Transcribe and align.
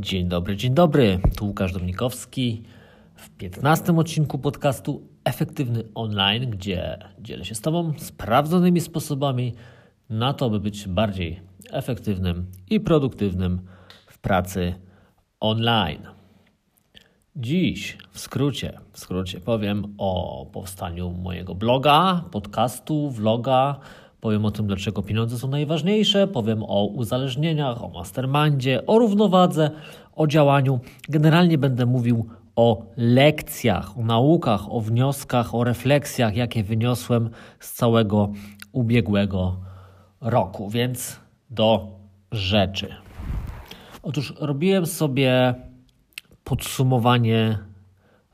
Dzień 0.00 0.28
dobry, 0.28 0.56
dzień 0.56 0.74
dobry. 0.74 1.20
Tu 1.36 1.46
Łukasz 1.46 1.72
Dominikowski 1.72 2.62
w 3.14 3.30
15 3.30 3.96
odcinku 3.96 4.38
podcastu 4.38 5.08
Efektywny 5.24 5.84
Online, 5.94 6.50
gdzie 6.50 6.98
dzielę 7.18 7.44
się 7.44 7.54
z 7.54 7.60
Tobą 7.60 7.92
sprawdzonymi 7.98 8.80
sposobami 8.80 9.54
na 10.10 10.34
to, 10.34 10.50
by 10.50 10.60
być 10.60 10.88
bardziej 10.88 11.40
efektywnym 11.70 12.46
i 12.70 12.80
produktywnym 12.80 13.60
w 14.06 14.18
pracy 14.18 14.74
online. 15.40 16.02
Dziś 17.36 17.98
w 18.10 18.20
skrócie, 18.20 18.78
w 18.92 18.98
skrócie 18.98 19.40
powiem 19.40 19.94
o 19.98 20.46
powstaniu 20.52 21.10
mojego 21.10 21.54
bloga, 21.54 22.24
podcastu, 22.30 23.10
vloga. 23.10 23.80
Powiem 24.22 24.44
o 24.44 24.50
tym, 24.50 24.66
dlaczego 24.66 25.02
pieniądze 25.02 25.38
są 25.38 25.48
najważniejsze. 25.48 26.28
Powiem 26.28 26.62
o 26.62 26.84
uzależnieniach, 26.84 27.84
o 27.84 27.88
mastermindzie, 27.88 28.86
o 28.86 28.98
równowadze, 28.98 29.70
o 30.16 30.26
działaniu. 30.26 30.80
Generalnie 31.08 31.58
będę 31.58 31.86
mówił 31.86 32.26
o 32.56 32.82
lekcjach, 32.96 33.98
o 33.98 34.02
naukach, 34.02 34.72
o 34.72 34.80
wnioskach, 34.80 35.54
o 35.54 35.64
refleksjach, 35.64 36.36
jakie 36.36 36.64
wyniosłem 36.64 37.30
z 37.60 37.72
całego 37.72 38.32
ubiegłego 38.72 39.56
roku. 40.20 40.70
Więc 40.70 41.20
do 41.50 41.86
rzeczy. 42.32 42.88
Otóż 44.02 44.34
robiłem 44.40 44.86
sobie 44.86 45.54
podsumowanie 46.44 47.58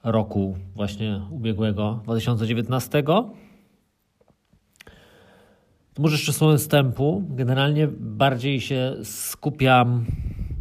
roku 0.05 0.57
właśnie 0.75 1.21
ubiegłego 1.31 2.01
2019. 2.05 3.03
Może 5.99 6.15
jeszcze 6.15 6.33
słowem 6.33 6.59
wstępu. 6.59 7.23
Generalnie 7.31 7.89
bardziej 8.01 8.61
się 8.61 8.97
skupiam 9.05 10.05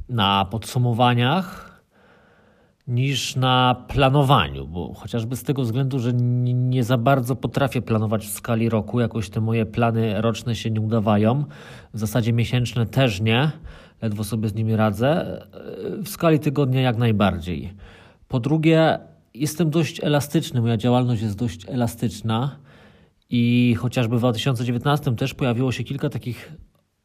na 0.09 0.45
podsumowaniach 0.45 1.81
niż 2.87 3.35
na 3.35 3.85
planowaniu, 3.87 4.67
bo 4.67 4.93
chociażby 4.93 5.35
z 5.35 5.43
tego 5.43 5.61
względu, 5.61 5.99
że 5.99 6.13
nie, 6.13 6.83
za 6.83 6.97
bardzo 6.97 7.35
potrafię 7.35 7.81
planować 7.81 8.25
w 8.25 8.29
skali 8.29 8.69
roku, 8.69 8.99
jakoś 8.99 9.29
te 9.29 9.41
moje 9.41 9.65
plany 9.65 10.21
roczne 10.21 10.55
się 10.55 10.71
nie 10.71 10.81
udawają, 10.81 11.45
w 11.93 11.99
zasadzie 11.99 12.33
miesięczne 12.33 12.85
też 12.85 13.21
nie, 13.21 13.51
ledwo 14.01 14.23
sobie 14.23 14.49
z 14.49 14.55
nimi 14.55 14.75
radzę, 14.75 15.41
w 16.03 16.09
skali 16.09 16.39
tygodnia 16.39 16.81
jak 16.81 16.97
najbardziej. 16.97 17.73
Po 18.27 18.39
drugie, 18.39 18.99
jestem 19.33 19.69
dość 19.69 20.03
elastyczny, 20.03 20.61
moja 20.61 20.77
działalność 20.77 21.21
jest 21.21 21.37
dość 21.37 21.69
elastyczna 21.69 22.66
i 23.29 23.75
chociażby 23.77 24.15
w 24.15 24.19
2019 24.19 25.15
też 25.15 25.33
pojawiło 25.33 25.71
się 25.71 25.83
kilka 25.83 26.09
takich 26.09 26.51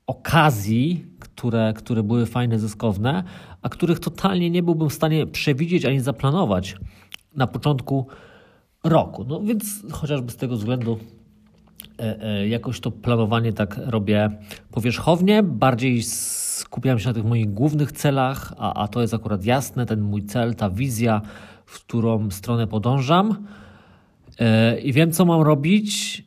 okazji, 0.06 1.06
które, 1.18 1.72
które 1.76 2.02
były 2.02 2.26
fajne, 2.26 2.58
zyskowne, 2.58 3.24
a 3.62 3.68
których 3.68 3.98
totalnie 3.98 4.50
nie 4.50 4.62
byłbym 4.62 4.90
w 4.90 4.94
stanie 4.94 5.26
przewidzieć 5.26 5.84
ani 5.84 6.00
zaplanować 6.00 6.76
na 7.36 7.46
początku 7.46 8.06
roku. 8.84 9.24
No 9.24 9.40
więc 9.40 9.92
chociażby 9.92 10.32
z 10.32 10.36
tego 10.36 10.56
względu 10.56 10.98
e, 11.98 12.22
e, 12.22 12.48
jakoś 12.48 12.80
to 12.80 12.90
planowanie 12.90 13.52
tak 13.52 13.80
robię 13.86 14.30
powierzchownie, 14.70 15.42
bardziej 15.42 16.02
skupiam 16.02 16.98
się 16.98 17.08
na 17.08 17.14
tych 17.14 17.24
moich 17.24 17.52
głównych 17.52 17.92
celach, 17.92 18.52
a, 18.58 18.74
a 18.74 18.88
to 18.88 19.00
jest 19.00 19.14
akurat 19.14 19.44
jasne, 19.44 19.86
ten 19.86 20.00
mój 20.00 20.24
cel, 20.24 20.54
ta 20.54 20.70
wizja, 20.70 21.20
w 21.66 21.84
którą 21.84 22.30
stronę 22.30 22.66
podążam. 22.66 23.46
E, 24.38 24.80
I 24.80 24.92
wiem, 24.92 25.12
co 25.12 25.24
mam 25.24 25.42
robić, 25.42 26.22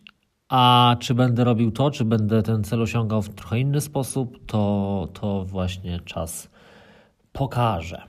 a 0.50 0.96
czy 1.00 1.14
będę 1.14 1.44
robił 1.44 1.72
to, 1.72 1.92
czy 1.92 2.06
będę 2.06 2.44
ten 2.44 2.64
cel 2.64 2.82
osiągał 2.82 3.22
w 3.22 3.30
trochę 3.30 3.60
inny 3.60 3.82
sposób, 3.82 4.46
to, 4.46 5.08
to 5.14 5.46
właśnie 5.46 6.00
czas 6.00 6.50
pokaże. 7.32 8.02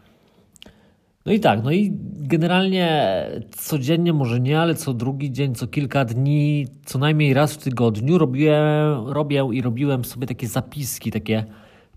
No 1.26 1.32
i 1.32 1.40
tak, 1.40 1.64
no 1.64 1.72
i 1.72 1.92
generalnie 2.12 3.16
codziennie, 3.50 4.12
może 4.12 4.40
nie, 4.40 4.60
ale 4.60 4.74
co 4.74 4.94
drugi 4.94 5.32
dzień, 5.32 5.54
co 5.54 5.66
kilka 5.66 6.04
dni, 6.04 6.66
co 6.84 6.98
najmniej 6.98 7.34
raz 7.34 7.54
w 7.54 7.56
tygodniu 7.56 8.18
robię, 8.18 8.60
robię 9.06 9.48
i 9.52 9.62
robiłem 9.62 10.04
sobie 10.04 10.26
takie 10.26 10.48
zapiski, 10.48 11.12
takie 11.12 11.44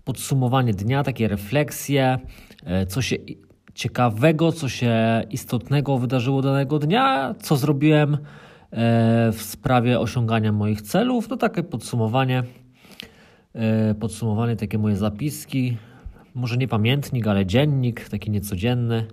podsumowanie 0.04 0.72
dnia, 0.72 1.02
takie 1.02 1.28
refleksje, 1.28 2.18
e, 2.64 2.86
co 2.86 3.02
się 3.02 3.16
ciekawego, 3.80 4.52
co 4.52 4.68
się 4.68 5.22
istotnego 5.30 5.98
wydarzyło 5.98 6.42
danego 6.42 6.78
dnia, 6.78 7.34
co 7.42 7.56
zrobiłem 7.56 8.18
E, 8.72 9.32
w 9.32 9.42
sprawie 9.42 10.00
osiągania 10.00 10.52
moich 10.52 10.82
celów. 10.82 11.28
No 11.28 11.36
takie 11.36 11.62
podsumowanie, 11.62 12.42
e, 13.54 13.94
podsumowanie, 13.94 14.56
takie 14.56 14.78
moje 14.78 14.96
zapiski. 14.96 15.76
Może 16.34 16.56
nie 16.56 16.68
pamiętnik, 16.68 17.26
ale 17.26 17.46
dziennik, 17.46 18.08
taki 18.08 18.30
niecodzienny. 18.30 19.06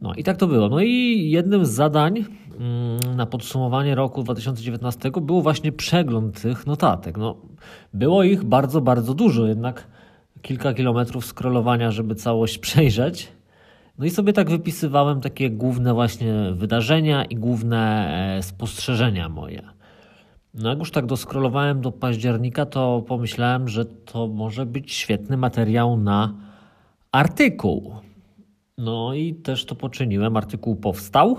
No 0.00 0.14
i 0.14 0.24
tak 0.24 0.36
to 0.36 0.46
było. 0.46 0.68
No 0.68 0.80
i 0.80 1.30
jednym 1.30 1.66
z 1.66 1.70
zadań 1.70 2.24
mm, 2.60 3.16
na 3.16 3.26
podsumowanie 3.26 3.94
roku 3.94 4.22
2019 4.22 5.10
było 5.22 5.42
właśnie 5.42 5.72
przegląd 5.72 6.42
tych 6.42 6.66
notatek. 6.66 7.16
No, 7.16 7.36
było 7.94 8.22
ich 8.22 8.44
bardzo, 8.44 8.80
bardzo 8.80 9.14
dużo, 9.14 9.46
jednak 9.46 9.86
kilka 10.42 10.74
kilometrów 10.74 11.26
scrollowania, 11.26 11.90
żeby 11.90 12.14
całość 12.14 12.58
przejrzeć. 12.58 13.37
No 13.98 14.04
i 14.04 14.10
sobie 14.10 14.32
tak 14.32 14.50
wypisywałem 14.50 15.20
takie 15.20 15.50
główne 15.50 15.94
właśnie 15.94 16.34
wydarzenia 16.54 17.24
i 17.24 17.36
główne 17.36 18.08
e, 18.36 18.42
spostrzeżenia 18.42 19.28
moje. 19.28 19.62
No 20.54 20.68
jak 20.68 20.78
już 20.78 20.90
tak 20.90 21.06
doskrolowałem 21.06 21.80
do 21.80 21.92
października, 21.92 22.66
to 22.66 23.02
pomyślałem, 23.08 23.68
że 23.68 23.84
to 23.84 24.26
może 24.26 24.66
być 24.66 24.92
świetny 24.92 25.36
materiał 25.36 25.96
na 25.96 26.34
artykuł. 27.12 27.94
No 28.78 29.14
i 29.14 29.34
też 29.34 29.64
to 29.64 29.74
poczyniłem. 29.74 30.36
Artykuł 30.36 30.76
powstał, 30.76 31.36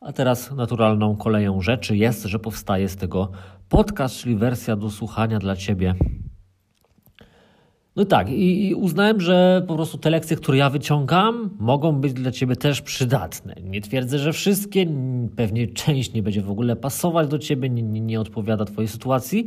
a 0.00 0.12
teraz 0.12 0.52
naturalną 0.52 1.16
koleją 1.16 1.60
rzeczy 1.60 1.96
jest, 1.96 2.24
że 2.24 2.38
powstaje 2.38 2.88
z 2.88 2.96
tego 2.96 3.30
podcast, 3.68 4.16
czyli 4.16 4.36
wersja 4.36 4.76
do 4.76 4.90
słuchania 4.90 5.38
dla 5.38 5.56
Ciebie 5.56 5.94
no 7.96 8.04
tak, 8.04 8.30
i, 8.30 8.74
uznałem, 8.74 9.20
że 9.20 9.64
po 9.68 9.74
prostu 9.74 9.98
te 9.98 10.10
lekcje, 10.10 10.36
które 10.36 10.58
ja 10.58 10.70
wyciągam, 10.70 11.50
mogą 11.58 11.92
być 11.92 12.12
dla 12.12 12.30
Ciebie 12.30 12.56
też 12.56 12.82
przydatne. 12.82 13.54
Nie 13.62 13.80
twierdzę, 13.80 14.18
że 14.18 14.32
wszystkie, 14.32 14.86
pewnie 15.36 15.66
część 15.66 16.12
nie 16.12 16.22
będzie 16.22 16.42
w 16.42 16.50
ogóle 16.50 16.76
pasować 16.76 17.28
do 17.28 17.38
Ciebie, 17.38 17.70
nie, 17.70 17.82
nie, 17.82 18.00
nie 18.00 18.20
odpowiada 18.20 18.64
Twojej 18.64 18.88
sytuacji, 18.88 19.46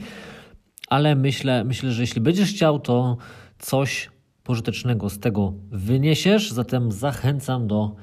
ale 0.87 1.15
myślę, 1.15 1.63
myślę, 1.63 1.91
że 1.91 2.01
jeśli 2.01 2.21
będziesz 2.21 2.49
chciał, 2.49 2.79
to 2.79 3.17
coś 3.59 4.09
pożytecznego 4.43 5.09
z 5.09 5.19
tego 5.19 5.53
wyniesiesz, 5.71 6.51
zatem 6.51 6.91
zachęcam 6.91 7.67
do 7.67 7.95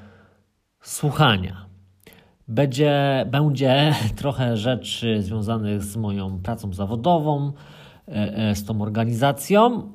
słuchania. 0.81 1.65
Będzie, 2.47 3.25
będzie 3.31 3.93
trochę 4.15 4.57
rzeczy 4.57 5.21
związanych 5.21 5.83
z 5.83 5.97
moją 5.97 6.39
pracą 6.39 6.73
zawodową, 6.73 7.53
e, 8.07 8.11
e, 8.11 8.55
z 8.55 8.65
tą 8.65 8.81
organizacją, 8.81 9.91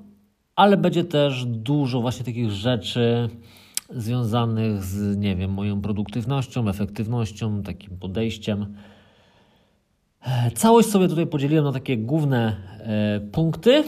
ale 0.58 0.76
będzie 0.76 1.04
też 1.04 1.44
dużo 1.44 2.00
właśnie 2.00 2.24
takich 2.24 2.50
rzeczy 2.50 3.28
związanych 3.90 4.84
z, 4.84 5.16
nie 5.16 5.36
wiem, 5.36 5.52
moją 5.52 5.80
produktywnością, 5.80 6.68
efektywnością, 6.68 7.62
takim 7.62 7.98
podejściem. 7.98 8.74
Całość 10.54 10.88
sobie 10.88 11.08
tutaj 11.08 11.26
podzieliłem 11.26 11.64
na 11.64 11.72
takie 11.72 11.96
główne 11.96 12.56
e, 12.80 13.20
punkty. 13.20 13.84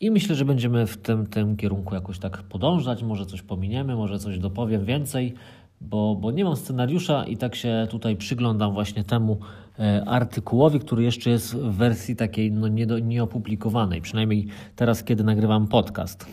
I 0.00 0.10
myślę, 0.10 0.34
że 0.34 0.44
będziemy 0.44 0.86
w 0.86 0.96
tym, 0.96 1.26
tym 1.26 1.56
kierunku 1.56 1.94
jakoś 1.94 2.18
tak 2.18 2.42
podążać. 2.42 3.02
Może 3.02 3.26
coś 3.26 3.42
pominiemy, 3.42 3.96
może 3.96 4.18
coś 4.18 4.38
dopowiem 4.38 4.84
więcej 4.84 5.34
bo, 5.80 6.14
bo 6.14 6.30
nie 6.30 6.44
mam 6.44 6.56
scenariusza 6.56 7.24
i 7.24 7.36
tak 7.36 7.54
się 7.54 7.86
tutaj 7.90 8.16
przyglądam 8.16 8.72
właśnie 8.72 9.04
temu 9.04 9.38
e, 9.78 10.04
artykułowi, 10.06 10.80
który 10.80 11.02
jeszcze 11.02 11.30
jest 11.30 11.56
w 11.56 11.76
wersji 11.76 12.16
takiej 12.16 12.52
no, 12.52 12.68
nie 12.68 12.86
do, 12.86 12.98
nieopublikowanej, 12.98 14.00
przynajmniej 14.00 14.46
teraz, 14.76 15.04
kiedy 15.04 15.24
nagrywam 15.24 15.68
podcast. 15.68 16.26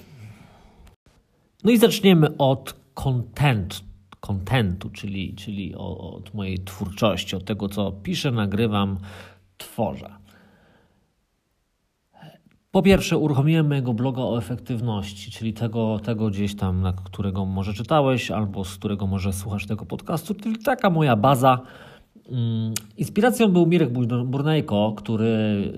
No 1.64 1.72
i 1.72 1.78
zaczniemy 1.78 2.38
od 2.38 2.76
content, 2.94 3.84
contentu, 4.20 4.90
czyli, 4.90 5.36
czyli 5.36 5.76
od 5.76 6.34
mojej 6.34 6.60
twórczości, 6.60 7.36
od 7.36 7.46
tego, 7.46 7.70
co 7.70 7.92
piszę, 7.92 8.32
nagrywam, 8.32 8.98
tworzę. 9.58 10.21
Po 12.72 12.82
pierwsze, 12.82 13.18
uruchomiłem 13.18 13.68
mojego 13.68 13.94
bloga 13.94 14.22
o 14.22 14.38
efektywności, 14.38 15.32
czyli 15.32 15.54
tego, 15.54 16.00
tego 16.00 16.30
gdzieś 16.30 16.56
tam, 16.56 16.82
na 16.82 16.94
którego 16.94 17.46
może 17.46 17.74
czytałeś, 17.74 18.32
albo 18.32 18.66
z 18.66 18.78
którego 18.78 19.08
może 19.08 19.34
słuchasz 19.34 19.66
tego 19.66 19.86
podcastu, 19.86 20.36
czyli 20.36 20.58
taka 20.58 20.90
moja 20.90 21.16
baza. 21.16 21.60
Mm, 22.30 22.74
inspiracją 22.98 23.48
był 23.48 23.66
Mirek 23.66 23.90
Burnejko, 24.26 24.94
który 24.98 25.72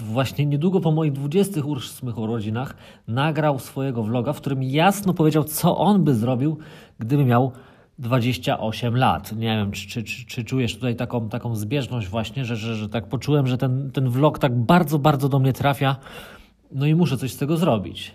właśnie 0.00 0.46
niedługo 0.46 0.80
po 0.80 0.92
moich 0.92 1.12
28 1.12 2.18
urodzinach 2.18 2.76
nagrał 3.08 3.58
swojego 3.58 4.02
vloga, 4.02 4.32
w 4.32 4.40
którym 4.40 4.62
jasno 4.62 5.14
powiedział, 5.14 5.44
co 5.44 5.78
on 5.78 6.04
by 6.04 6.14
zrobił, 6.14 6.58
gdyby 6.98 7.24
miał 7.24 7.52
28 7.98 8.96
lat. 8.96 9.32
Nie 9.32 9.56
wiem, 9.56 9.70
czy, 9.70 9.88
czy, 9.88 10.02
czy, 10.02 10.26
czy, 10.26 10.44
czujesz 10.44 10.74
tutaj 10.74 10.96
taką, 10.96 11.28
taką 11.28 11.56
zbieżność 11.56 12.08
właśnie, 12.08 12.44
że, 12.44 12.56
że, 12.56 12.76
że 12.76 12.88
tak 12.88 13.08
poczułem, 13.08 13.46
że 13.46 13.58
ten, 13.58 13.90
ten 13.90 14.08
vlog 14.08 14.38
tak 14.38 14.58
bardzo, 14.58 14.98
bardzo 14.98 15.28
do 15.28 15.38
mnie 15.38 15.52
trafia, 15.52 15.96
no 16.72 16.86
i 16.86 16.94
muszę 16.94 17.16
coś 17.16 17.32
z 17.32 17.36
tego 17.36 17.56
zrobić. 17.56 18.14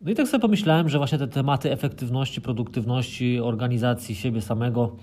No 0.00 0.10
i 0.10 0.14
tak 0.14 0.28
sobie 0.28 0.40
pomyślałem, 0.40 0.88
że 0.88 0.98
właśnie 0.98 1.18
te 1.18 1.28
tematy 1.28 1.72
efektywności, 1.72 2.40
produktywności, 2.40 3.40
organizacji 3.40 4.14
siebie 4.14 4.40
samego 4.40 4.96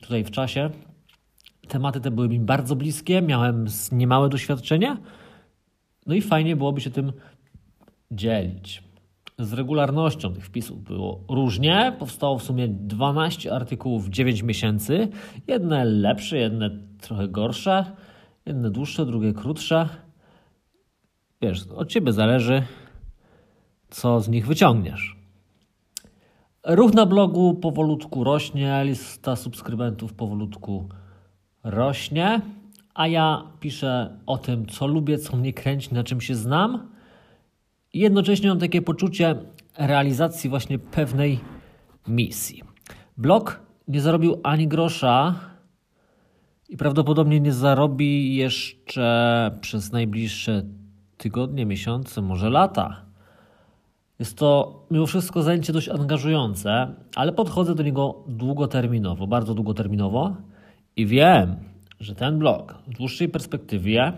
tutaj 0.00 0.24
w 0.24 0.30
czasie, 0.30 0.70
tematy 1.68 2.00
te 2.00 2.10
były 2.10 2.28
mi 2.28 2.40
bardzo 2.40 2.76
bliskie, 2.76 3.22
miałem 3.22 3.66
niemałe 3.92 4.28
doświadczenia, 4.28 4.96
no 6.06 6.14
i 6.14 6.22
fajnie 6.22 6.56
byłoby 6.56 6.80
się 6.80 6.90
tym 6.90 7.12
dzielić. 8.10 8.91
Z 9.42 9.52
regularnością 9.52 10.34
tych 10.34 10.46
wpisów 10.46 10.82
było 10.82 11.20
różnie. 11.28 11.96
Powstało 11.98 12.38
w 12.38 12.42
sumie 12.42 12.68
12 12.68 13.54
artykułów 13.54 14.06
w 14.06 14.10
9 14.10 14.42
miesięcy. 14.42 15.08
Jedne 15.46 15.84
lepsze, 15.84 16.38
jedne 16.38 16.70
trochę 17.00 17.28
gorsze, 17.28 17.96
jedne 18.46 18.70
dłuższe, 18.70 19.06
drugie 19.06 19.32
krótsze. 19.32 19.88
Wiesz, 21.42 21.66
od 21.66 21.88
ciebie 21.88 22.12
zależy, 22.12 22.62
co 23.90 24.20
z 24.20 24.28
nich 24.28 24.46
wyciągniesz. 24.46 25.16
Ruch 26.66 26.94
na 26.94 27.06
blogu 27.06 27.54
powolutku 27.54 28.24
rośnie, 28.24 28.82
lista 28.84 29.36
subskrybentów 29.36 30.14
powolutku 30.14 30.88
rośnie, 31.64 32.40
a 32.94 33.06
ja 33.06 33.44
piszę 33.60 34.18
o 34.26 34.38
tym, 34.38 34.66
co 34.66 34.86
lubię, 34.86 35.18
co 35.18 35.36
mnie 35.36 35.52
kręci, 35.52 35.94
na 35.94 36.04
czym 36.04 36.20
się 36.20 36.34
znam. 36.34 36.91
I 37.92 37.98
jednocześnie 37.98 38.48
mam 38.48 38.58
takie 38.58 38.82
poczucie 38.82 39.34
realizacji 39.78 40.50
właśnie 40.50 40.78
pewnej 40.78 41.40
misji. 42.08 42.62
Blog 43.16 43.60
nie 43.88 44.00
zarobił 44.00 44.40
ani 44.42 44.68
grosza 44.68 45.34
i 46.68 46.76
prawdopodobnie 46.76 47.40
nie 47.40 47.52
zarobi 47.52 48.36
jeszcze 48.36 49.50
przez 49.60 49.92
najbliższe 49.92 50.62
tygodnie, 51.16 51.66
miesiące, 51.66 52.22
może 52.22 52.50
lata. 52.50 53.02
Jest 54.18 54.38
to 54.38 54.80
mimo 54.90 55.06
wszystko 55.06 55.42
zajęcie 55.42 55.72
dość 55.72 55.88
angażujące, 55.88 56.94
ale 57.16 57.32
podchodzę 57.32 57.74
do 57.74 57.82
niego 57.82 58.24
długoterminowo, 58.28 59.26
bardzo 59.26 59.54
długoterminowo 59.54 60.36
i 60.96 61.06
wiem, 61.06 61.56
że 62.00 62.14
ten 62.14 62.38
blog 62.38 62.74
w 62.86 62.94
dłuższej 62.96 63.28
perspektywie 63.28 64.12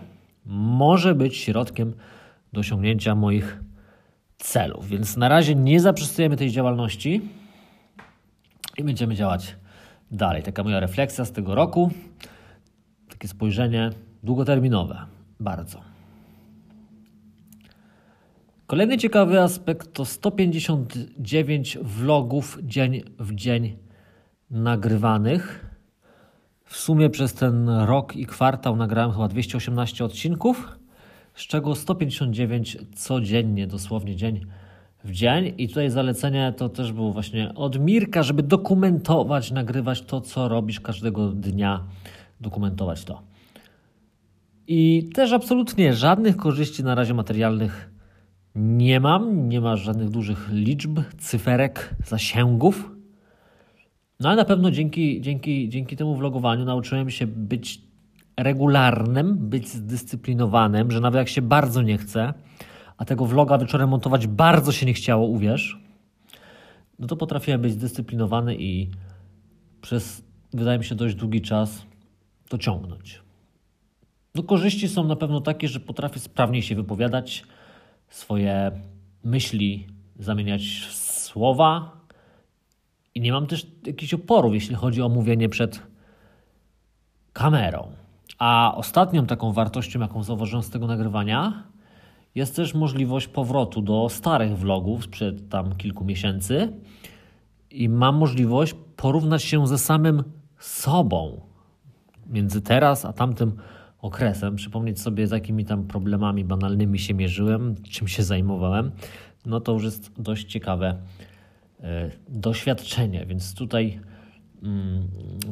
może 0.45 1.15
być 1.15 1.37
środkiem 1.37 1.93
do 2.53 2.59
osiągnięcia 2.59 3.15
moich 3.15 3.64
celów. 4.45 4.87
Więc 4.87 5.17
na 5.17 5.29
razie 5.29 5.55
nie 5.55 5.79
zaprzestujemy 5.79 6.37
tej 6.37 6.51
działalności 6.51 7.21
i 8.77 8.83
będziemy 8.83 9.15
działać 9.15 9.55
dalej. 10.11 10.43
Taka 10.43 10.63
moja 10.63 10.79
refleksja 10.79 11.25
z 11.25 11.31
tego 11.31 11.55
roku, 11.55 11.91
takie 13.09 13.27
spojrzenie 13.27 13.89
długoterminowe. 14.23 15.05
Bardzo. 15.39 15.81
Kolejny 18.67 18.97
ciekawy 18.97 19.41
aspekt 19.41 19.93
to 19.93 20.05
159 20.05 21.77
vlogów 21.81 22.57
dzień 22.63 23.03
w 23.19 23.35
dzień 23.35 23.77
nagrywanych. 24.51 25.65
W 26.63 26.77
sumie 26.77 27.09
przez 27.09 27.33
ten 27.33 27.69
rok 27.69 28.15
i 28.15 28.25
kwartał 28.25 28.75
nagrałem 28.75 29.11
chyba 29.11 29.27
218 29.27 30.05
odcinków, 30.05 30.77
z 31.35 31.47
czego 31.47 31.75
159 31.75 32.77
codziennie, 32.95 33.67
dosłownie 33.67 34.15
dzień 34.15 34.45
w 35.03 35.11
dzień. 35.11 35.53
I 35.57 35.67
tutaj 35.67 35.89
zalecenie 35.89 36.53
to 36.57 36.69
też 36.69 36.91
było 36.91 37.13
właśnie 37.13 37.53
od 37.55 37.79
Mirka, 37.79 38.23
żeby 38.23 38.43
dokumentować, 38.43 39.51
nagrywać 39.51 40.01
to, 40.01 40.21
co 40.21 40.47
robisz 40.47 40.79
każdego 40.79 41.29
dnia, 41.29 41.83
dokumentować 42.41 43.05
to. 43.05 43.21
I 44.67 45.09
też 45.13 45.31
absolutnie 45.31 45.93
żadnych 45.93 46.37
korzyści 46.37 46.83
na 46.83 46.95
razie 46.95 47.13
materialnych 47.13 47.89
nie 48.55 48.99
mam, 48.99 49.49
nie 49.49 49.61
ma 49.61 49.75
żadnych 49.75 50.09
dużych 50.09 50.49
liczb, 50.51 50.99
cyferek, 51.17 51.95
zasięgów. 52.05 52.91
No 54.19 54.29
ale 54.29 54.37
na 54.37 54.45
pewno 54.45 54.71
dzięki, 54.71 55.21
dzięki, 55.21 55.69
dzięki 55.69 55.95
temu 55.95 56.15
vlogowaniu 56.15 56.65
nauczyłem 56.65 57.09
się 57.09 57.27
być 57.27 57.81
regularnym, 58.37 59.37
być 59.37 59.69
zdyscyplinowanym, 59.69 60.91
że 60.91 60.99
nawet 60.99 61.17
jak 61.17 61.29
się 61.29 61.41
bardzo 61.41 61.81
nie 61.81 61.97
chce, 61.97 62.33
a 62.97 63.05
tego 63.05 63.25
vloga 63.25 63.57
wieczorem 63.57 63.89
montować 63.89 64.27
bardzo 64.27 64.71
się 64.71 64.85
nie 64.85 64.93
chciało, 64.93 65.27
uwierz, 65.27 65.79
no 66.99 67.07
to 67.07 67.15
potrafiłem 67.15 67.61
być 67.61 67.71
zdyscyplinowany 67.71 68.55
i 68.55 68.89
przez, 69.81 70.23
wydaje 70.53 70.79
mi 70.79 70.85
się, 70.85 70.95
dość 70.95 71.15
długi 71.15 71.41
czas 71.41 71.85
to 72.49 72.57
ciągnąć. 72.57 73.21
No 74.35 74.43
korzyści 74.43 74.87
są 74.87 75.03
na 75.03 75.15
pewno 75.15 75.41
takie, 75.41 75.67
że 75.67 75.79
potrafię 75.79 76.19
sprawniej 76.19 76.61
się 76.61 76.75
wypowiadać, 76.75 77.43
swoje 78.09 78.71
myśli 79.23 79.87
zamieniać 80.19 80.61
w 80.89 80.93
słowa 80.93 81.91
i 83.15 83.21
nie 83.21 83.31
mam 83.31 83.47
też 83.47 83.67
jakichś 83.85 84.13
oporów, 84.13 84.53
jeśli 84.53 84.75
chodzi 84.75 85.01
o 85.01 85.09
mówienie 85.09 85.49
przed 85.49 85.81
kamerą. 87.33 87.91
A 88.37 88.73
ostatnią 88.75 89.25
taką 89.25 89.51
wartością, 89.51 89.99
jaką 89.99 90.23
zauważyłem 90.23 90.63
z 90.63 90.69
tego 90.69 90.87
nagrywania, 90.87 91.63
jest 92.35 92.55
też 92.55 92.73
możliwość 92.73 93.27
powrotu 93.27 93.81
do 93.81 94.09
starych 94.09 94.57
vlogów 94.57 95.03
sprzed 95.03 95.49
tam 95.49 95.75
kilku 95.75 96.05
miesięcy 96.05 96.73
i 97.71 97.89
mam 97.89 98.15
możliwość 98.15 98.75
porównać 98.95 99.43
się 99.43 99.67
ze 99.67 99.77
samym 99.77 100.23
sobą 100.59 101.41
między 102.27 102.61
teraz 102.61 103.05
a 103.05 103.13
tamtym 103.13 103.51
okresem, 103.99 104.55
przypomnieć 104.55 105.01
sobie, 105.01 105.27
z 105.27 105.31
jakimi 105.31 105.65
tam 105.65 105.87
problemami 105.87 106.43
banalnymi 106.43 106.99
się 106.99 107.13
mierzyłem, 107.13 107.75
czym 107.89 108.07
się 108.07 108.23
zajmowałem, 108.23 108.91
no 109.45 109.59
to 109.59 109.71
już 109.71 109.83
jest 109.83 110.11
dość 110.21 110.45
ciekawe 110.45 110.97
e, 111.79 112.11
doświadczenie. 112.29 113.25
Więc 113.25 113.53
tutaj 113.53 113.99
mm, 114.63 115.07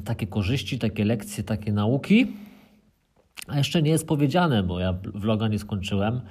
takie 0.05 0.27
korzyści, 0.27 0.79
takie 0.79 1.05
lekcje, 1.05 1.43
takie 1.43 1.71
nauki. 1.73 2.33
A 3.47 3.57
jeszcze 3.57 3.81
nie 3.81 3.91
jest 3.91 4.07
powiedziane, 4.07 4.63
bo 4.63 4.79
ja 4.79 4.93
vloga 5.13 5.47
nie 5.47 5.59
skończyłem. 5.59 6.21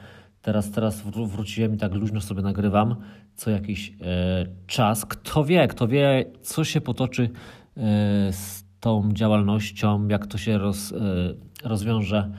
Teraz, 0.43 0.71
teraz 0.71 1.03
wróciłem 1.03 1.75
i 1.75 1.79
tak 1.79 1.95
luźno 1.95 2.21
sobie 2.21 2.43
nagrywam 2.43 2.97
co 3.35 3.51
jakiś 3.51 3.93
e, 4.01 4.47
czas. 4.67 5.07
Kto 5.07 5.45
wie, 5.45 5.69
kto 5.69 5.89
wie, 5.89 6.25
co 6.43 6.65
się 6.65 6.81
potoczy 6.81 7.23
e, 7.77 8.33
z 8.33 8.65
tą 8.81 9.13
działalnością, 9.13 10.09
jak 10.09 10.27
to 10.27 10.39
się 10.39 10.59
roz, 10.59 10.95
rozwiąże 11.65 12.31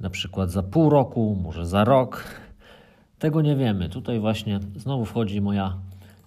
na 0.00 0.10
przykład 0.10 0.50
za 0.50 0.62
pół 0.62 0.90
roku, 0.90 1.38
może 1.42 1.66
za 1.66 1.84
rok. 1.84 2.24
Tego 3.18 3.42
nie 3.42 3.56
wiemy. 3.56 3.88
Tutaj 3.88 4.20
właśnie 4.20 4.60
znowu 4.76 5.04
wchodzi 5.04 5.40
moja 5.40 5.76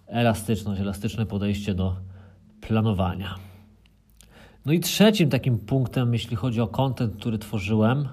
elastyczność, 0.07 0.81
elastyczne 0.81 1.25
podejście 1.25 1.73
do 1.73 1.95
planowania. 2.61 3.46
No 4.67 4.73
i 4.73 4.79
trzecim 4.79 5.29
takim 5.29 5.59
punktem, 5.59 6.13
jeśli 6.13 6.35
chodzi 6.35 6.61
o 6.61 6.67
kontent, 6.67 7.15
który 7.15 7.37
tworzyłem, 7.37 8.07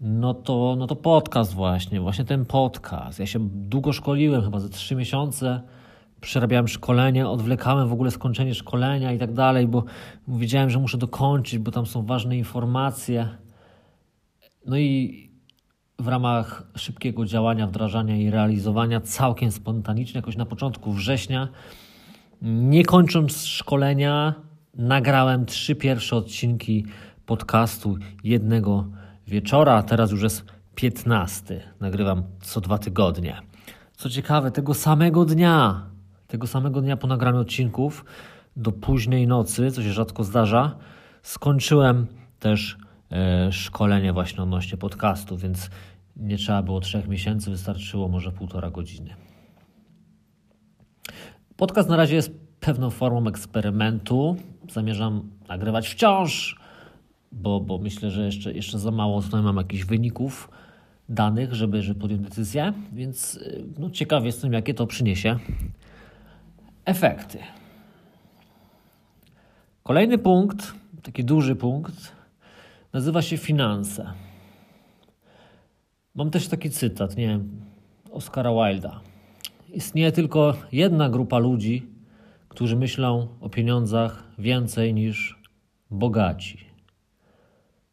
no 0.00 0.34
to, 0.34 0.76
no 0.78 0.86
to 0.86 0.96
podcast 0.96 1.54
właśnie, 1.54 2.00
właśnie 2.00 2.24
ten 2.24 2.44
podcast. 2.44 3.18
Ja 3.18 3.26
się 3.26 3.48
długo 3.50 3.92
szkoliłem, 3.92 4.42
chyba 4.42 4.60
za 4.60 4.68
trzy 4.68 4.94
miesiące 4.94 5.60
przerabiałem 6.20 6.68
szkolenie, 6.68 7.28
odwlekałem 7.28 7.88
w 7.88 7.92
ogóle 7.92 8.10
skończenie 8.10 8.54
szkolenia 8.54 9.12
i 9.12 9.18
tak 9.18 9.32
dalej, 9.32 9.68
bo 9.68 9.84
wiedziałem, 10.28 10.70
że 10.70 10.78
muszę 10.78 10.98
dokończyć, 10.98 11.58
bo 11.58 11.70
tam 11.70 11.86
są 11.86 12.06
ważne 12.06 12.36
informacje. 12.36 13.28
No 14.66 14.78
i 14.78 15.30
w 15.98 16.08
ramach 16.08 16.62
szybkiego 16.76 17.24
działania, 17.24 17.66
wdrażania 17.66 18.16
i 18.16 18.30
realizowania 18.30 19.00
całkiem 19.00 19.52
spontanicznie, 19.52 20.18
jakoś 20.18 20.36
na 20.36 20.46
początku 20.46 20.92
września, 20.92 21.48
nie 22.42 22.84
kończąc 22.84 23.44
szkolenia, 23.44 24.34
nagrałem 24.74 25.46
trzy 25.46 25.74
pierwsze 25.74 26.16
odcinki 26.16 26.86
podcastu 27.26 27.96
jednego 28.24 28.86
wieczora, 29.26 29.74
a 29.74 29.82
teraz 29.82 30.10
już 30.10 30.22
jest 30.22 30.44
piętnasty. 30.74 31.60
Nagrywam 31.80 32.22
co 32.40 32.60
dwa 32.60 32.78
tygodnie. 32.78 33.36
Co 33.96 34.10
ciekawe, 34.10 34.50
tego 34.50 34.74
samego 34.74 35.24
dnia, 35.24 35.86
tego 36.26 36.46
samego 36.46 36.80
dnia 36.80 36.96
po 36.96 37.06
nagraniu 37.06 37.40
odcinków 37.40 38.04
do 38.56 38.72
późnej 38.72 39.26
nocy, 39.26 39.70
co 39.70 39.82
się 39.82 39.92
rzadko 39.92 40.24
zdarza, 40.24 40.76
skończyłem 41.22 42.06
też 42.38 42.78
E, 43.12 43.52
szkolenie 43.52 44.12
właśnie 44.12 44.42
odnośnie 44.42 44.78
podcastu, 44.78 45.36
więc 45.36 45.70
nie 46.16 46.36
trzeba 46.36 46.62
było 46.62 46.80
trzech 46.80 47.08
miesięcy, 47.08 47.50
wystarczyło 47.50 48.08
może 48.08 48.32
półtora 48.32 48.70
godziny. 48.70 49.14
Podcast 51.56 51.88
na 51.88 51.96
razie 51.96 52.14
jest 52.14 52.30
pewną 52.60 52.90
formą 52.90 53.26
eksperymentu. 53.26 54.36
Zamierzam 54.70 55.30
nagrywać 55.48 55.88
wciąż, 55.88 56.60
bo, 57.32 57.60
bo 57.60 57.78
myślę, 57.78 58.10
że 58.10 58.24
jeszcze, 58.24 58.52
jeszcze 58.52 58.78
za 58.78 58.90
mało 58.90 59.22
tutaj 59.22 59.42
mam 59.42 59.56
jakichś 59.56 59.84
wyników 59.84 60.50
danych, 61.08 61.54
żeby, 61.54 61.82
żeby 61.82 62.00
podjąć 62.00 62.22
decyzję, 62.22 62.72
więc 62.92 63.40
e, 63.46 63.62
no, 63.78 63.90
ciekaw 63.90 64.24
jestem, 64.24 64.52
jakie 64.52 64.74
to 64.74 64.86
przyniesie 64.86 65.38
efekty. 66.84 67.38
Kolejny 69.82 70.18
punkt, 70.18 70.74
taki 71.02 71.24
duży 71.24 71.56
punkt, 71.56 72.22
Nazywa 72.92 73.22
się 73.22 73.36
Finanse. 73.36 74.12
Mam 76.14 76.30
też 76.30 76.48
taki 76.48 76.70
cytat, 76.70 77.16
nie 77.16 77.40
Oscara 78.10 78.50
Wilda. 78.50 79.00
istnieje 79.74 80.12
tylko 80.12 80.54
jedna 80.72 81.08
grupa 81.10 81.38
ludzi, 81.38 81.86
którzy 82.52 82.76
myślą 82.76 83.28
o 83.40 83.48
pieniądzach 83.48 84.24
więcej 84.38 84.94
niż 84.94 85.42
bogaci. 85.90 86.66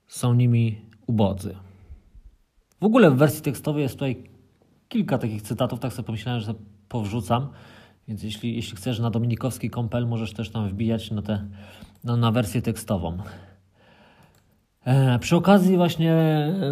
Są 0.08 0.34
nimi 0.34 0.82
ubodzy. 1.08 1.56
W 2.82 2.86
ogóle 2.86 3.12
w 3.12 3.16
wersji 3.16 3.42
tekstowej 3.42 3.84
jest 3.84 3.96
tutaj 3.96 4.24
kilka 4.90 5.18
takich 5.18 5.42
cytatów, 5.42 5.80
tak 5.80 5.94
sobie 5.94 6.06
pomyślałem, 6.06 6.42
że 6.42 6.54
powrzucam. 6.90 7.50
Więc 8.08 8.24
jeśli, 8.24 8.56
jeśli 8.56 8.78
chcesz 8.78 9.00
na 9.00 9.10
dominikowski 9.10 9.70
kompel, 9.70 10.08
możesz 10.08 10.34
też 10.34 10.50
tam 10.50 10.70
wbijać 10.70 11.12
na, 11.12 11.22
tę 11.22 11.48
na, 12.04 12.18
na 12.18 12.32
wersję 12.32 12.62
tekstową. 12.62 13.18
E, 14.86 15.20
przy 15.20 15.36
okazji 15.36 15.78
właśnie 15.78 16.16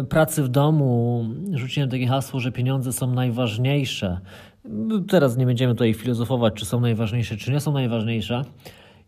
pracy 0.08 0.42
w 0.42 0.48
domu 0.48 1.24
rzuciłem 1.52 1.90
takie 1.90 2.06
hasło, 2.06 2.40
że 2.40 2.52
pieniądze 2.52 2.92
są 2.92 3.14
najważniejsze. 3.14 4.20
Teraz 5.08 5.36
nie 5.36 5.46
będziemy 5.46 5.74
tutaj 5.74 5.94
filozofować, 5.94 6.54
czy 6.54 6.64
są 6.64 6.80
najważniejsze, 6.80 7.36
czy 7.36 7.52
nie 7.52 7.60
są 7.60 7.72
najważniejsze. 7.72 8.44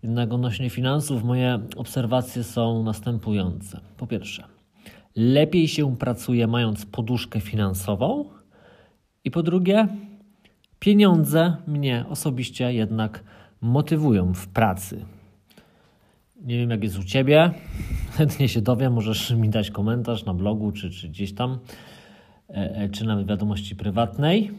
Jednak 0.02 0.32
odnośnie 0.32 0.70
finansów 0.70 1.24
moje 1.24 1.58
obserwacje 1.76 2.44
są 2.44 2.82
następujące. 2.82 3.80
Po 3.96 4.06
pierwsze, 4.06 4.44
lepiej 5.16 5.68
się 5.68 5.96
pracuje 5.96 6.46
mając 6.46 6.86
poduszkę 6.86 7.40
finansową 7.40 8.24
i 9.24 9.30
po 9.30 9.42
drugie, 9.42 9.88
pieniądze 10.78 11.56
mnie 11.66 12.04
osobiście 12.08 12.72
jednak 12.72 13.24
motywują 13.60 14.34
w 14.34 14.48
pracy. 14.48 15.04
Nie 16.40 16.58
wiem, 16.58 16.70
jak 16.70 16.82
jest 16.82 16.98
u 16.98 17.04
Ciebie. 17.04 17.50
Chętnie 18.16 18.48
się 18.48 18.60
dowiem. 18.60 18.92
Możesz 18.92 19.30
mi 19.30 19.48
dać 19.48 19.70
komentarz 19.70 20.24
na 20.24 20.34
blogu, 20.34 20.72
czy, 20.72 20.90
czy 20.90 21.08
gdzieś 21.08 21.34
tam, 21.34 21.58
e, 22.48 22.54
e, 22.54 22.88
czy 22.88 23.04
nawet 23.04 23.26
wiadomości 23.26 23.76
prywatnej. 23.76 24.50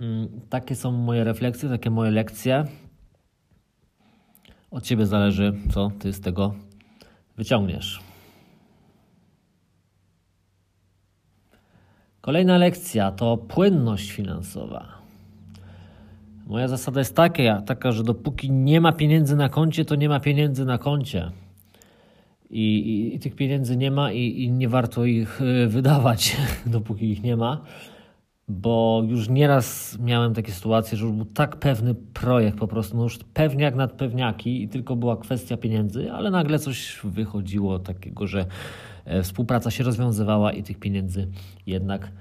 Mm, 0.00 0.28
takie 0.48 0.74
są 0.74 0.92
moje 0.92 1.24
refleksje, 1.24 1.68
takie 1.68 1.90
moje 1.90 2.10
lekcje. 2.10 2.64
Od 4.70 4.84
Ciebie 4.84 5.06
zależy, 5.06 5.52
co 5.70 5.90
Ty 5.98 6.12
z 6.12 6.20
tego 6.20 6.54
wyciągniesz. 7.36 8.00
Kolejna 12.20 12.58
lekcja 12.58 13.12
to 13.12 13.36
płynność 13.36 14.10
finansowa. 14.10 14.97
Moja 16.48 16.68
zasada 16.68 17.00
jest 17.00 17.16
taka, 17.16 17.62
taka, 17.62 17.92
że 17.92 18.04
dopóki 18.04 18.50
nie 18.50 18.80
ma 18.80 18.92
pieniędzy 18.92 19.36
na 19.36 19.48
koncie, 19.48 19.84
to 19.84 19.94
nie 19.94 20.08
ma 20.08 20.20
pieniędzy 20.20 20.64
na 20.64 20.78
koncie. 20.78 21.30
I, 22.50 22.78
i, 22.78 23.14
i 23.14 23.18
tych 23.18 23.34
pieniędzy 23.34 23.76
nie 23.76 23.90
ma 23.90 24.12
i, 24.12 24.42
i 24.42 24.52
nie 24.52 24.68
warto 24.68 25.04
ich 25.04 25.40
e, 25.42 25.66
wydawać, 25.66 26.36
dopóki 26.66 27.10
ich 27.10 27.22
nie 27.22 27.36
ma 27.36 27.64
bo 28.48 29.02
już 29.08 29.28
nieraz 29.28 29.98
miałem 29.98 30.34
takie 30.34 30.52
sytuacje, 30.52 30.98
że 30.98 31.06
już 31.06 31.14
był 31.14 31.24
tak 31.24 31.56
pewny 31.56 31.94
projekt 31.94 32.58
po 32.58 32.68
prostu, 32.68 32.96
no 32.96 33.02
już 33.02 33.18
pewniak 33.18 33.74
nad 33.74 33.92
pewniaki 33.92 34.62
i 34.62 34.68
tylko 34.68 34.96
była 34.96 35.16
kwestia 35.16 35.56
pieniędzy, 35.56 36.12
ale 36.12 36.30
nagle 36.30 36.58
coś 36.58 37.00
wychodziło 37.04 37.78
takiego, 37.78 38.26
że 38.26 38.46
e, 39.04 39.22
współpraca 39.22 39.70
się 39.70 39.84
rozwiązywała 39.84 40.52
i 40.52 40.62
tych 40.62 40.78
pieniędzy 40.78 41.28
jednak 41.66 42.12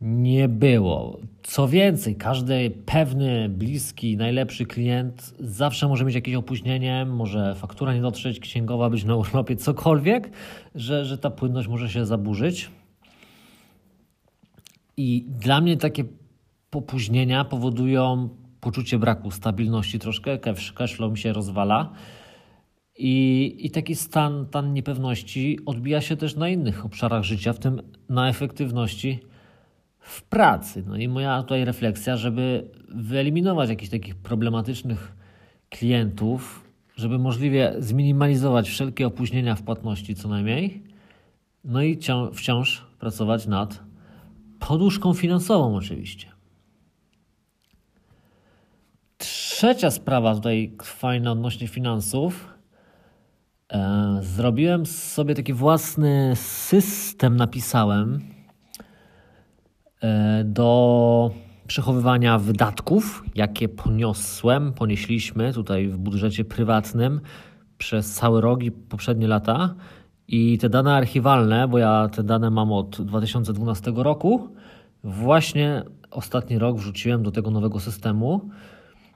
nie 0.00 0.48
było. 0.48 1.18
Co 1.42 1.68
więcej, 1.68 2.16
każdy 2.16 2.70
pewny, 2.86 3.48
bliski, 3.48 4.16
najlepszy 4.16 4.66
klient 4.66 5.34
zawsze 5.40 5.88
może 5.88 6.04
mieć 6.04 6.14
jakieś 6.14 6.34
opóźnienie, 6.34 7.04
może 7.04 7.54
faktura 7.54 7.94
nie 7.94 8.00
dotrzeć, 8.00 8.40
księgowa 8.40 8.90
być 8.90 9.04
na 9.04 9.16
urlopie, 9.16 9.56
cokolwiek, 9.56 10.30
że, 10.74 11.04
że 11.04 11.18
ta 11.18 11.30
płynność 11.30 11.68
może 11.68 11.88
się 11.88 12.06
zaburzyć. 12.06 12.70
I 14.96 15.26
dla 15.28 15.60
mnie 15.60 15.76
takie 15.76 16.04
popóźnienia 16.70 17.44
powodują 17.44 18.28
poczucie 18.60 18.98
braku 18.98 19.30
stabilności 19.30 19.98
troszkę, 19.98 20.38
cashflow 20.74 21.12
mi 21.12 21.18
się 21.18 21.32
rozwala. 21.32 21.92
I, 22.98 23.56
I 23.58 23.70
taki 23.70 23.94
stan, 23.94 24.46
stan 24.48 24.74
niepewności 24.74 25.58
odbija 25.66 26.00
się 26.00 26.16
też 26.16 26.36
na 26.36 26.48
innych 26.48 26.84
obszarach 26.84 27.22
życia, 27.22 27.52
w 27.52 27.58
tym 27.58 27.82
na 28.08 28.28
efektywności 28.28 29.29
w 30.10 30.22
pracy. 30.22 30.84
No 30.86 30.96
i 30.96 31.08
moja 31.08 31.42
tutaj 31.42 31.64
refleksja, 31.64 32.16
żeby 32.16 32.70
wyeliminować 32.88 33.70
jakichś 33.70 33.90
takich 33.90 34.14
problematycznych 34.14 35.12
klientów, 35.68 36.64
żeby 36.96 37.18
możliwie 37.18 37.74
zminimalizować 37.78 38.68
wszelkie 38.68 39.06
opóźnienia 39.06 39.54
w 39.54 39.62
płatności 39.62 40.14
co 40.14 40.28
najmniej, 40.28 40.82
no 41.64 41.82
i 41.82 41.98
wciąż 42.34 42.86
pracować 42.98 43.46
nad 43.46 43.82
poduszką 44.58 45.14
finansową 45.14 45.76
oczywiście. 45.76 46.26
Trzecia 49.18 49.90
sprawa 49.90 50.34
tutaj 50.34 50.76
fajna 50.82 51.32
odnośnie 51.32 51.68
finansów. 51.68 52.54
E, 53.72 54.18
zrobiłem 54.22 54.86
sobie 54.86 55.34
taki 55.34 55.52
własny 55.52 56.32
system, 56.36 57.36
napisałem 57.36 58.29
do 60.44 61.30
przechowywania 61.66 62.38
wydatków, 62.38 63.24
jakie 63.34 63.68
poniosłem, 63.68 64.72
ponieśliśmy 64.72 65.52
tutaj 65.52 65.88
w 65.88 65.98
budżecie 65.98 66.44
prywatnym 66.44 67.20
przez 67.78 68.12
cały 68.14 68.40
rok 68.40 68.62
i 68.62 68.70
poprzednie 68.70 69.28
lata. 69.28 69.74
I 70.28 70.58
te 70.58 70.68
dane 70.68 70.94
archiwalne, 70.94 71.68
bo 71.68 71.78
ja 71.78 72.08
te 72.08 72.22
dane 72.22 72.50
mam 72.50 72.72
od 72.72 73.02
2012 73.02 73.92
roku, 73.96 74.48
właśnie 75.04 75.82
ostatni 76.10 76.58
rok 76.58 76.76
wrzuciłem 76.76 77.22
do 77.22 77.30
tego 77.30 77.50
nowego 77.50 77.80
systemu. 77.80 78.50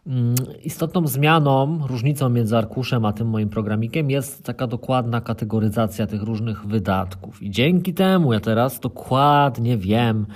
Mm, 0.06 0.34
istotną 0.64 1.06
zmianą, 1.06 1.86
różnicą 1.86 2.28
między 2.28 2.58
arkuszem 2.58 3.04
a 3.04 3.12
tym 3.12 3.28
moim 3.28 3.48
programikiem 3.48 4.10
jest 4.10 4.44
taka 4.44 4.66
dokładna 4.66 5.20
kategoryzacja 5.20 6.06
tych 6.06 6.22
różnych 6.22 6.66
wydatków. 6.66 7.42
I 7.42 7.50
dzięki 7.50 7.94
temu 7.94 8.32
ja 8.32 8.40
teraz 8.40 8.80
dokładnie 8.80 9.78
wiem, 9.78 10.26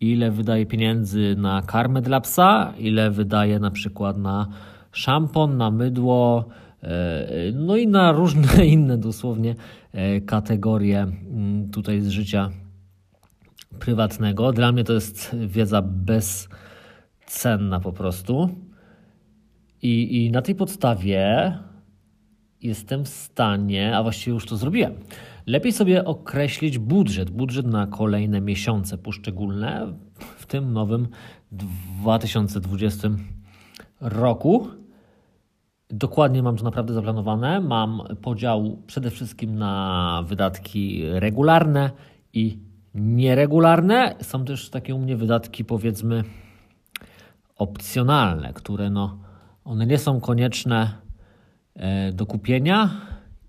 ile 0.00 0.30
wydaję 0.30 0.66
pieniędzy 0.66 1.34
na 1.38 1.62
karmę 1.62 2.02
dla 2.02 2.20
psa, 2.20 2.72
ile 2.78 3.10
wydaję 3.10 3.58
na 3.58 3.70
przykład 3.70 4.16
na 4.18 4.48
szampon, 4.92 5.56
na 5.56 5.70
mydło, 5.70 6.48
e, 6.82 7.52
no 7.54 7.76
i 7.76 7.86
na 7.86 8.12
różne 8.12 8.66
inne 8.74 8.98
dosłownie 8.98 9.54
e, 9.92 10.20
kategorie 10.20 11.00
mm, 11.00 11.70
tutaj 11.70 12.00
z 12.00 12.08
życia 12.08 12.50
prywatnego. 13.78 14.52
Dla 14.52 14.72
mnie 14.72 14.84
to 14.84 14.92
jest 14.92 15.36
wiedza 15.46 15.82
bezcenna 15.82 17.80
po 17.80 17.92
prostu. 17.92 18.48
I, 19.82 20.24
I 20.24 20.30
na 20.30 20.42
tej 20.42 20.54
podstawie 20.54 21.52
jestem 22.62 23.04
w 23.04 23.08
stanie, 23.08 23.96
a 23.96 24.02
właściwie 24.02 24.34
już 24.34 24.46
to 24.46 24.56
zrobiłem, 24.56 24.94
lepiej 25.48 25.72
sobie 25.72 26.04
określić 26.04 26.78
budżet, 26.78 27.30
budżet 27.30 27.66
na 27.66 27.86
kolejne 27.86 28.40
miesiące 28.40 28.98
poszczególne 28.98 29.92
w 30.36 30.46
tym 30.46 30.72
nowym 30.72 31.08
2020 31.52 33.08
roku. 34.00 34.68
Dokładnie 35.90 36.42
mam 36.42 36.56
to 36.56 36.64
naprawdę 36.64 36.94
zaplanowane. 36.94 37.60
Mam 37.60 38.02
podział 38.22 38.82
przede 38.86 39.10
wszystkim 39.10 39.58
na 39.58 40.24
wydatki 40.26 41.02
regularne 41.10 41.90
i 42.32 42.58
nieregularne. 42.94 44.14
Są 44.22 44.44
też 44.44 44.70
takie 44.70 44.94
u 44.94 44.98
mnie 44.98 45.16
wydatki, 45.16 45.64
powiedzmy, 45.64 46.24
opcjonalne, 47.56 48.52
które 48.52 48.90
no, 48.90 49.18
one 49.64 49.86
nie 49.86 49.98
są 49.98 50.20
konieczne 50.20 50.92
e, 51.74 52.12
do 52.12 52.26
kupienia 52.26 53.07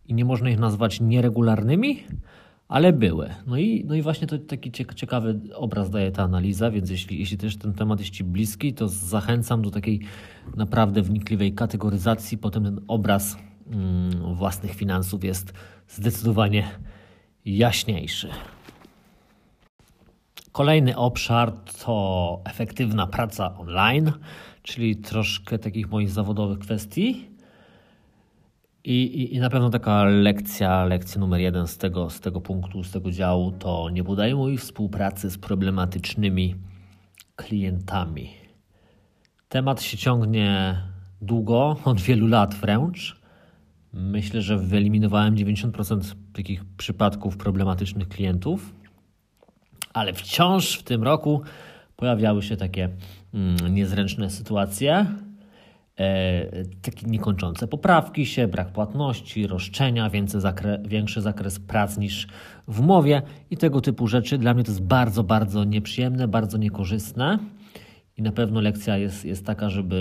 i 0.09 0.13
nie 0.13 0.25
można 0.25 0.49
ich 0.49 0.59
nazwać 0.59 1.01
nieregularnymi, 1.01 2.03
ale 2.67 2.93
były. 2.93 3.29
No 3.47 3.57
i, 3.57 3.85
no 3.87 3.95
i 3.95 4.01
właśnie 4.01 4.27
to 4.27 4.37
taki 4.37 4.71
ciekawy 4.95 5.39
obraz 5.55 5.89
daje 5.89 6.11
ta 6.11 6.23
analiza, 6.23 6.71
więc 6.71 6.89
jeśli, 6.89 7.19
jeśli 7.19 7.37
też 7.37 7.57
ten 7.57 7.73
temat 7.73 7.99
jest 7.99 8.11
Ci 8.11 8.23
bliski, 8.23 8.73
to 8.73 8.87
zachęcam 8.87 9.61
do 9.61 9.71
takiej 9.71 9.99
naprawdę 10.55 11.01
wnikliwej 11.01 11.53
kategoryzacji. 11.53 12.37
Potem 12.37 12.63
ten 12.63 12.79
obraz 12.87 13.37
mm, 13.71 14.35
własnych 14.35 14.75
finansów 14.75 15.23
jest 15.23 15.53
zdecydowanie 15.87 16.67
jaśniejszy. 17.45 18.29
Kolejny 20.51 20.97
obszar 20.97 21.51
to 21.85 22.41
efektywna 22.45 23.07
praca 23.07 23.57
online, 23.57 24.11
czyli 24.63 24.95
troszkę 24.95 25.59
takich 25.59 25.89
moich 25.89 26.09
zawodowych 26.09 26.59
kwestii. 26.59 27.38
I, 28.83 29.03
i, 29.03 29.35
I, 29.35 29.39
na 29.39 29.49
pewno 29.49 29.69
taka 29.69 30.03
lekcja, 30.03 30.85
lekcja 30.85 31.19
numer 31.21 31.39
jeden 31.39 31.67
z 31.67 31.77
tego, 31.77 32.09
z 32.09 32.19
tego 32.19 32.41
punktu, 32.41 32.83
z 32.83 32.91
tego 32.91 33.11
działu 33.11 33.51
to 33.51 33.89
nie 33.89 34.03
podejmuj 34.03 34.57
współpracy 34.57 35.29
z 35.29 35.37
problematycznymi 35.37 36.55
klientami. 37.35 38.29
Temat 39.49 39.81
się 39.81 39.97
ciągnie 39.97 40.75
długo, 41.21 41.77
od 41.85 42.01
wielu 42.01 42.27
lat 42.27 42.55
wręcz. 42.55 43.19
Myślę, 43.93 44.41
że 44.41 44.57
wyeliminowałem 44.57 45.35
90% 45.35 46.15
takich 46.33 46.65
przypadków 46.65 47.37
problematycznych 47.37 48.07
klientów 48.07 48.73
ale 49.93 50.13
wciąż 50.13 50.77
w 50.77 50.83
tym 50.83 51.03
roku 51.03 51.41
pojawiały 51.95 52.43
się 52.43 52.57
takie 52.57 52.89
mm, 53.33 53.73
niezręczne 53.73 54.29
sytuacje, 54.29 55.05
takie 56.81 57.07
niekończące 57.07 57.67
poprawki 57.67 58.25
się, 58.25 58.47
brak 58.47 58.71
płatności, 58.71 59.47
roszczenia, 59.47 60.09
więcej 60.09 60.41
zakre, 60.41 60.79
większy 60.85 61.21
zakres 61.21 61.59
prac 61.59 61.97
niż 61.97 62.27
w 62.67 62.79
umowie 62.79 63.21
i 63.51 63.57
tego 63.57 63.81
typu 63.81 64.07
rzeczy. 64.07 64.37
Dla 64.37 64.53
mnie 64.53 64.63
to 64.63 64.71
jest 64.71 64.83
bardzo, 64.83 65.23
bardzo 65.23 65.63
nieprzyjemne, 65.63 66.27
bardzo 66.27 66.57
niekorzystne. 66.57 67.39
I 68.17 68.21
na 68.21 68.31
pewno 68.31 68.61
lekcja 68.61 68.97
jest, 68.97 69.25
jest 69.25 69.45
taka, 69.45 69.69
żeby 69.69 69.95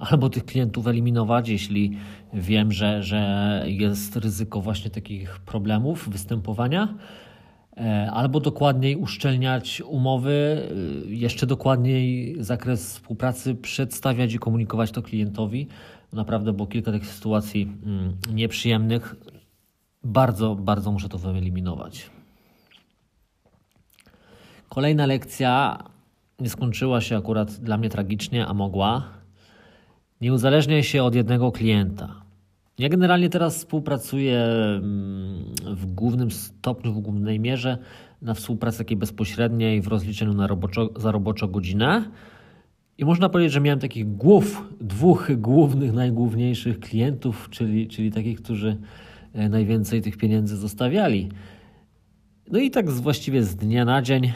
y, 0.00 0.06
albo 0.10 0.30
tych 0.30 0.44
klientów 0.44 0.86
eliminować, 0.86 1.48
jeśli 1.48 1.98
wiem, 2.32 2.72
że, 2.72 3.02
że 3.02 3.62
jest 3.66 4.16
ryzyko 4.16 4.60
właśnie 4.60 4.90
takich 4.90 5.38
problemów 5.38 6.08
występowania, 6.08 6.82
e, 6.84 7.23
albo 8.12 8.40
dokładniej 8.40 8.96
uszczelniać 8.96 9.82
umowy, 9.86 10.62
y, 11.06 11.14
jeszcze 11.14 11.46
dokładniej 11.46 12.36
zakres 12.38 12.92
współpracy 12.92 13.54
przedstawiać 13.54 14.34
i 14.34 14.38
komunikować 14.38 14.90
to 14.90 15.02
klientowi. 15.02 15.66
Naprawdę 16.12 16.52
było 16.52 16.68
kilka 16.68 16.92
takich 16.92 17.10
sytuacji 17.10 17.62
mm, 17.62 18.16
nieprzyjemnych. 18.32 19.16
Bardzo, 20.04 20.54
bardzo 20.54 20.92
muszę 20.92 21.08
to 21.08 21.18
wyeliminować. 21.18 22.10
Kolejna 24.68 25.06
lekcja 25.06 25.78
nie 26.40 26.50
skończyła 26.50 27.00
się 27.00 27.16
akurat 27.16 27.52
dla 27.52 27.78
mnie 27.78 27.88
tragicznie, 27.90 28.46
a 28.46 28.54
mogła. 28.54 29.04
Nie 30.20 30.32
uzależniaj 30.32 30.82
się 30.82 31.02
od 31.02 31.14
jednego 31.14 31.52
klienta. 31.52 32.23
Ja 32.78 32.88
generalnie 32.88 33.28
teraz 33.28 33.56
współpracuję 33.56 34.38
mm, 34.42 35.44
w 35.76 35.86
głównym 35.86 36.30
stopniu, 36.30 36.92
w 36.92 37.00
głównej 37.00 37.40
mierze 37.40 37.78
na 38.22 38.34
współpracy 38.34 38.78
takiej 38.78 38.96
bezpośredniej 38.96 39.80
w 39.80 39.86
rozliczeniu 39.86 40.34
na 40.34 40.46
roboczo, 40.46 40.90
za 40.96 41.12
roboczą 41.12 41.46
godzinę. 41.46 42.10
I 42.98 43.04
można 43.04 43.28
powiedzieć, 43.28 43.52
że 43.52 43.60
miałem 43.60 43.80
takich 43.80 44.16
głów, 44.16 44.68
dwóch 44.80 45.30
głównych, 45.36 45.92
najgłówniejszych 45.92 46.80
klientów, 46.80 47.48
czyli, 47.50 47.88
czyli 47.88 48.10
takich, 48.10 48.42
którzy 48.42 48.76
e, 49.32 49.48
najwięcej 49.48 50.02
tych 50.02 50.16
pieniędzy 50.16 50.56
zostawiali. 50.56 51.28
No 52.50 52.58
i 52.58 52.70
tak 52.70 52.90
właściwie 52.90 53.42
z 53.42 53.56
dnia 53.56 53.84
na 53.84 54.02
dzień 54.02 54.32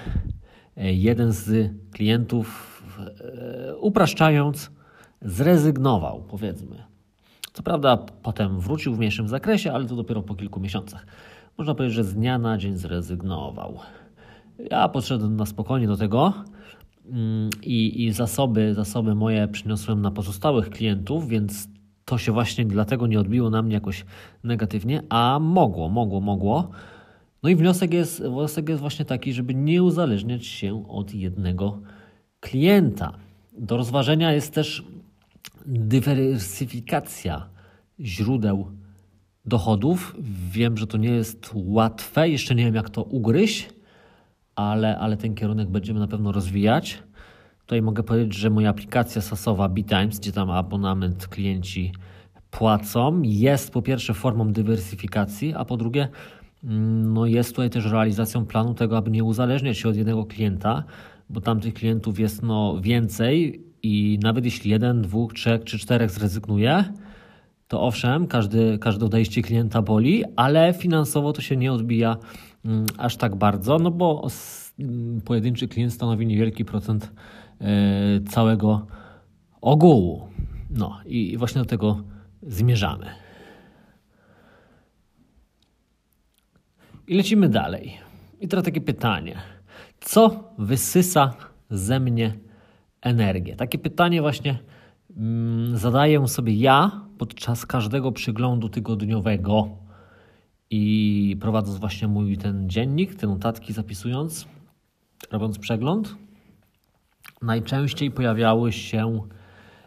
E, 0.79 0.93
jeden 0.93 1.33
z 1.33 1.71
klientów, 1.93 2.83
e, 3.21 3.77
upraszczając, 3.77 4.71
zrezygnował, 5.23 6.25
powiedzmy. 6.31 6.88
Co 7.53 7.63
prawda, 7.63 7.97
potem 8.23 8.61
wrócił 8.61 8.95
w 8.95 8.99
mniejszym 8.99 9.29
zakresie, 9.29 9.73
ale 9.73 9.87
to 9.87 9.97
dopiero 9.97 10.23
po 10.23 10.35
kilku 10.35 10.61
miesiącach. 10.61 11.07
Można 11.59 11.75
powiedzieć, 11.75 11.97
że 11.97 12.05
z 12.05 12.15
dnia 12.15 12.39
na 12.39 12.59
dzień 12.59 12.77
zrezygnował. 12.77 13.79
Ja 14.71 14.89
podszedłem 14.89 15.37
na 15.37 15.47
spokojnie 15.47 15.87
do 15.87 15.97
tego 15.97 16.33
mm, 17.11 17.51
i, 17.63 18.05
i 18.05 18.13
zasoby, 18.13 18.75
zasoby 18.75 19.15
moje 19.15 19.49
przyniosłem 19.49 20.03
na 20.03 20.11
pozostałych 20.11 20.71
klientów, 20.71 21.29
więc 21.29 21.69
to 22.05 22.19
się 22.19 22.33
właśnie 22.33 22.65
dlatego 22.65 23.07
nie 23.07 23.21
odbiło 23.21 23.51
na 23.51 23.63
mnie 23.63 23.75
jakoś 23.75 24.05
negatywnie, 24.45 25.03
a 25.09 25.39
mogło, 25.41 25.89
mogło, 25.89 26.21
mogło. 26.21 26.71
No 27.43 27.49
i 27.49 27.57
wniosek 27.57 27.95
jest, 27.95 28.23
wniosek 28.23 28.69
jest 28.69 28.81
właśnie 28.81 29.05
taki, 29.05 29.33
żeby 29.33 29.55
nie 29.55 29.83
uzależniać 29.83 30.47
się 30.47 30.89
od 30.89 31.15
jednego 31.15 31.81
klienta. 32.41 33.13
Do 33.59 33.77
rozważenia 33.77 34.33
jest 34.33 34.55
też 34.55 34.85
dywersyfikacja 35.67 37.49
źródeł 38.01 38.71
dochodów. 39.45 40.17
Wiem, 40.51 40.77
że 40.77 40.87
to 40.87 40.99
nie 40.99 41.11
jest 41.11 41.51
łatwe, 41.55 42.29
jeszcze 42.29 42.55
nie 42.55 42.65
wiem 42.65 42.75
jak 42.75 42.91
to 42.91 43.03
ugryźć, 43.03 43.69
ale, 44.55 44.99
ale 44.99 45.17
ten 45.17 45.35
kierunek 45.35 45.69
będziemy 45.69 46.01
na 46.01 46.09
pewno 46.09 46.33
rozwijać. 46.33 47.03
Tutaj 47.61 47.83
mogę 47.83 48.03
powiedzieć, 48.03 48.35
że 48.35 48.51
moja 48.51 48.71
aplikacja 48.71 49.23
sasowa 49.23 49.69
BeTimes, 49.69 50.19
gdzie 50.19 50.33
tam 50.33 50.51
abonament 50.51 51.27
klienci 51.27 51.93
płacą, 52.51 53.23
jest 53.23 53.73
po 53.73 53.83
pierwsze 53.83 54.15
formą 54.15 54.53
dywersyfikacji, 54.53 55.55
a 55.55 55.65
po 55.65 55.77
drugie 55.77 56.09
no 57.03 57.27
jest 57.27 57.51
tutaj 57.51 57.71
też 57.71 57.85
realizacją 57.85 58.47
planu 58.47 58.75
tego, 58.75 58.97
aby 58.97 59.11
nie 59.11 59.25
uzależniać 59.25 59.79
się 59.79 59.89
od 59.89 59.97
jednego 59.97 60.27
klienta, 60.27 60.85
bo 61.31 61.41
tamtych 61.41 61.75
klientów 61.75 62.19
jest 62.19 62.43
no 62.43 62.81
więcej 62.81 63.68
i 63.83 64.19
nawet 64.23 64.45
jeśli 64.45 64.71
jeden, 64.71 65.03
dwóch, 65.03 65.35
trzech 65.35 65.65
czy 65.65 65.79
czterech 65.79 66.11
zrezygnuje, 66.11 66.85
to 67.69 67.83
owszem, 67.83 68.27
każdy, 68.27 68.79
każde 68.79 69.07
odejście 69.07 69.43
klienta 69.43 69.83
boli, 69.83 70.25
ale 70.37 70.75
finansowo 70.75 71.33
to 71.33 71.41
się 71.41 71.57
nie 71.57 71.73
odbija 71.73 72.17
mm, 72.65 72.87
aż 72.99 73.17
tak 73.17 73.37
bardzo, 73.37 73.79
no 73.79 73.91
bo 73.91 74.29
mm, 74.79 75.21
pojedynczy 75.21 75.69
klient 75.69 75.93
stanowi 75.93 76.27
niewielki 76.27 76.65
procent 76.65 77.13
e, 77.61 78.21
całego 78.21 78.87
ogółu. 79.61 80.29
No 80.71 80.99
i 81.07 81.37
właśnie 81.37 81.61
do 81.61 81.65
tego 81.65 82.03
zmierzamy. 82.43 83.07
I 87.07 87.15
lecimy 87.15 87.49
dalej. 87.49 87.99
I 88.41 88.49
teraz 88.49 88.65
takie 88.65 88.81
pytanie. 88.81 89.37
Co 90.01 90.45
wysysa 90.59 91.35
ze 91.71 92.01
mnie 92.01 92.33
energię? 93.09 93.57
Takie 93.57 93.79
pytanie 93.79 94.21
właśnie 94.21 94.59
mm, 95.17 95.77
zadaję 95.77 96.29
sobie 96.29 96.55
ja 96.55 97.01
podczas 97.19 97.67
każdego 97.67 98.13
przyglądu 98.13 98.69
tygodniowego 98.69 99.69
i 100.71 101.37
prowadząc 101.41 101.79
właśnie 101.79 102.09
mój 102.09 102.39
ten 102.39 102.71
dziennik, 102.71 103.15
te 103.15 103.27
notatki 103.27 103.73
zapisując, 103.73 104.49
robiąc 105.31 105.59
przegląd. 105.59 106.17
Najczęściej 107.43 108.11
pojawiały 108.11 108.73
się 108.73 109.21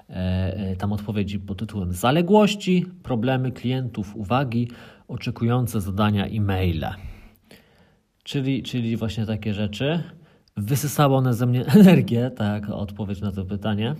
e, 0.09 0.13
e, 0.13 0.75
tam 0.75 0.93
odpowiedzi 0.93 1.39
pod 1.39 1.59
tytułem 1.59 1.93
zaległości, 1.93 2.85
problemy 3.03 3.51
klientów, 3.51 4.15
uwagi, 4.15 4.67
oczekujące 5.07 5.81
zadania 5.81 6.25
e-maile. 6.25 6.85
Czyli, 8.23 8.63
czyli 8.63 8.97
właśnie 8.97 9.25
takie 9.25 9.53
rzeczy. 9.53 10.03
Wysysało 10.57 11.17
one 11.17 11.33
ze 11.33 11.45
mnie 11.45 11.65
energię, 11.75 12.31
tak, 12.35 12.69
odpowiedź 12.69 13.21
na 13.21 13.31
to 13.31 13.45
pytanie. 13.45 13.95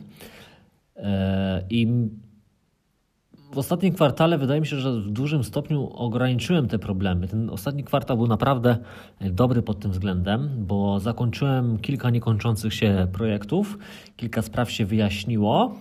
E, 0.95 1.63
I 1.69 1.87
w 3.53 3.57
ostatnim 3.57 3.93
kwartale 3.93 4.37
wydaje 4.37 4.61
mi 4.61 4.67
się, 4.67 4.79
że 4.79 5.01
w 5.01 5.09
dużym 5.09 5.43
stopniu 5.43 5.89
ograniczyłem 5.93 6.67
te 6.67 6.79
problemy. 6.79 7.27
Ten 7.27 7.49
ostatni 7.49 7.83
kwartał 7.83 8.17
był 8.17 8.27
naprawdę 8.27 8.77
dobry 9.21 9.61
pod 9.61 9.79
tym 9.79 9.91
względem, 9.91 10.49
bo 10.57 10.99
zakończyłem 10.99 11.77
kilka 11.77 12.09
niekończących 12.09 12.73
się 12.73 13.07
projektów, 13.11 13.77
kilka 14.17 14.41
spraw 14.41 14.71
się 14.71 14.85
wyjaśniło, 14.85 15.75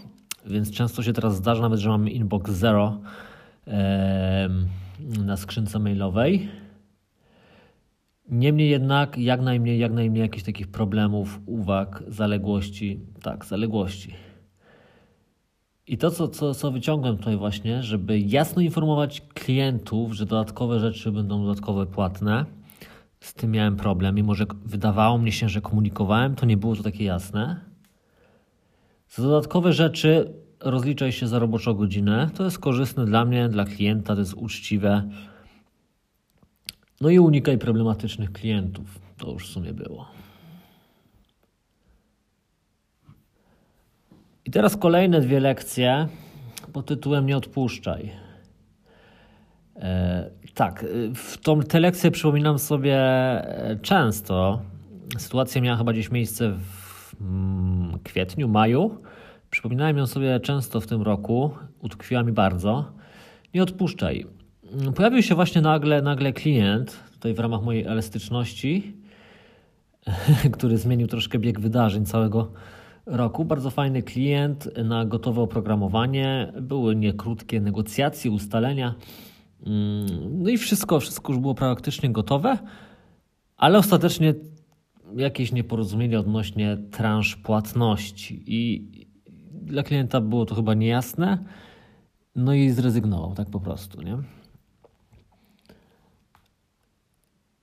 więc 0.46 0.70
często 0.70 1.02
się 1.02 1.12
teraz 1.12 1.37
zdarza 1.37 1.62
nawet, 1.62 1.80
że 1.80 1.88
mamy 1.88 2.11
inbox 2.11 2.52
zero 2.52 3.00
na 5.24 5.37
skrzynce 5.37 5.78
mailowej. 5.78 6.48
Niemniej 8.31 8.71
jednak 8.71 9.19
jak 9.19 9.40
najmniej, 9.40 9.79
jak 9.79 9.93
najmniej 9.93 10.23
jakichś 10.23 10.45
takich 10.45 10.69
problemów, 10.69 11.40
uwag, 11.47 12.03
zaległości. 12.09 13.01
Tak, 13.23 13.45
zaległości. 13.45 14.14
I 15.87 15.99
to, 15.99 16.11
co, 16.11 16.29
co, 16.29 16.55
co 16.55 16.71
wyciągłem 16.71 17.16
tutaj 17.16 17.37
właśnie, 17.37 17.83
żeby 17.83 18.19
jasno 18.19 18.62
informować 18.62 19.21
klientów, 19.35 20.12
że 20.12 20.27
dodatkowe 20.27 20.81
rzeczy 20.81 21.12
będą 21.12 21.45
dodatkowe 21.45 21.87
płatne. 21.87 22.45
Z 23.21 23.35
tym 23.35 23.51
miałem 23.51 23.77
problem, 23.77 24.14
mimo 24.14 24.35
że 24.35 24.47
wydawało 24.64 25.19
mi 25.19 25.33
się, 25.33 25.49
że 25.49 25.61
komunikowałem, 25.61 26.35
to 26.35 26.47
nie 26.47 26.57
było 26.57 26.77
to 26.77 26.83
takie 26.83 27.05
jasne. 27.05 27.61
Za 29.09 29.23
dodatkowe 29.23 29.73
rzeczy 29.73 30.33
rozliczaj 30.61 31.12
się 31.12 31.29
za 31.29 31.38
roboczą 31.38 31.75
godzinę. 31.75 32.31
To 32.35 32.45
jest 32.45 32.59
korzystne 32.59 33.05
dla 33.05 33.25
mnie, 33.25 33.49
dla 33.49 33.64
klienta, 33.64 34.14
to 34.14 34.21
jest 34.21 34.35
uczciwe 34.35 35.09
no 37.01 37.11
i 37.11 37.19
unikaj 37.19 37.59
problematycznych 37.59 38.33
klientów. 38.33 39.01
To 39.17 39.33
już 39.33 39.49
w 39.49 39.53
sumie 39.53 39.73
było. 39.73 40.09
I 44.45 44.51
teraz 44.51 44.77
kolejne 44.77 45.21
dwie 45.21 45.41
lekcje 45.41 46.09
pod 46.73 46.87
tytułem 46.87 47.27
Nie 47.27 47.37
odpuszczaj. 47.37 48.13
E, 49.77 50.31
tak, 50.55 50.85
w 51.15 51.39
tą, 51.39 51.63
te 51.63 51.81
lekcje 51.81 52.11
przypominam 52.11 52.59
sobie 52.59 52.97
e, 52.97 53.79
często. 53.83 54.61
Sytuacja 55.19 55.61
miała 55.61 55.79
chyba 55.79 55.93
gdzieś 55.93 56.11
miejsce 56.11 56.53
w 56.53 57.15
mm, 57.21 57.99
kwietniu, 58.05 58.49
maju. 58.49 59.03
Przypominałem 59.51 59.99
ją 59.99 60.07
sobie 60.07 60.41
często 60.41 60.81
w 60.81 60.87
tym 60.87 61.03
roku. 61.03 61.51
Utkwiła 61.83 62.23
mi 62.23 62.33
bardzo. 62.33 62.93
Nie 63.55 63.63
odpuszczaj 63.63 64.39
pojawił 64.94 65.22
się 65.22 65.35
właśnie 65.35 65.61
nagle, 65.61 66.02
nagle 66.02 66.33
klient, 66.33 67.04
tutaj 67.12 67.35
w 67.35 67.38
ramach 67.38 67.62
mojej 67.62 67.85
elastyczności, 67.85 68.96
który 70.52 70.78
zmienił 70.78 71.06
troszkę 71.06 71.38
bieg 71.38 71.61
wydarzeń 71.61 72.06
całego 72.06 72.52
roku. 73.06 73.44
Bardzo 73.44 73.70
fajny 73.70 74.02
klient 74.02 74.68
na 74.85 75.04
gotowe 75.04 75.40
oprogramowanie. 75.42 76.52
Były 76.61 76.96
niekrótkie 76.96 77.61
negocjacje, 77.61 78.30
ustalenia. 78.30 78.94
Mm, 79.66 80.42
no 80.42 80.50
i 80.50 80.59
wszystko, 80.59 81.00
wszystko 81.00 81.33
już 81.33 81.40
było 81.40 81.54
praktycznie 81.54 82.11
gotowe, 82.11 82.59
ale 83.56 83.78
ostatecznie 83.78 84.35
jakieś 85.16 85.52
nieporozumienie 85.52 86.18
odnośnie 86.18 86.78
transz 86.90 87.37
płatności 87.37 88.42
i 88.46 88.90
dla 89.52 89.83
klienta 89.83 90.20
było 90.20 90.46
to 90.46 90.54
chyba 90.54 90.74
niejasne, 90.74 91.38
no 92.37 92.54
i 92.54 92.70
zrezygnował 92.70 93.35
tak 93.35 93.50
po 93.50 93.61
prostu, 93.61 94.02
nie? 94.02 94.18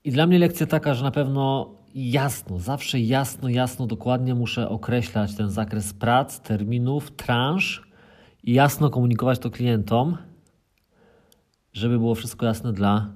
I 0.08 0.12
dla 0.12 0.28
mnie 0.28 0.40
lekcja 0.40 0.68
taka, 0.68 0.94
że 0.94 1.04
na 1.04 1.12
pewno 1.12 1.70
jasno, 1.96 2.60
zawsze 2.60 3.00
jasno, 3.00 3.50
jasno, 3.50 3.88
dokładnie 3.88 4.36
muszę 4.36 4.70
określać 4.70 5.36
ten 5.36 5.50
zakres 5.50 5.94
prac, 5.94 6.40
terminów, 6.40 7.12
transz 7.12 7.88
i 8.44 8.54
jasno 8.54 8.90
komunikować 8.90 9.40
to 9.40 9.52
klientom, 9.52 10.18
żeby 11.74 12.00
było 12.00 12.16
wszystko 12.16 12.46
jasne 12.46 12.74
dla 12.74 13.10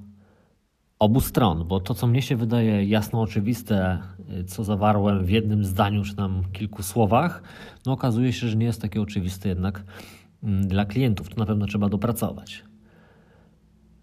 obu 1.00 1.22
stron, 1.22 1.68
bo 1.68 1.80
to, 1.80 1.94
co 1.94 2.08
mnie 2.08 2.22
się 2.22 2.36
wydaje 2.36 2.86
jasno 2.86 3.22
oczywiste, 3.22 4.00
co 4.48 4.64
zawarłem 4.64 5.26
w 5.26 5.30
jednym 5.30 5.66
zdaniu 5.66 6.04
czy 6.04 6.16
tam 6.16 6.44
kilku 6.54 6.84
słowach, 6.84 7.44
no 7.86 7.92
okazuje 7.92 8.34
się, 8.34 8.48
że 8.48 8.58
nie 8.58 8.66
jest 8.66 8.82
takie 8.82 9.02
oczywiste 9.02 9.50
jednak 9.50 9.84
mm, 10.44 10.68
dla 10.68 10.86
klientów. 10.86 11.30
To 11.30 11.36
na 11.36 11.46
pewno 11.46 11.66
trzeba 11.66 11.90
dopracować. 11.90 12.64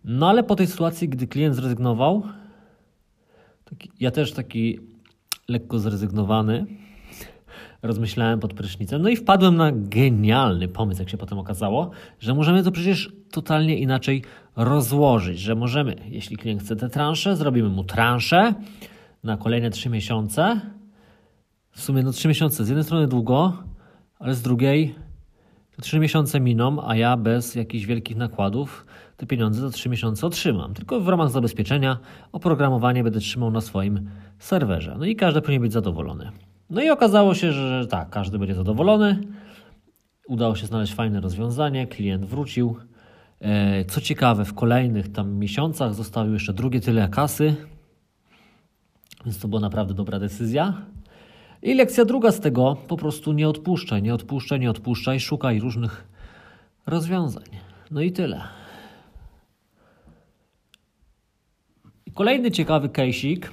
No 0.05 0.29
ale 0.29 0.42
po 0.42 0.57
tej 0.57 0.66
sytuacji, 0.66 1.09
gdy 1.09 1.27
klient 1.27 1.55
zrezygnował, 1.55 2.22
taki, 3.71 3.91
ja 4.01 4.11
też 4.11 4.33
taki 4.33 4.81
lekko 5.49 5.79
zrezygnowany, 5.79 6.67
rozmyślałem 7.83 8.41
pod 8.41 8.55
prysznicem, 8.55 9.03
no 9.03 9.09
i 9.09 9.17
wpadłem 9.17 9.57
na 9.57 9.73
genialny 9.73 10.69
pomysł, 10.69 11.01
jak 11.01 11.11
się 11.11 11.17
potem 11.17 11.39
okazało, 11.39 11.91
że 12.21 12.35
możemy 12.35 12.63
to 12.63 12.73
przecież 12.73 13.13
totalnie 13.31 13.79
inaczej 13.79 14.23
rozłożyć, 14.57 15.39
że 15.39 15.55
możemy, 15.55 15.97
jeśli 16.09 16.37
klient 16.37 16.63
chce 16.63 16.77
te 16.77 16.89
transze, 16.89 17.37
zrobimy 17.37 17.69
mu 17.69 17.85
transzę 17.85 18.55
na 19.25 19.37
kolejne 19.37 19.71
3 19.71 19.91
miesiące. 19.91 20.61
W 21.71 21.81
sumie 21.81 22.03
no 22.03 22.13
3 22.13 22.29
miesiące 22.29 22.65
z 22.65 22.69
jednej 22.69 22.85
strony 22.85 23.09
długo, 23.09 23.53
ale 24.19 24.35
z 24.35 24.43
drugiej 24.43 24.95
to 25.77 25.83
3 25.83 25.99
miesiące 25.99 26.41
miną, 26.41 26.89
a 26.89 26.97
ja 26.97 27.17
bez 27.17 27.55
jakichś 27.55 27.87
wielkich 27.87 28.17
nakładów 28.17 28.87
te 29.19 29.27
pieniądze 29.27 29.61
za 29.61 29.71
3 29.71 29.89
miesiące 29.89 30.27
otrzymam. 30.27 30.75
Tylko 30.75 31.01
w 31.01 31.09
ramach 31.09 31.31
zabezpieczenia 31.31 31.99
oprogramowanie 32.33 33.05
będę 33.05 33.21
trzymał 33.21 33.51
na 33.51 33.61
swoim 33.61 34.11
serwerze. 34.39 34.97
No 34.99 35.05
i 35.05 35.17
każdy 35.17 35.41
powinien 35.41 35.63
być 35.63 35.73
zadowolony. 35.73 36.31
No 36.71 36.83
i 36.83 36.91
okazało 36.91 37.35
się, 37.35 37.53
że 37.53 37.87
tak, 37.87 38.11
każdy 38.11 38.39
będzie 38.39 38.55
zadowolony. 38.55 39.21
Udało 40.29 40.57
się 40.57 40.67
znaleźć 40.67 40.95
fajne 40.95 41.21
rozwiązanie, 41.21 41.87
klient 41.87 42.25
wrócił. 42.25 42.77
E, 43.41 43.85
co 43.85 44.01
ciekawe, 44.01 44.45
w 44.45 44.55
kolejnych 44.55 45.13
tam 45.13 45.35
miesiącach 45.35 45.95
zostało 45.95 46.27
jeszcze 46.27 46.53
drugie 46.53 46.81
tyle 46.81 47.09
kasy, 47.09 47.55
więc 49.25 49.39
to 49.39 49.49
była 49.49 49.61
naprawdę 49.61 49.95
dobra 49.95 50.19
decyzja. 50.19 50.75
I 51.63 51.75
lekcja 51.75 52.05
druga 52.05 52.33
z 52.33 52.41
tego, 52.41 52.77
po 52.89 52.97
prostu 52.97 53.33
nie 53.33 53.49
odpuszczaj, 53.49 54.03
nie 54.03 54.15
odpuszczaj, 54.15 54.61
nie 54.61 54.71
odpuszczaj, 54.71 55.21
szukaj 55.21 55.61
różnych 55.61 56.07
rozwiązań. 56.87 57.45
No 57.91 58.01
i 58.01 58.13
tyle. 58.13 58.58
Kolejny 62.19 62.51
ciekawy 62.51 62.89
kejsik. 62.89 63.53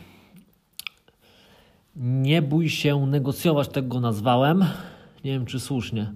Nie 1.96 2.42
bój 2.42 2.70
się 2.70 3.06
negocjować, 3.06 3.68
tego 3.68 3.88
go 3.88 4.00
nazwałem. 4.00 4.66
Nie 5.24 5.32
wiem, 5.32 5.46
czy 5.46 5.60
słusznie. 5.60 6.12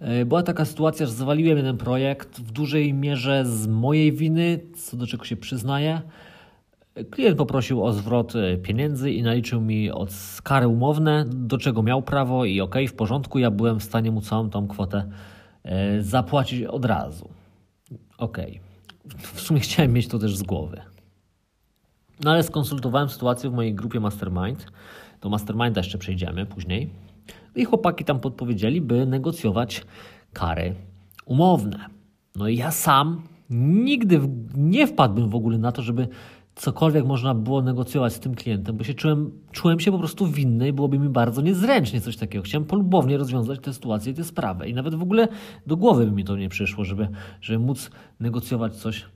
E, 0.00 0.24
była 0.24 0.42
taka 0.42 0.64
sytuacja, 0.64 1.06
że 1.06 1.12
zawaliłem 1.12 1.56
jeden 1.56 1.76
projekt 1.76 2.40
w 2.40 2.52
dużej 2.52 2.94
mierze 2.94 3.44
z 3.46 3.66
mojej 3.66 4.12
winy, 4.12 4.60
co 4.76 4.96
do 4.96 5.06
czego 5.06 5.24
się 5.24 5.36
przyznaję. 5.36 6.00
Klient 7.10 7.38
poprosił 7.38 7.84
o 7.84 7.92
zwrot 7.92 8.36
e, 8.36 8.56
pieniędzy 8.56 9.12
i 9.12 9.22
naliczył 9.22 9.60
mi 9.60 9.90
od 9.90 10.10
kary 10.42 10.68
umowne, 10.68 11.24
do 11.28 11.58
czego 11.58 11.82
miał 11.82 12.02
prawo 12.02 12.44
i 12.44 12.60
ok, 12.60 12.76
w 12.88 12.92
porządku, 12.92 13.38
ja 13.38 13.50
byłem 13.50 13.80
w 13.80 13.84
stanie 13.84 14.10
mu 14.10 14.20
całą 14.20 14.50
tą 14.50 14.68
kwotę 14.68 15.10
e, 15.64 16.02
zapłacić 16.02 16.62
od 16.62 16.84
razu. 16.84 17.28
Ok. 18.18 18.38
W 19.18 19.40
sumie 19.40 19.60
chciałem 19.60 19.92
mieć 19.92 20.08
to 20.08 20.18
też 20.18 20.36
z 20.36 20.42
głowy. 20.42 20.80
No 22.24 22.30
ale 22.30 22.42
skonsultowałem 22.42 23.08
sytuację 23.08 23.50
w 23.50 23.52
mojej 23.52 23.74
grupie 23.74 24.00
Mastermind. 24.00 24.66
Do 25.20 25.28
Masterminda 25.28 25.80
jeszcze 25.80 25.98
przejdziemy 25.98 26.46
później. 26.46 26.90
I 27.56 27.64
chłopaki 27.64 28.04
tam 28.04 28.20
podpowiedzieli, 28.20 28.80
by 28.80 29.06
negocjować 29.06 29.84
kary 30.32 30.74
umowne. 31.24 31.86
No 32.36 32.48
i 32.48 32.56
ja 32.56 32.70
sam 32.70 33.22
nigdy 33.50 34.20
nie 34.54 34.86
wpadłbym 34.86 35.28
w 35.28 35.34
ogóle 35.34 35.58
na 35.58 35.72
to, 35.72 35.82
żeby 35.82 36.08
cokolwiek 36.54 37.06
można 37.06 37.34
było 37.34 37.62
negocjować 37.62 38.12
z 38.12 38.20
tym 38.20 38.34
klientem, 38.34 38.76
bo 38.76 38.84
się 38.84 38.94
czułem, 38.94 39.30
czułem 39.52 39.80
się 39.80 39.92
po 39.92 39.98
prostu 39.98 40.26
winny 40.26 40.68
i 40.68 40.72
byłoby 40.72 40.98
mi 40.98 41.08
bardzo 41.08 41.42
niezręcznie 41.42 42.00
coś 42.00 42.16
takiego. 42.16 42.44
Chciałem 42.44 42.64
polubownie 42.64 43.18
rozwiązać 43.18 43.60
tę 43.60 43.72
sytuację 43.72 44.12
i 44.12 44.14
tę 44.14 44.24
sprawę. 44.24 44.68
I 44.68 44.74
nawet 44.74 44.94
w 44.94 45.02
ogóle 45.02 45.28
do 45.66 45.76
głowy 45.76 46.06
by 46.06 46.12
mi 46.12 46.24
to 46.24 46.36
nie 46.36 46.48
przyszło, 46.48 46.84
żeby, 46.84 47.08
żeby 47.40 47.58
móc 47.58 47.90
negocjować 48.20 48.76
coś 48.76 49.06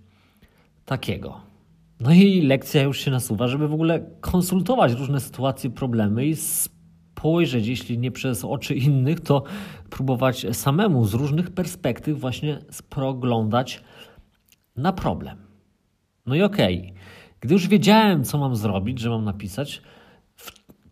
takiego. 0.85 1.54
No 2.01 2.13
i 2.13 2.43
lekcja 2.43 2.83
już 2.83 3.01
się 3.01 3.11
nasuwa, 3.11 3.49
żeby 3.49 3.69
w 3.69 3.75
ogóle 3.75 4.01
konsultować 4.21 4.93
różne 4.93 5.21
sytuacje, 5.21 5.71
problemy 5.71 6.27
i 6.27 6.37
spojrzeć, 6.37 7.67
jeśli 7.67 7.99
nie 7.99 8.11
przez 8.11 8.45
oczy 8.45 8.75
innych, 8.75 9.21
to 9.21 9.43
próbować 9.91 10.47
samemu 10.53 11.05
z 11.05 11.15
różnych 11.15 11.51
perspektyw 11.51 12.21
właśnie 12.21 12.59
sproglądać 12.71 13.83
na 14.77 14.93
problem. 14.93 15.37
No 16.27 16.35
i 16.35 16.43
okej, 16.43 16.81
okay. 16.81 16.95
gdy 17.41 17.55
już 17.55 17.69
wiedziałem, 17.69 18.25
co 18.25 18.39
mam 18.39 18.57
zrobić, 18.57 19.01
że 19.01 19.11
mam 19.11 19.25
napisać, 19.25 19.83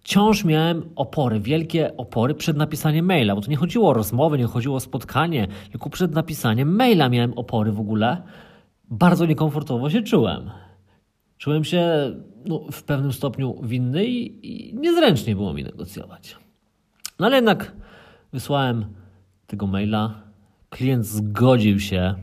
wciąż 0.02 0.44
miałem 0.44 0.82
opory, 0.96 1.40
wielkie 1.40 1.96
opory 1.96 2.34
przed 2.34 2.56
napisaniem 2.56 3.06
maila, 3.06 3.34
bo 3.34 3.40
to 3.40 3.50
nie 3.50 3.56
chodziło 3.56 3.90
o 3.90 3.94
rozmowę, 3.94 4.38
nie 4.38 4.44
chodziło 4.44 4.76
o 4.76 4.80
spotkanie, 4.80 5.48
tylko 5.70 5.90
przed 5.90 6.12
napisaniem 6.12 6.76
maila 6.76 7.08
miałem 7.08 7.32
opory 7.32 7.72
w 7.72 7.80
ogóle. 7.80 8.22
Bardzo 8.90 9.26
niekomfortowo 9.26 9.90
się 9.90 10.02
czułem. 10.02 10.50
Czułem 11.42 11.64
się 11.64 12.14
no, 12.44 12.66
w 12.72 12.82
pewnym 12.82 13.12
stopniu 13.12 13.62
winny 13.62 14.06
i, 14.06 14.70
i 14.70 14.74
niezręcznie 14.74 15.36
było 15.36 15.54
mi 15.54 15.64
negocjować. 15.64 16.36
No 17.18 17.26
ale 17.26 17.36
jednak 17.36 17.72
wysłałem 18.32 18.84
tego 19.46 19.66
maila. 19.66 20.22
Klient 20.70 21.06
zgodził 21.06 21.80
się 21.80 22.14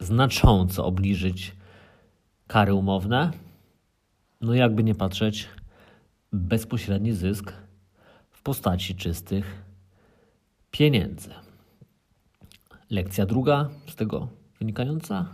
znacząco 0.00 0.86
obniżyć 0.86 1.56
kary 2.46 2.74
umowne. 2.74 3.30
No 4.40 4.54
jakby 4.54 4.84
nie 4.84 4.94
patrzeć, 4.94 5.48
bezpośredni 6.32 7.12
zysk 7.12 7.52
w 8.30 8.42
postaci 8.42 8.94
czystych 8.94 9.62
pieniędzy. 10.70 11.30
Lekcja 12.90 13.26
druga 13.26 13.68
z 13.86 13.94
tego 13.94 14.28
wynikająca: 14.58 15.26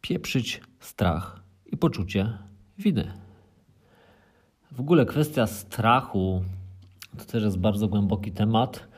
pieprzyć 0.00 0.60
strach 0.80 1.43
i 1.74 1.76
poczucie 1.76 2.38
winy. 2.78 3.12
W 4.72 4.80
ogóle 4.80 5.06
kwestia 5.06 5.46
strachu 5.46 6.42
to 7.18 7.24
też 7.24 7.42
jest 7.42 7.58
bardzo 7.58 7.88
głęboki 7.88 8.32
temat, 8.32 8.88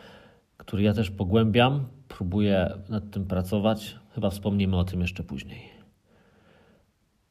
który 0.56 0.82
ja 0.82 0.94
też 0.94 1.10
pogłębiam. 1.10 1.84
Próbuję 2.08 2.70
nad 2.88 3.10
tym 3.10 3.26
pracować. 3.26 3.96
Chyba 4.14 4.30
wspomnimy 4.30 4.76
o 4.76 4.84
tym 4.84 5.00
jeszcze 5.00 5.22
później. 5.22 5.60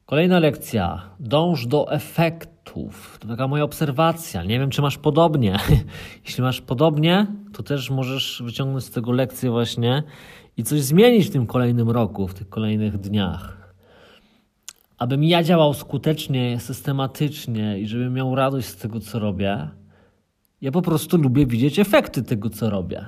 Kolejna 0.06 0.38
lekcja. 0.38 1.02
Dąż 1.20 1.66
do 1.66 1.92
efektów. 1.92 3.18
To 3.20 3.28
taka 3.28 3.48
moja 3.48 3.64
obserwacja. 3.64 4.42
Nie 4.42 4.58
wiem, 4.58 4.70
czy 4.70 4.82
masz 4.82 4.98
podobnie. 4.98 5.58
Jeśli 6.24 6.42
masz 6.42 6.60
podobnie, 6.60 7.26
to 7.52 7.62
też 7.62 7.90
możesz 7.90 8.42
wyciągnąć 8.44 8.84
z 8.84 8.90
tego 8.90 9.12
lekcję 9.12 9.50
właśnie 9.50 10.02
i 10.56 10.62
coś 10.62 10.80
zmienić 10.80 11.26
w 11.26 11.30
tym 11.30 11.46
kolejnym 11.46 11.90
roku, 11.90 12.28
w 12.28 12.34
tych 12.34 12.48
kolejnych 12.48 12.98
dniach 12.98 13.65
abym 14.98 15.24
ja 15.24 15.42
działał 15.42 15.74
skutecznie, 15.74 16.60
systematycznie 16.60 17.80
i 17.80 17.86
żebym 17.86 18.12
miał 18.14 18.34
radość 18.34 18.68
z 18.68 18.76
tego, 18.76 19.00
co 19.00 19.18
robię, 19.18 19.68
ja 20.60 20.72
po 20.72 20.82
prostu 20.82 21.16
lubię 21.16 21.46
widzieć 21.46 21.78
efekty 21.78 22.22
tego, 22.22 22.50
co 22.50 22.70
robię. 22.70 23.04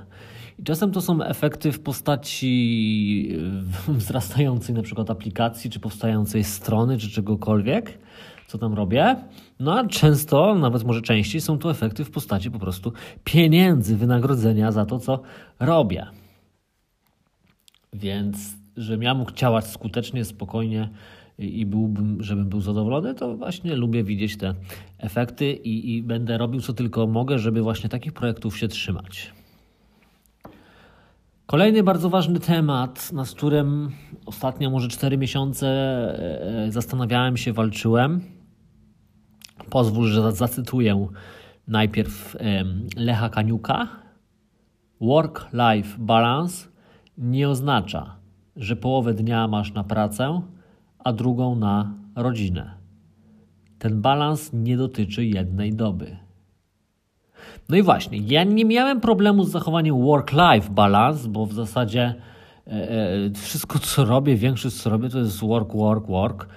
I 0.58 0.62
czasem 0.62 0.92
to 0.92 1.00
są 1.00 1.22
efekty 1.22 1.72
w 1.72 1.80
postaci 1.80 3.38
wzrastającej 3.88 4.74
na 4.74 4.82
przykład 4.82 5.10
aplikacji, 5.10 5.70
czy 5.70 5.80
powstającej 5.80 6.44
strony, 6.44 6.98
czy 6.98 7.10
czegokolwiek, 7.10 7.98
co 8.46 8.58
tam 8.58 8.74
robię. 8.74 9.16
No 9.60 9.78
a 9.78 9.86
często, 9.86 10.54
nawet 10.54 10.84
może 10.84 11.02
częściej, 11.02 11.40
są 11.40 11.58
to 11.58 11.70
efekty 11.70 12.04
w 12.04 12.10
postaci 12.10 12.50
po 12.50 12.58
prostu 12.58 12.92
pieniędzy, 13.24 13.96
wynagrodzenia 13.96 14.72
za 14.72 14.86
to, 14.86 14.98
co 14.98 15.22
robię. 15.60 16.06
Więc, 17.92 18.56
żebym 18.76 19.02
ja 19.02 19.14
mógł 19.14 19.32
działać 19.32 19.66
skutecznie, 19.66 20.24
spokojnie, 20.24 20.88
i 21.38 21.66
byłbym, 21.66 22.22
żebym 22.22 22.48
był 22.48 22.60
zadowolony, 22.60 23.14
to 23.14 23.36
właśnie 23.36 23.76
lubię 23.76 24.04
widzieć 24.04 24.36
te 24.36 24.54
efekty 24.98 25.52
i, 25.52 25.96
i 25.96 26.02
będę 26.02 26.38
robił 26.38 26.60
co 26.60 26.72
tylko 26.72 27.06
mogę, 27.06 27.38
żeby 27.38 27.62
właśnie 27.62 27.88
takich 27.88 28.12
projektów 28.12 28.58
się 28.58 28.68
trzymać. 28.68 29.32
Kolejny 31.46 31.82
bardzo 31.82 32.10
ważny 32.10 32.40
temat, 32.40 33.12
nad 33.12 33.30
którym 33.30 33.90
ostatnio 34.26 34.70
może 34.70 34.88
4 34.88 35.18
miesiące 35.18 35.68
e, 36.66 36.72
zastanawiałem 36.72 37.36
się, 37.36 37.52
walczyłem, 37.52 38.20
Pozwól, 39.70 40.06
że 40.06 40.32
zacytuję 40.32 41.08
najpierw 41.68 42.36
Lecha 42.96 43.28
Kaniuka. 43.28 43.88
Work-life 45.00 45.98
balance 45.98 46.68
nie 47.18 47.48
oznacza, 47.48 48.16
że 48.56 48.76
połowę 48.76 49.14
dnia 49.14 49.48
masz 49.48 49.72
na 49.72 49.84
pracę, 49.84 50.42
a 51.08 51.12
drugą 51.12 51.56
na 51.56 51.92
rodzinę. 52.16 52.74
Ten 53.78 54.00
balans 54.00 54.50
nie 54.52 54.76
dotyczy 54.76 55.24
jednej 55.24 55.72
doby. 55.72 56.16
No 57.68 57.76
i 57.76 57.82
właśnie, 57.82 58.18
ja 58.18 58.44
nie 58.44 58.64
miałem 58.64 59.00
problemu 59.00 59.44
z 59.44 59.50
zachowaniem 59.50 59.96
work-life 60.02 60.70
balance, 60.70 61.28
bo 61.28 61.46
w 61.46 61.52
zasadzie 61.52 62.14
e, 62.66 62.70
e, 62.70 63.30
wszystko, 63.34 63.78
co 63.78 64.04
robię, 64.04 64.36
większość, 64.36 64.76
co 64.76 64.90
robię, 64.90 65.08
to 65.08 65.18
jest 65.18 65.40
work, 65.40 65.72
work, 65.74 66.06
work. 66.06 66.48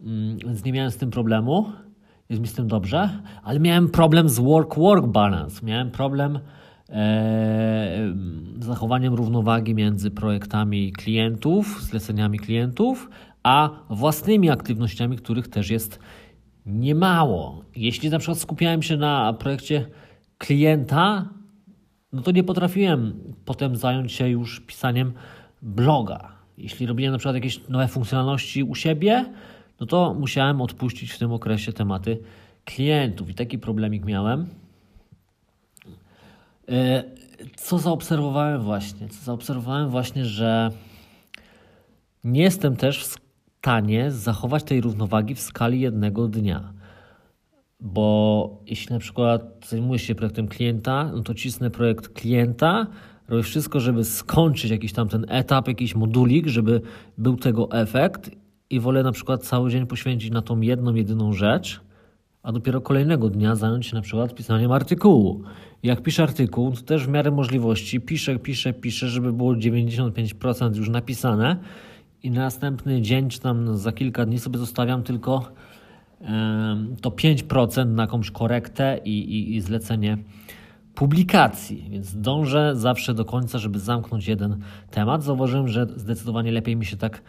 Mm, 0.00 0.38
więc 0.38 0.64
nie 0.64 0.72
miałem 0.72 0.90
z 0.90 0.96
tym 0.96 1.10
problemu. 1.10 1.72
Jest 2.28 2.42
mi 2.42 2.48
z 2.48 2.54
tym 2.54 2.68
dobrze, 2.68 3.10
ale 3.42 3.60
miałem 3.60 3.88
problem 3.88 4.28
z 4.28 4.38
work-work 4.38 5.06
balance. 5.06 5.66
Miałem 5.66 5.90
problem 5.90 6.36
e, 6.36 6.40
z 8.60 8.64
zachowaniem 8.64 9.14
równowagi 9.14 9.74
między 9.74 10.10
projektami 10.10 10.92
klientów, 10.92 11.82
zleceniami 11.82 12.38
klientów, 12.38 13.08
a 13.44 13.70
własnymi 13.90 14.50
aktywnościami, 14.50 15.16
których 15.16 15.48
też 15.48 15.70
jest 15.70 15.98
niemało. 16.66 17.64
Jeśli 17.76 18.10
na 18.10 18.18
przykład 18.18 18.38
skupiałem 18.38 18.82
się 18.82 18.96
na 18.96 19.32
projekcie 19.32 19.86
klienta, 20.38 21.28
no 22.12 22.22
to 22.22 22.30
nie 22.30 22.44
potrafiłem 22.44 23.34
potem 23.44 23.76
zająć 23.76 24.12
się 24.12 24.28
już 24.28 24.60
pisaniem 24.60 25.12
bloga. 25.62 26.32
Jeśli 26.58 26.86
robiłem 26.86 27.12
na 27.12 27.18
przykład 27.18 27.34
jakieś 27.34 27.68
nowe 27.68 27.88
funkcjonalności 27.88 28.62
u 28.62 28.74
siebie, 28.74 29.24
no 29.80 29.86
to 29.86 30.14
musiałem 30.14 30.60
odpuścić 30.60 31.12
w 31.12 31.18
tym 31.18 31.32
okresie 31.32 31.72
tematy 31.72 32.18
klientów 32.64 33.30
i 33.30 33.34
taki 33.34 33.58
problemik 33.58 34.04
miałem. 34.04 34.48
E, 36.68 37.04
co 37.56 37.78
zaobserwowałem 37.78 38.62
właśnie? 38.62 39.08
Co 39.08 39.24
zaobserwowałem 39.24 39.90
właśnie, 39.90 40.24
że 40.24 40.70
nie 42.24 42.42
jestem 42.42 42.76
też 42.76 43.04
w 43.04 43.23
stanie 43.64 44.10
zachować 44.10 44.64
tej 44.64 44.80
równowagi 44.80 45.34
w 45.34 45.40
skali 45.40 45.80
jednego 45.80 46.28
dnia. 46.28 46.72
Bo 47.80 48.62
jeśli 48.66 48.92
na 48.92 48.98
przykład 48.98 49.42
zajmuję 49.68 49.98
się 49.98 50.14
projektem 50.14 50.48
klienta, 50.48 51.10
no 51.14 51.22
to 51.22 51.34
cisnę 51.34 51.70
projekt 51.70 52.08
klienta, 52.08 52.86
robię 53.28 53.42
wszystko, 53.42 53.80
żeby 53.80 54.04
skończyć 54.04 54.70
jakiś 54.70 54.92
tam 54.92 55.08
ten 55.08 55.26
etap, 55.28 55.68
jakiś 55.68 55.94
modulik, 55.94 56.46
żeby 56.46 56.80
był 57.18 57.36
tego 57.36 57.72
efekt 57.72 58.30
i 58.70 58.80
wolę 58.80 59.02
na 59.02 59.12
przykład 59.12 59.42
cały 59.42 59.70
dzień 59.70 59.86
poświęcić 59.86 60.30
na 60.30 60.42
tą 60.42 60.60
jedną, 60.60 60.94
jedyną 60.94 61.32
rzecz, 61.32 61.80
a 62.42 62.52
dopiero 62.52 62.80
kolejnego 62.80 63.30
dnia 63.30 63.56
zająć 63.56 63.86
się 63.86 63.96
na 63.96 64.02
przykład 64.02 64.34
pisaniem 64.34 64.72
artykułu. 64.72 65.42
Jak 65.82 66.02
piszę 66.02 66.22
artykuł, 66.22 66.72
to 66.72 66.82
też 66.82 67.06
w 67.06 67.08
miarę 67.08 67.30
możliwości 67.30 68.00
piszę, 68.00 68.38
piszę, 68.38 68.72
piszę, 68.72 69.08
żeby 69.08 69.32
było 69.32 69.54
95% 69.54 70.76
już 70.76 70.88
napisane 70.88 71.56
i 72.24 72.30
następny 72.30 73.02
dzień, 73.02 73.28
czy 73.28 73.40
tam 73.40 73.76
za 73.76 73.92
kilka 73.92 74.26
dni 74.26 74.38
sobie 74.38 74.58
zostawiam 74.58 75.02
tylko 75.02 75.52
to 77.00 77.10
5% 77.10 77.86
na 77.86 78.02
jakąś 78.02 78.30
korektę 78.30 79.00
i, 79.04 79.18
i, 79.18 79.56
i 79.56 79.60
zlecenie 79.60 80.18
publikacji, 80.94 81.86
więc 81.90 82.20
dążę 82.20 82.76
zawsze 82.76 83.14
do 83.14 83.24
końca, 83.24 83.58
żeby 83.58 83.78
zamknąć 83.78 84.28
jeden 84.28 84.60
temat. 84.90 85.22
Zauważyłem, 85.22 85.68
że 85.68 85.86
zdecydowanie 85.96 86.52
lepiej 86.52 86.76
mi 86.76 86.84
się 86.84 86.96
tak 86.96 87.22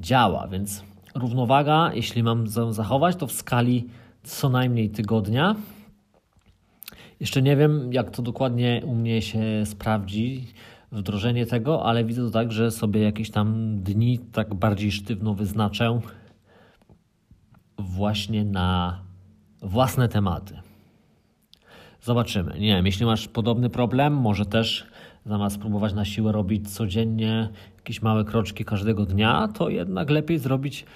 działa, 0.00 0.48
więc 0.48 0.84
równowaga, 1.14 1.90
jeśli 1.94 2.22
mam 2.22 2.48
zachować, 2.70 3.16
to 3.16 3.26
w 3.26 3.32
skali 3.32 3.88
co 4.22 4.48
najmniej 4.48 4.90
tygodnia. 4.90 5.56
Jeszcze 7.20 7.42
nie 7.42 7.56
wiem, 7.56 7.92
jak 7.92 8.10
to 8.10 8.22
dokładnie 8.22 8.82
u 8.84 8.94
mnie 8.94 9.22
się 9.22 9.40
sprawdzi, 9.64 10.46
wdrożenie 10.92 11.46
tego, 11.46 11.84
ale 11.84 12.04
widzę 12.04 12.22
to 12.22 12.30
tak, 12.30 12.52
że 12.52 12.70
sobie 12.70 13.00
jakieś 13.02 13.30
tam 13.30 13.76
dni 13.82 14.18
tak 14.18 14.54
bardziej 14.54 14.92
sztywno 14.92 15.34
wyznaczę 15.34 16.00
właśnie 17.78 18.44
na 18.44 18.98
własne 19.62 20.08
tematy. 20.08 20.58
Zobaczymy. 22.02 22.54
Nie 22.60 22.74
wiem, 22.74 22.86
jeśli 22.86 23.06
masz 23.06 23.28
podobny 23.28 23.70
problem, 23.70 24.14
może 24.14 24.46
też 24.46 24.86
zamiast 25.26 25.58
próbować 25.58 25.94
na 25.94 26.04
siłę 26.04 26.32
robić 26.32 26.74
codziennie 26.74 27.48
jakieś 27.76 28.02
małe 28.02 28.24
kroczki 28.24 28.64
każdego 28.64 29.06
dnia, 29.06 29.48
to 29.48 29.68
jednak 29.68 30.10
lepiej 30.10 30.38
zrobić 30.38 30.86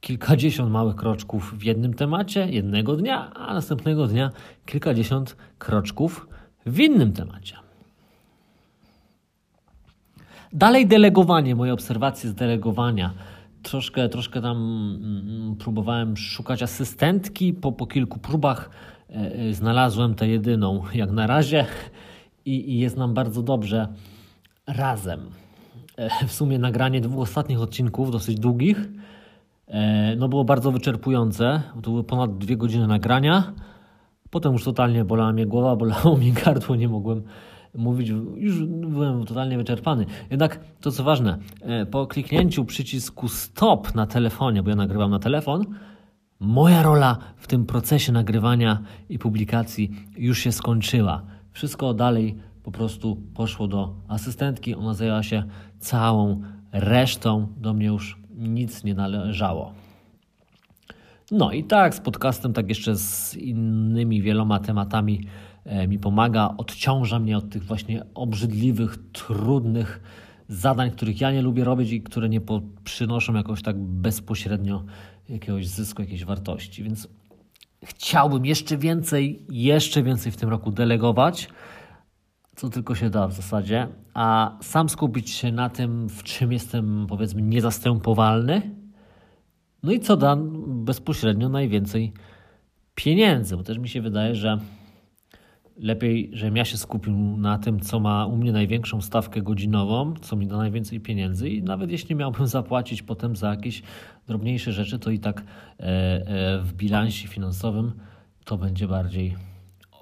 kilkadziesiąt 0.00 0.70
małych 0.70 0.96
kroczków 0.96 1.54
w 1.58 1.62
jednym 1.62 1.94
temacie 1.94 2.48
jednego 2.50 2.96
dnia, 2.96 3.30
a 3.34 3.54
następnego 3.54 4.06
dnia 4.06 4.30
kilkadziesiąt 4.66 5.36
kroczków 5.58 6.28
w 6.66 6.80
innym 6.80 7.12
temacie. 7.12 7.65
Dalej 10.52 10.86
delegowanie, 10.86 11.54
moje 11.54 11.72
obserwacje 11.72 12.30
z 12.30 12.34
delegowania. 12.34 13.12
Troszkę, 13.62 14.08
troszkę 14.08 14.42
tam 14.42 14.56
mm, 14.56 15.56
próbowałem 15.56 16.16
szukać 16.16 16.62
asystentki. 16.62 17.52
Po, 17.52 17.72
po 17.72 17.86
kilku 17.86 18.18
próbach 18.18 18.70
e, 19.10 19.14
e, 19.14 19.52
znalazłem 19.52 20.14
tę 20.14 20.28
jedyną 20.28 20.82
jak 20.94 21.10
na 21.10 21.26
razie 21.26 21.66
i, 22.44 22.70
i 22.70 22.78
jest 22.78 22.96
nam 22.96 23.14
bardzo 23.14 23.42
dobrze 23.42 23.88
razem. 24.66 25.20
E, 25.96 26.26
w 26.26 26.32
sumie 26.32 26.58
nagranie 26.58 27.00
dwóch 27.00 27.22
ostatnich 27.22 27.60
odcinków, 27.60 28.10
dosyć 28.10 28.40
długich, 28.40 28.88
no 30.16 30.28
było 30.28 30.44
bardzo 30.44 30.72
wyczerpujące. 30.72 31.62
To 31.74 31.90
były 31.90 32.04
ponad 32.04 32.38
dwie 32.38 32.56
godziny 32.56 32.86
nagrania. 32.86 33.52
Potem 34.30 34.52
już 34.52 34.64
totalnie 34.64 35.04
bolała 35.04 35.32
mnie 35.32 35.46
głowa, 35.46 35.76
bolało 35.76 36.16
mnie 36.16 36.32
gardło, 36.32 36.76
nie 36.76 36.88
mogłem 36.88 37.22
mówić, 37.76 38.08
już 38.36 38.64
byłem 38.66 39.24
totalnie 39.24 39.56
wyczerpany. 39.56 40.06
Jednak 40.30 40.60
to 40.80 40.90
co 40.90 41.04
ważne, 41.04 41.38
e, 41.60 41.86
po 41.86 42.06
kliknięciu 42.06 42.64
przycisku 42.64 43.28
stop 43.28 43.94
na 43.94 44.06
telefonie, 44.06 44.62
bo 44.62 44.70
ja 44.70 44.76
nagrywam 44.76 45.10
na 45.10 45.18
telefon, 45.18 45.64
moja 46.40 46.82
rola 46.82 47.18
w 47.36 47.46
tym 47.46 47.66
procesie 47.66 48.12
nagrywania 48.12 48.82
i 49.08 49.18
publikacji 49.18 49.90
już 50.16 50.38
się 50.38 50.52
skończyła. 50.52 51.22
Wszystko 51.52 51.94
dalej 51.94 52.36
po 52.62 52.70
prostu 52.72 53.16
poszło 53.34 53.68
do 53.68 53.94
asystentki, 54.08 54.74
ona 54.74 54.94
zajęła 54.94 55.22
się 55.22 55.44
całą 55.78 56.42
resztą, 56.72 57.46
do 57.56 57.74
mnie 57.74 57.86
już 57.86 58.18
nic 58.36 58.84
nie 58.84 58.94
należało. 58.94 59.72
No 61.30 61.52
i 61.52 61.64
tak 61.64 61.94
z 61.94 62.00
podcastem, 62.00 62.52
tak 62.52 62.68
jeszcze 62.68 62.96
z 62.96 63.36
innymi 63.36 64.22
wieloma 64.22 64.58
tematami 64.58 65.20
mi 65.88 65.98
pomaga, 65.98 66.54
odciąża 66.58 67.18
mnie 67.18 67.38
od 67.38 67.50
tych 67.50 67.64
właśnie 67.64 68.02
obrzydliwych, 68.14 68.98
trudnych 69.12 70.00
zadań, 70.48 70.90
których 70.90 71.20
ja 71.20 71.32
nie 71.32 71.42
lubię 71.42 71.64
robić 71.64 71.92
i 71.92 72.02
które 72.02 72.28
nie 72.28 72.40
przynoszą 72.84 73.34
jakoś 73.34 73.62
tak 73.62 73.78
bezpośrednio 73.78 74.84
jakiegoś 75.28 75.66
zysku, 75.68 76.02
jakiejś 76.02 76.24
wartości. 76.24 76.82
Więc 76.82 77.08
chciałbym 77.84 78.46
jeszcze 78.46 78.78
więcej, 78.78 79.42
jeszcze 79.48 80.02
więcej 80.02 80.32
w 80.32 80.36
tym 80.36 80.48
roku 80.48 80.70
delegować, 80.70 81.48
co 82.56 82.68
tylko 82.68 82.94
się 82.94 83.10
da 83.10 83.28
w 83.28 83.32
zasadzie, 83.32 83.88
a 84.14 84.56
sam 84.62 84.88
skupić 84.88 85.30
się 85.30 85.52
na 85.52 85.70
tym, 85.70 86.08
w 86.08 86.22
czym 86.22 86.52
jestem 86.52 87.06
powiedzmy 87.08 87.42
niezastępowalny. 87.42 88.62
No 89.82 89.92
i 89.92 90.00
co 90.00 90.16
da 90.16 90.36
bezpośrednio 90.66 91.48
najwięcej 91.48 92.12
pieniędzy, 92.94 93.56
bo 93.56 93.62
też 93.62 93.78
mi 93.78 93.88
się 93.88 94.02
wydaje, 94.02 94.34
że 94.34 94.58
lepiej, 95.78 96.30
żebym 96.32 96.56
ja 96.56 96.64
się 96.64 96.76
skupił 96.76 97.14
na 97.36 97.58
tym, 97.58 97.80
co 97.80 98.00
ma 98.00 98.26
u 98.26 98.36
mnie 98.36 98.52
największą 98.52 99.00
stawkę 99.00 99.42
godzinową, 99.42 100.14
co 100.20 100.36
mi 100.36 100.46
da 100.46 100.56
najwięcej 100.56 101.00
pieniędzy 101.00 101.48
i 101.50 101.62
nawet 101.62 101.90
jeśli 101.90 102.14
miałbym 102.14 102.46
zapłacić 102.56 103.02
potem 103.02 103.36
za 103.36 103.50
jakieś 103.50 103.82
drobniejsze 104.26 104.72
rzeczy, 104.72 104.98
to 104.98 105.10
i 105.10 105.18
tak 105.18 105.40
e, 105.40 105.82
e, 105.82 106.60
w 106.62 106.72
bilansie 106.72 107.28
finansowym 107.28 107.92
to 108.44 108.58
będzie 108.58 108.88
bardziej 108.88 109.36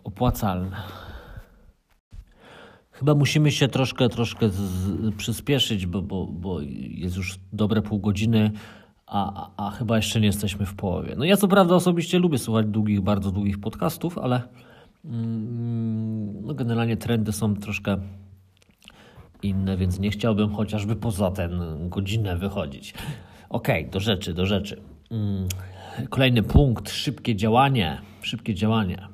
opłacalne. 0.05 0.77
Chyba 2.91 3.15
musimy 3.15 3.51
się 3.51 3.69
troszkę, 3.69 4.09
troszkę 4.09 4.49
z, 4.51 5.15
przyspieszyć, 5.15 5.87
bo, 5.87 6.03
bo, 6.03 6.27
bo 6.27 6.61
jest 6.89 7.17
już 7.17 7.39
dobre 7.53 7.83
pół 7.83 7.99
godziny, 7.99 8.51
a, 9.07 9.47
a, 9.57 9.67
a 9.67 9.71
chyba 9.71 9.97
jeszcze 9.97 10.21
nie 10.21 10.27
jesteśmy 10.27 10.67
w 10.67 10.75
połowie. 10.75 11.15
No 11.17 11.25
ja 11.25 11.37
co 11.37 11.49
prawda 11.49 11.75
osobiście 11.75 12.19
lubię 12.19 12.39
słuchać 12.39 12.67
długich, 12.67 13.01
bardzo 13.01 13.31
długich 13.31 13.61
podcastów, 13.61 14.19
ale 14.19 14.43
no 15.05 16.55
generalnie 16.55 16.97
trendy 16.97 17.33
są 17.33 17.57
troszkę 17.57 17.97
inne, 19.43 19.77
więc 19.77 19.99
nie 19.99 20.11
chciałbym 20.11 20.55
chociażby 20.55 20.97
poza 20.97 21.31
ten 21.31 21.61
godzinę 21.89 22.37
wychodzić. 22.37 22.95
Okej, 23.49 23.81
okay, 23.81 23.91
do 23.91 24.01
rzeczy, 24.01 24.35
do 24.35 24.47
rzeczy. 24.47 24.83
Mm, 25.11 25.49
kolejny 26.11 26.43
punkt, 26.43 26.91
szybkie 26.91 27.37
działanie. 27.37 28.01
Szybkie 28.23 28.55
działanie. 28.55 29.09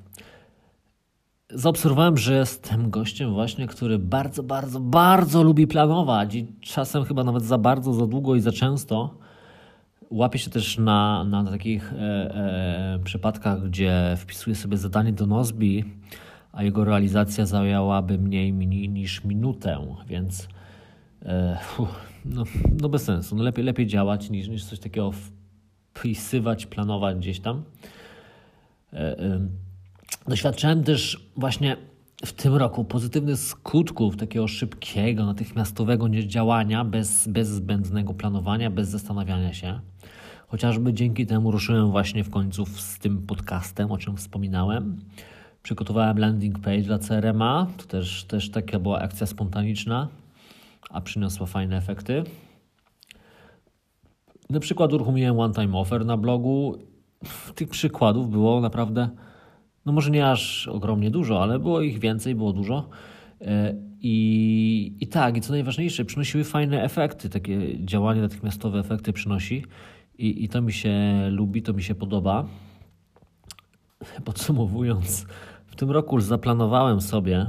Zaobserwowałem, 1.50 2.16
że 2.16 2.34
jestem 2.34 2.90
gościem 2.90 3.34
właśnie, 3.34 3.66
który 3.66 3.98
bardzo, 3.98 4.42
bardzo, 4.42 4.80
bardzo 4.80 5.42
lubi 5.42 5.66
planować 5.66 6.34
i 6.34 6.46
czasem 6.60 7.04
chyba 7.04 7.24
nawet 7.24 7.42
za 7.42 7.58
bardzo, 7.58 7.92
za 7.92 8.06
długo 8.06 8.34
i 8.34 8.40
za 8.40 8.52
często. 8.52 9.18
Łapię 10.10 10.38
się 10.38 10.50
też 10.50 10.78
na, 10.78 11.24
na 11.24 11.44
takich 11.44 11.92
e, 11.92 11.96
e, 11.96 12.98
przypadkach, 13.04 13.68
gdzie 13.68 14.16
wpisuję 14.18 14.56
sobie 14.56 14.76
zadanie 14.76 15.12
do 15.12 15.26
Nozbi, 15.26 15.84
a 16.52 16.62
jego 16.62 16.84
realizacja 16.84 17.46
zajęłaby 17.46 18.18
mniej, 18.18 18.52
mniej 18.52 18.88
niż 18.88 19.24
minutę, 19.24 19.96
więc 20.06 20.48
e, 21.22 21.58
no, 22.24 22.44
no 22.80 22.88
bez 22.88 23.02
sensu. 23.02 23.36
No 23.36 23.42
lepiej, 23.42 23.64
lepiej 23.64 23.86
działać 23.86 24.30
niż, 24.30 24.48
niż 24.48 24.64
coś 24.64 24.78
takiego 24.78 25.12
wpisywać, 25.92 26.66
planować 26.66 27.16
gdzieś 27.16 27.40
tam. 27.40 27.62
E, 28.92 29.18
e, 29.18 29.48
doświadczałem 30.28 30.84
też 30.84 31.30
właśnie 31.36 31.76
w 32.26 32.32
tym 32.32 32.54
roku 32.54 32.84
pozytywnych 32.84 33.38
skutków 33.38 34.16
takiego 34.16 34.48
szybkiego, 34.48 35.26
natychmiastowego 35.26 36.08
działania, 36.08 36.84
bez, 36.84 37.28
bez 37.28 37.48
zbędnego 37.48 38.14
planowania, 38.14 38.70
bez 38.70 38.88
zastanawiania 38.88 39.52
się. 39.52 39.80
Chociażby 40.50 40.92
dzięki 40.92 41.26
temu 41.26 41.50
ruszyłem 41.50 41.90
właśnie 41.90 42.24
w 42.24 42.30
końcu 42.30 42.66
z 42.66 42.98
tym 42.98 43.26
podcastem, 43.26 43.92
o 43.92 43.98
czym 43.98 44.16
wspominałem. 44.16 45.00
Przygotowałem 45.62 46.18
landing 46.18 46.58
page 46.58 46.82
dla 46.82 46.98
CRMA. 46.98 47.66
To 47.76 47.84
też, 47.84 48.24
też 48.24 48.50
taka 48.50 48.78
była 48.78 49.00
akcja 49.00 49.26
spontaniczna, 49.26 50.08
a 50.90 51.00
przyniosła 51.00 51.46
fajne 51.46 51.76
efekty. 51.76 52.24
Na 54.50 54.60
przykład 54.60 54.92
uruchomiłem 54.92 55.40
one-time 55.40 55.78
offer 55.78 56.06
na 56.06 56.16
blogu. 56.16 56.78
Tych 57.54 57.68
przykładów 57.68 58.30
było 58.30 58.60
naprawdę 58.60 59.08
no 59.86 59.92
może 59.92 60.10
nie 60.10 60.30
aż 60.30 60.68
ogromnie 60.68 61.10
dużo, 61.10 61.42
ale 61.42 61.58
było 61.58 61.80
ich 61.80 61.98
więcej, 61.98 62.34
było 62.34 62.52
dużo. 62.52 62.88
E, 63.40 63.74
I, 64.00 64.96
I 65.00 65.06
tak, 65.06 65.36
i 65.36 65.40
co 65.40 65.52
najważniejsze, 65.52 66.04
przynosiły 66.04 66.44
fajne 66.44 66.82
efekty, 66.82 67.28
takie 67.28 67.84
działanie 67.84 68.20
natychmiastowe 68.20 68.78
efekty 68.78 69.12
przynosi. 69.12 69.64
I, 70.20 70.44
I 70.44 70.48
to 70.48 70.62
mi 70.62 70.72
się 70.72 70.92
lubi, 71.30 71.62
to 71.62 71.72
mi 71.72 71.82
się 71.82 71.94
podoba. 71.94 72.46
Podsumowując, 74.24 75.26
w 75.66 75.76
tym 75.76 75.90
roku 75.90 76.20
zaplanowałem 76.20 77.00
sobie, 77.00 77.46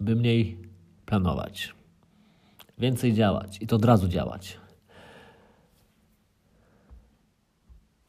by 0.00 0.16
mniej 0.16 0.58
planować, 1.06 1.74
więcej 2.78 3.14
działać 3.14 3.62
i 3.62 3.66
to 3.66 3.76
od 3.76 3.84
razu 3.84 4.08
działać. 4.08 4.58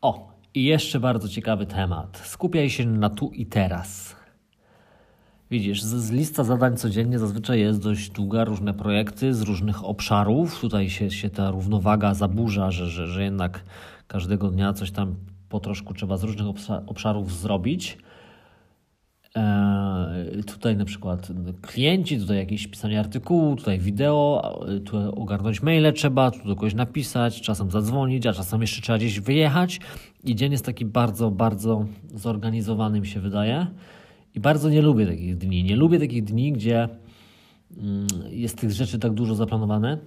O, 0.02 0.32
i 0.54 0.64
jeszcze 0.64 1.00
bardzo 1.00 1.30
ciekawy 1.30 1.66
temat. 1.66 2.22
Skupiaj 2.26 2.70
się 2.70 2.86
na 2.86 3.10
tu 3.10 3.32
i 3.32 3.46
teraz. 3.46 4.16
Widzisz, 5.54 5.82
z, 5.82 6.12
lista 6.12 6.44
zadań 6.44 6.78
codziennie 6.78 7.20
zazwyczaj 7.20 7.60
jest 7.60 7.84
dość 7.84 8.10
długa, 8.10 8.44
różne 8.44 8.74
projekty 8.74 9.34
z 9.34 9.42
różnych 9.42 9.86
obszarów. 9.86 10.60
Tutaj 10.60 10.90
się, 10.90 11.12
się 11.12 11.30
ta 11.30 11.52
równowaga 11.52 12.14
zaburza, 12.14 12.72
że, 12.72 12.90
że, 12.90 13.08
że 13.08 13.24
jednak 13.24 13.64
każdego 14.08 14.50
dnia 14.50 14.74
coś 14.74 14.92
tam 14.92 15.16
po 15.50 15.60
troszku 15.60 15.94
trzeba 15.94 16.18
z 16.18 16.24
różnych 16.24 16.48
obszarów 16.86 17.34
zrobić. 17.34 17.98
E, 19.36 20.44
tutaj 20.48 20.78
na 20.78 20.86
przykład 20.86 21.28
klienci, 21.62 22.20
tutaj 22.20 22.38
jakieś 22.38 22.68
pisanie 22.68 23.00
artykułu, 23.00 23.56
tutaj 23.56 23.80
wideo, 23.80 24.60
tu 24.86 25.22
ogarnąć 25.22 25.62
maile 25.62 25.94
trzeba, 25.94 26.32
tu 26.32 26.48
do 26.48 26.56
kogoś 26.56 26.74
napisać, 26.74 27.42
czasem 27.42 27.72
zadzwonić, 27.72 28.26
a 28.26 28.34
czasem 28.34 28.62
jeszcze 28.62 28.82
trzeba 28.82 28.98
gdzieś 28.98 29.20
wyjechać. 29.20 29.80
I 30.24 30.36
dzień 30.36 30.52
jest 30.52 30.66
taki 30.66 30.86
bardzo, 30.86 31.32
bardzo 31.32 31.86
zorganizowany, 32.16 33.02
mi 33.02 33.08
się 33.08 33.20
wydaje. 33.20 33.68
I 34.36 34.40
bardzo 34.40 34.70
nie 34.70 34.82
lubię 34.82 35.08
takich 35.08 35.38
dni. 35.38 35.64
Nie 35.64 35.76
lubię 35.76 36.00
takich 36.00 36.24
dni, 36.24 36.54
gdzie 36.54 36.90
mm, 37.78 38.08
jest 38.30 38.58
tych 38.58 38.72
rzeczy 38.72 39.00
tak 39.00 39.14
dużo 39.14 39.36
zaplanowane, 39.36 39.98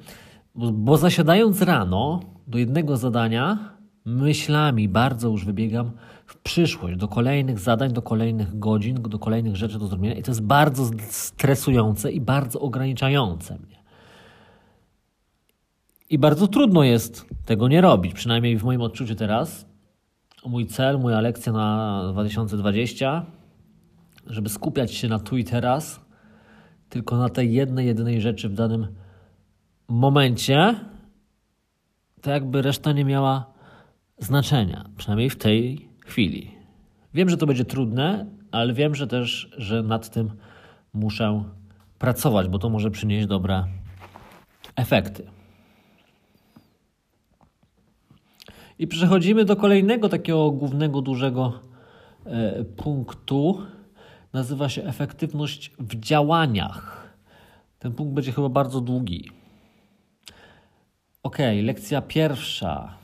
bo, 0.55 0.73
bo 0.73 0.97
zasiadając 0.97 1.63
rano 1.63 2.21
do 2.47 2.59
jednego 2.59 2.97
zadania, 2.97 3.77
myślami 4.05 4.89
bardzo 4.89 5.29
już 5.29 5.45
wybiegam 5.45 5.91
w 6.27 6.37
przyszłość, 6.37 6.97
do 6.97 7.09
kolejnych 7.09 7.59
zadań, 7.59 7.93
do 7.93 8.03
kolejnych 8.03 8.59
godzin, 8.59 9.03
do 9.03 9.19
kolejnych 9.19 9.57
rzeczy 9.57 9.79
do 9.79 9.87
zrobienia 9.87 10.15
i 10.15 10.23
to 10.23 10.31
jest 10.31 10.43
bardzo 10.43 10.91
stresujące 11.09 12.13
i 12.13 12.21
bardzo 12.21 12.61
ograniczające 12.61 13.59
mnie. 13.59 13.77
I 16.11 16.19
bardzo 16.19 16.49
trudno 16.49 16.85
jest 16.85 17.27
tego 17.45 17.69
nie 17.69 17.81
robić, 17.81 18.15
przynajmniej 18.15 18.59
w 18.59 18.65
moim 18.65 18.81
odczuciu 18.81 19.15
teraz. 19.15 19.67
Mój 20.47 20.67
cel, 20.67 21.01
moja 21.01 21.21
lekcja 21.21 21.53
na 21.53 22.03
2020, 22.13 23.27
żeby 24.27 24.49
skupiać 24.49 24.93
się 24.93 25.09
na 25.09 25.19
tu 25.19 25.37
i 25.37 25.45
teraz, 25.45 26.01
tylko 26.89 27.17
na 27.17 27.29
tej 27.29 27.53
jednej, 27.53 27.87
jedynej 27.87 28.21
rzeczy 28.21 28.49
w 28.49 28.55
danym 28.55 28.87
momencie, 29.89 30.75
to 32.21 32.31
jakby 32.31 32.63
reszta 32.63 32.93
nie 32.93 33.05
miała 33.05 33.53
znaczenia, 34.19 34.85
przynajmniej 34.97 35.31
w 35.31 35.37
tej 35.37 35.89
chwili. 36.05 36.51
Wiem, 37.15 37.29
że 37.29 37.37
to 37.37 37.47
będzie 37.47 37.65
trudne, 37.65 38.27
ale 38.51 38.73
wiem, 38.73 38.95
że 38.95 39.07
też, 39.07 39.51
że 39.59 39.83
nad 39.83 40.11
tym 40.11 40.31
muszę 40.93 41.45
pracować, 41.99 42.49
bo 42.49 42.59
to 42.59 42.69
może 42.69 42.91
przynieść 42.91 43.27
dobre 43.27 43.65
efekty. 44.77 45.27
I 48.79 48.87
przechodzimy 48.87 49.45
do 49.45 49.57
kolejnego 49.57 50.09
takiego 50.09 50.51
głównego, 50.51 51.03
dużego 51.03 51.61
e, 52.27 52.65
punktu. 52.65 53.63
Nazywa 54.37 54.69
się 54.69 54.85
efektywność 54.85 55.73
w 55.79 56.01
działaniach. 56.01 57.11
Ten 57.79 57.93
punkt 57.93 58.15
będzie 58.15 58.33
chyba 58.33 58.49
bardzo 58.49 58.81
długi. 58.81 59.31
Ok, 61.23 61.39
lekcja 61.63 62.03
pierwsza 62.03 62.95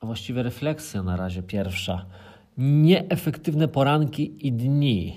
a 0.00 0.06
właściwie 0.06 0.42
refleksja 0.42 1.02
na 1.02 1.16
razie 1.16 1.42
pierwsza. 1.42 2.04
Nieefektywne 2.56 3.68
poranki 3.68 4.46
i 4.46 4.52
dni. 4.52 5.16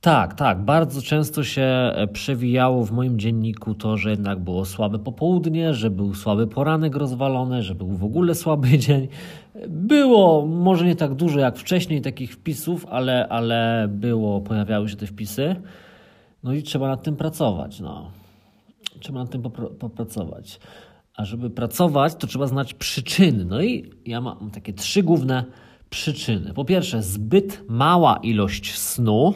Tak, 0.00 0.34
tak, 0.34 0.64
bardzo 0.64 1.02
często 1.02 1.44
się 1.44 1.62
e, 1.62 2.06
przewijało 2.12 2.84
w 2.84 2.92
moim 2.92 3.18
dzienniku 3.18 3.74
to, 3.74 3.96
że 3.96 4.10
jednak 4.10 4.40
było 4.40 4.64
słabe 4.64 4.98
popołudnie, 4.98 5.74
że 5.74 5.90
był 5.90 6.14
słaby 6.14 6.46
poranek 6.46 6.96
rozwalony, 6.96 7.62
że 7.62 7.74
był 7.74 7.88
w 7.88 8.04
ogóle 8.04 8.34
słaby 8.34 8.78
dzień. 8.78 9.08
Było 9.68 10.46
może 10.46 10.84
nie 10.84 10.96
tak 10.96 11.14
dużo 11.14 11.40
jak 11.40 11.56
wcześniej 11.56 12.02
takich 12.02 12.32
wpisów, 12.32 12.86
ale, 12.90 13.28
ale 13.28 13.88
było, 13.90 14.40
pojawiały 14.40 14.88
się 14.88 14.96
te 14.96 15.06
wpisy. 15.06 15.56
No 16.42 16.52
i 16.52 16.62
trzeba 16.62 16.88
nad 16.88 17.02
tym 17.02 17.16
pracować. 17.16 17.80
No. 17.80 18.10
Trzeba 19.00 19.20
nad 19.20 19.30
tym 19.30 19.42
popracować. 19.78 20.60
A 21.14 21.24
żeby 21.24 21.50
pracować, 21.50 22.14
to 22.14 22.26
trzeba 22.26 22.46
znać 22.46 22.74
przyczyny. 22.74 23.44
No 23.44 23.62
i 23.62 23.90
ja 24.06 24.20
mam 24.20 24.50
takie 24.50 24.72
trzy 24.72 25.02
główne 25.02 25.44
przyczyny. 25.90 26.54
Po 26.54 26.64
pierwsze, 26.64 27.02
zbyt 27.02 27.62
mała 27.68 28.16
ilość 28.22 28.78
snu, 28.78 29.34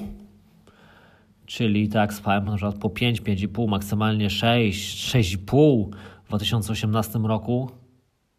czyli 1.53 1.88
tak 1.88 2.15
spałem 2.15 2.45
na 2.45 2.57
przykład 2.57 2.75
po 2.75 2.91
5, 2.91 3.23
5,5, 3.23 3.69
maksymalnie 3.69 4.31
6, 4.31 5.15
6,5 5.15 5.88
w 6.25 6.29
2018 6.29 7.19
roku. 7.19 7.71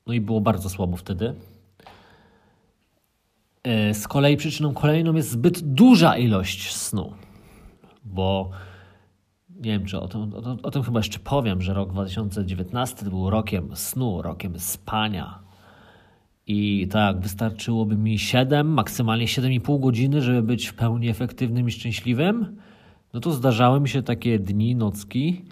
No 0.07 0.13
i 0.13 0.21
było 0.21 0.41
bardzo 0.41 0.69
słabo 0.69 0.97
wtedy. 0.97 1.33
E, 3.63 3.93
z 3.93 4.07
kolei 4.07 4.37
przyczyną 4.37 4.73
kolejną 4.73 5.13
jest 5.13 5.29
zbyt 5.29 5.59
duża 5.59 6.17
ilość 6.17 6.75
snu, 6.75 7.13
bo 8.05 8.49
nie 9.55 9.71
wiem, 9.71 9.85
czy 9.85 9.99
o 9.99 10.07
tym, 10.07 10.33
o, 10.33 10.57
o, 10.63 10.71
tym 10.71 10.83
chyba 10.83 10.99
jeszcze 10.99 11.19
powiem, 11.19 11.61
że 11.61 11.73
rok 11.73 11.91
2019 11.91 13.05
był 13.05 13.29
rokiem 13.29 13.75
snu, 13.75 14.21
rokiem 14.21 14.59
spania. 14.59 15.39
I 16.47 16.87
tak, 16.91 17.19
wystarczyłoby 17.19 17.97
mi 17.97 18.19
7, 18.19 18.67
maksymalnie 18.67 19.25
7,5 19.25 19.79
godziny, 19.79 20.21
żeby 20.21 20.43
być 20.43 20.67
w 20.67 20.73
pełni 20.73 21.09
efektywnym 21.09 21.67
i 21.67 21.71
szczęśliwym. 21.71 22.57
No 23.13 23.19
to 23.19 23.31
zdarzały 23.31 23.79
mi 23.79 23.89
się 23.89 24.03
takie 24.03 24.39
dni, 24.39 24.75
nocki, 24.75 25.45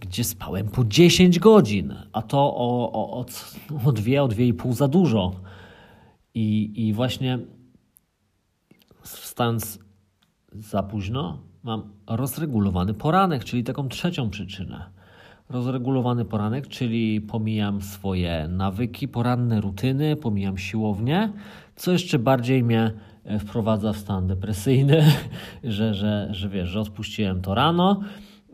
gdzie 0.00 0.24
spałem 0.24 0.68
po 0.68 0.84
10 0.84 1.38
godzin, 1.38 1.94
a 2.12 2.22
to 2.22 2.38
o, 2.38 2.92
o, 2.92 3.20
o, 3.20 3.26
o 3.84 3.92
2, 3.92 4.22
o 4.22 4.28
2,5 4.28 4.72
za 4.72 4.88
dużo. 4.88 5.32
I, 6.34 6.72
I 6.88 6.92
właśnie 6.92 7.38
wstając 9.02 9.78
za 10.52 10.82
późno, 10.82 11.38
mam 11.62 11.82
rozregulowany 12.06 12.94
poranek, 12.94 13.44
czyli 13.44 13.64
taką 13.64 13.88
trzecią 13.88 14.30
przyczynę. 14.30 14.90
Rozregulowany 15.48 16.24
poranek, 16.24 16.68
czyli 16.68 17.20
pomijam 17.20 17.82
swoje 17.82 18.48
nawyki, 18.48 19.08
poranne 19.08 19.60
rutyny, 19.60 20.16
pomijam 20.16 20.58
siłownię, 20.58 21.32
co 21.76 21.92
jeszcze 21.92 22.18
bardziej 22.18 22.62
mnie 22.62 22.92
wprowadza 23.40 23.92
w 23.92 23.96
stan 23.96 24.26
depresyjny, 24.26 25.04
że, 25.64 25.94
że, 25.94 26.28
że 26.30 26.48
wiesz, 26.48 26.68
że 26.68 26.80
odpuściłem 26.80 27.42
to 27.42 27.54
rano. 27.54 28.00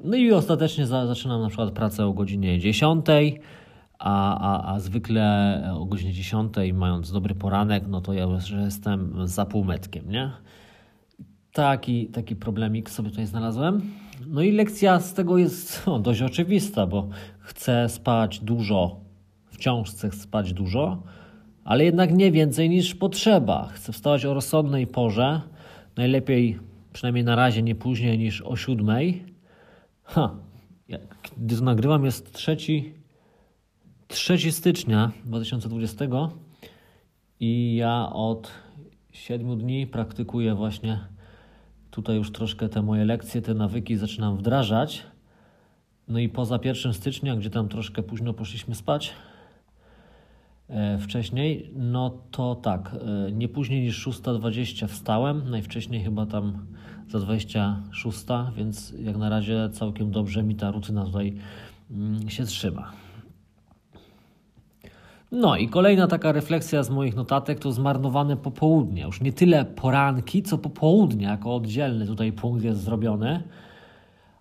No 0.05 0.17
i 0.17 0.33
ostatecznie 0.33 0.87
za, 0.87 1.07
zaczynam 1.07 1.43
na 1.43 1.49
przykład 1.49 1.71
pracę 1.71 2.07
o 2.07 2.13
godzinie 2.13 2.59
10, 2.59 3.07
a, 3.99 4.39
a, 4.39 4.75
a 4.75 4.81
zwykle 4.81 5.71
o 5.75 5.85
godzinie 5.85 6.13
10, 6.13 6.55
mając 6.75 7.13
dobry 7.13 7.35
poranek, 7.35 7.85
no 7.89 8.01
to 8.01 8.13
ja 8.13 8.25
już 8.25 8.51
jestem 8.51 9.29
za 9.29 9.47
półmetkiem, 9.47 10.11
nie? 10.11 10.31
Taki, 11.53 12.07
taki 12.07 12.37
problemik 12.37 12.91
sobie 12.91 13.11
tutaj 13.11 13.27
znalazłem. 13.27 13.83
No 14.27 14.43
i 14.43 14.53
lekcja 14.53 15.01
z 15.01 15.15
tego 15.15 15.39
jest 15.39 15.83
no, 15.87 15.99
dość 15.99 16.23
oczywista, 16.23 16.87
bo 16.87 17.09
chcę 17.39 17.89
spać 17.89 18.41
dużo 18.41 19.07
wciąż 19.57 19.91
chcę 19.91 20.13
spać 20.13 20.53
dużo, 20.53 21.03
ale 21.67 21.85
jednak 21.85 22.15
nie 22.15 22.33
więcej 22.33 22.71
niż 22.71 22.95
potrzeba. 22.95 23.69
Chcę 23.73 23.93
wstawać 23.93 24.25
o 24.25 24.35
rozsądnej 24.35 24.87
porze, 24.87 25.41
najlepiej 25.97 26.59
przynajmniej 26.93 27.25
na 27.25 27.37
razie 27.37 27.63
nie 27.63 27.75
później 27.75 28.19
niż 28.19 28.43
o 28.43 28.57
siódmej. 28.57 29.25
Ha, 30.05 30.37
gdy 31.37 31.57
to 31.57 31.65
nagrywam 31.65 32.05
jest 32.05 32.33
trzeci, 32.33 32.95
3 34.09 34.53
stycznia 34.53 35.13
2020 35.25 36.05
i 37.41 37.77
ja 37.77 38.13
od 38.13 38.53
7 39.13 39.59
dni 39.59 39.87
praktykuję 39.87 40.55
właśnie 40.55 40.99
tutaj 41.91 42.17
już 42.17 42.33
troszkę 42.33 42.69
te 42.69 42.83
moje 42.83 43.05
lekcje, 43.05 43.43
te 43.43 43.55
nawyki 43.55 43.97
zaczynam 43.97 44.37
wdrażać. 44.37 45.03
No 46.09 46.19
i 46.19 46.29
poza 46.29 46.59
1 46.65 46.95
stycznia, 46.95 47.37
gdzie 47.37 47.51
tam 47.51 47.69
troszkę 47.69 48.03
późno 48.03 48.35
poszliśmy 48.35 48.75
spać 48.75 49.15
wcześniej, 51.01 51.71
no 51.77 52.19
to 52.31 52.55
tak, 52.55 52.97
e, 53.29 53.33
nie 53.33 53.49
później 53.49 53.83
niż 53.83 54.07
6.20 54.07 54.89
wstałem, 54.89 55.51
najwcześniej 55.51 56.05
chyba 56.05 56.27
tam 56.27 56.67
za 57.09 57.19
26, 57.19 58.25
więc 58.57 58.95
jak 58.99 59.17
na 59.17 59.29
razie 59.29 59.69
całkiem 59.73 60.11
dobrze 60.11 60.43
mi 60.43 60.55
ta 60.55 60.71
rutyna 60.71 61.05
tutaj 61.05 61.37
mm, 61.91 62.31
się 62.31 62.45
trzyma. 62.45 62.93
No 65.33 65.57
i 65.57 65.69
kolejna 65.69 66.07
taka 66.07 66.33
refleksja 66.33 66.83
z 66.83 66.91
moich 66.91 67.17
notatek 67.17 67.59
to 67.59 67.73
zmarnowane 67.73 68.37
popołudnie. 68.37 69.03
Już 69.03 69.21
nie 69.21 69.33
tyle 69.33 69.65
poranki, 69.65 70.43
co 70.43 70.59
popołudnie, 70.59 71.27
jako 71.27 71.55
oddzielny 71.55 72.07
tutaj 72.07 72.33
punkt 72.33 72.65
jest 72.65 72.81
zrobiony. 72.81 73.43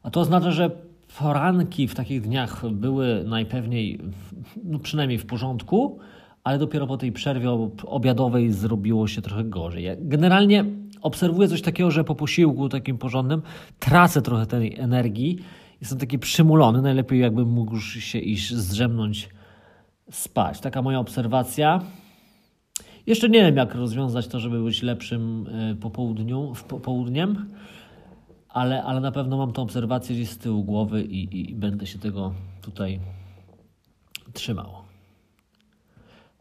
A 0.04 0.12
to 0.12 0.20
oznacza, 0.20 0.52
że 0.52 0.72
poranki 1.20 1.88
w 1.88 1.96
takich 1.96 2.22
dniach 2.22 2.70
były 2.70 3.24
najpewniej, 3.28 4.00
no 4.64 4.80
przynajmniej 4.80 5.20
w 5.20 5.26
porządku, 5.26 6.00
ale 6.46 6.58
dopiero 6.58 6.88
po 6.88 6.98
tej 6.98 7.12
przerwie 7.12 7.50
obiadowej 7.86 8.52
zrobiło 8.52 9.08
się 9.08 9.22
trochę 9.22 9.44
gorzej. 9.44 9.86
Generalnie 10.00 10.66
obserwuję 11.02 11.48
coś 11.48 11.62
takiego, 11.62 11.92
że 11.92 12.04
po 12.04 12.16
posiłku 12.16 12.70
takim 12.70 12.98
porządnym 12.98 13.42
tracę 13.80 14.22
trochę 14.22 14.46
tej 14.46 14.80
energii. 14.80 15.40
Jestem 15.82 16.00
taki 16.00 16.20
przymulony, 16.20 16.82
najlepiej 16.82 17.20
jakbym 17.20 17.50
mógł 17.50 17.80
się 17.80 18.20
iść 18.20 18.54
zdrzemnąć 18.54 19.30
spać. 20.12 20.60
Taka 20.60 20.82
moja 20.82 21.00
obserwacja. 21.00 21.82
Jeszcze 23.08 23.30
nie 23.30 23.42
wiem, 23.42 23.56
jak 23.56 23.76
rozwiązać 23.76 24.28
to, 24.28 24.40
żeby 24.40 24.64
być 24.64 24.84
lepszym 24.84 25.48
e, 25.48 25.76
po 25.76 25.90
południu, 25.90 26.54
w 26.54 26.64
południem, 26.64 27.50
ale, 28.50 28.84
ale 28.84 29.02
na 29.02 29.12
pewno 29.12 29.38
mam 29.38 29.54
tą 29.54 29.62
obserwację 29.62 30.16
gdzieś 30.16 30.30
z 30.30 30.38
tyłu 30.38 30.64
głowy 30.64 31.04
i, 31.04 31.52
i 31.52 31.56
będę 31.56 31.86
się 31.86 32.00
tego 32.00 32.34
tutaj 32.62 33.00
trzymał. 34.34 34.85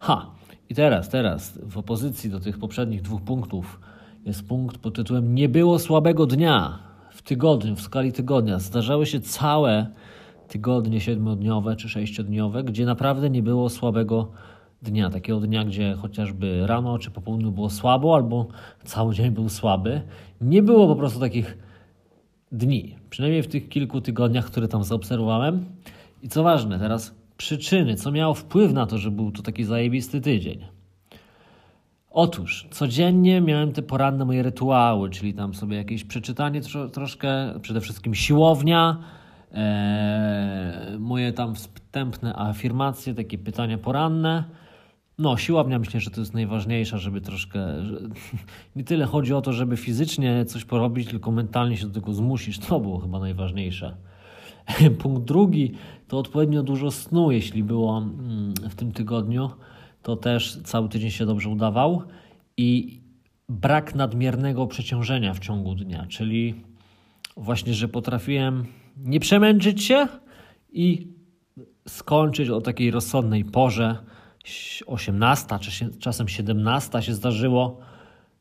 Ha, 0.04 0.30
i 0.70 0.74
teraz, 0.74 1.08
teraz, 1.08 1.58
w 1.62 1.78
opozycji 1.78 2.30
do 2.30 2.40
tych 2.40 2.58
poprzednich 2.58 3.02
dwóch 3.02 3.22
punktów, 3.22 3.80
jest 4.26 4.48
punkt 4.48 4.78
pod 4.78 4.94
tytułem 4.94 5.34
Nie 5.34 5.48
było 5.48 5.78
słabego 5.78 6.26
dnia 6.26 6.78
w 7.10 7.22
tygodniu, 7.22 7.76
w 7.76 7.80
skali 7.80 8.12
tygodnia. 8.12 8.58
Zdarzały 8.58 9.06
się 9.06 9.20
całe 9.20 9.86
tygodnie 10.48 11.00
siedmiodniowe 11.00 11.76
czy 11.76 11.88
sześciodniowe, 11.88 12.64
gdzie 12.64 12.86
naprawdę 12.86 13.30
nie 13.30 13.42
było 13.42 13.68
słabego 13.68 14.30
dnia. 14.82 15.10
Takiego 15.10 15.40
dnia, 15.40 15.64
gdzie 15.64 15.94
chociażby 15.94 16.66
rano 16.66 16.98
czy 16.98 17.10
po 17.10 17.20
południu 17.20 17.52
było 17.52 17.70
słabo, 17.70 18.14
albo 18.14 18.46
cały 18.84 19.14
dzień 19.14 19.30
był 19.30 19.48
słaby. 19.48 20.02
Nie 20.40 20.62
było 20.62 20.86
po 20.86 20.96
prostu 20.96 21.20
takich 21.20 21.58
dni. 22.52 22.96
Przynajmniej 23.10 23.42
w 23.42 23.48
tych 23.48 23.68
kilku 23.68 24.00
tygodniach, 24.00 24.46
które 24.46 24.68
tam 24.68 24.84
zaobserwowałem. 24.84 25.64
I 26.22 26.28
co 26.28 26.42
ważne, 26.42 26.78
teraz 26.78 27.23
przyczyny, 27.44 27.94
co 27.94 28.12
miało 28.12 28.34
wpływ 28.34 28.72
na 28.72 28.86
to, 28.86 28.98
że 28.98 29.10
był 29.10 29.32
to 29.32 29.42
taki 29.42 29.64
zajebisty 29.64 30.20
tydzień. 30.20 30.64
Otóż 32.10 32.68
codziennie 32.70 33.40
miałem 33.40 33.72
te 33.72 33.82
poranne 33.82 34.24
moje 34.24 34.42
rytuały, 34.42 35.10
czyli 35.10 35.34
tam 35.34 35.54
sobie 35.54 35.76
jakieś 35.76 36.04
przeczytanie 36.04 36.60
tro, 36.60 36.88
troszkę, 36.88 37.60
przede 37.60 37.80
wszystkim 37.80 38.14
siłownia, 38.14 38.96
e, 39.52 40.96
moje 40.98 41.32
tam 41.32 41.54
wstępne 41.54 42.36
afirmacje, 42.36 43.14
takie 43.14 43.38
pytania 43.38 43.78
poranne. 43.78 44.44
No, 45.18 45.36
siłownia 45.36 45.78
myślę, 45.78 46.00
że 46.00 46.10
to 46.10 46.20
jest 46.20 46.34
najważniejsza, 46.34 46.98
żeby 46.98 47.20
troszkę. 47.20 47.84
Że, 47.84 48.00
nie 48.76 48.84
tyle 48.84 49.06
chodzi 49.06 49.34
o 49.34 49.42
to, 49.42 49.52
żeby 49.52 49.76
fizycznie 49.76 50.44
coś 50.44 50.64
porobić, 50.64 51.08
tylko 51.08 51.30
mentalnie 51.30 51.76
się 51.76 51.86
do 51.86 51.94
tego 52.00 52.14
zmusić. 52.14 52.58
To 52.58 52.80
było 52.80 52.98
chyba 52.98 53.18
najważniejsze. 53.18 53.96
Punkt 55.02 55.22
drugi 55.22 55.74
to 56.14 56.18
odpowiednio 56.18 56.62
dużo 56.62 56.90
snu, 56.90 57.30
jeśli 57.30 57.64
było 57.64 57.98
mm, 57.98 58.54
w 58.70 58.74
tym 58.74 58.92
tygodniu. 58.92 59.50
To 60.02 60.16
też 60.16 60.58
cały 60.64 60.88
tydzień 60.88 61.10
się 61.10 61.26
dobrze 61.26 61.48
udawał. 61.48 62.02
I 62.56 63.00
brak 63.48 63.94
nadmiernego 63.94 64.66
przeciążenia 64.66 65.34
w 65.34 65.38
ciągu 65.38 65.74
dnia, 65.74 66.06
czyli 66.08 66.54
właśnie, 67.36 67.74
że 67.74 67.88
potrafiłem 67.88 68.66
nie 68.96 69.20
przemęczyć 69.20 69.84
się 69.84 70.08
i 70.72 71.08
skończyć 71.88 72.48
o 72.48 72.60
takiej 72.60 72.90
rozsądnej 72.90 73.44
porze, 73.44 73.96
18 74.86 75.58
czy 75.58 75.98
czasem 75.98 76.28
17 76.28 77.02
się 77.02 77.14
zdarzyło. 77.14 77.78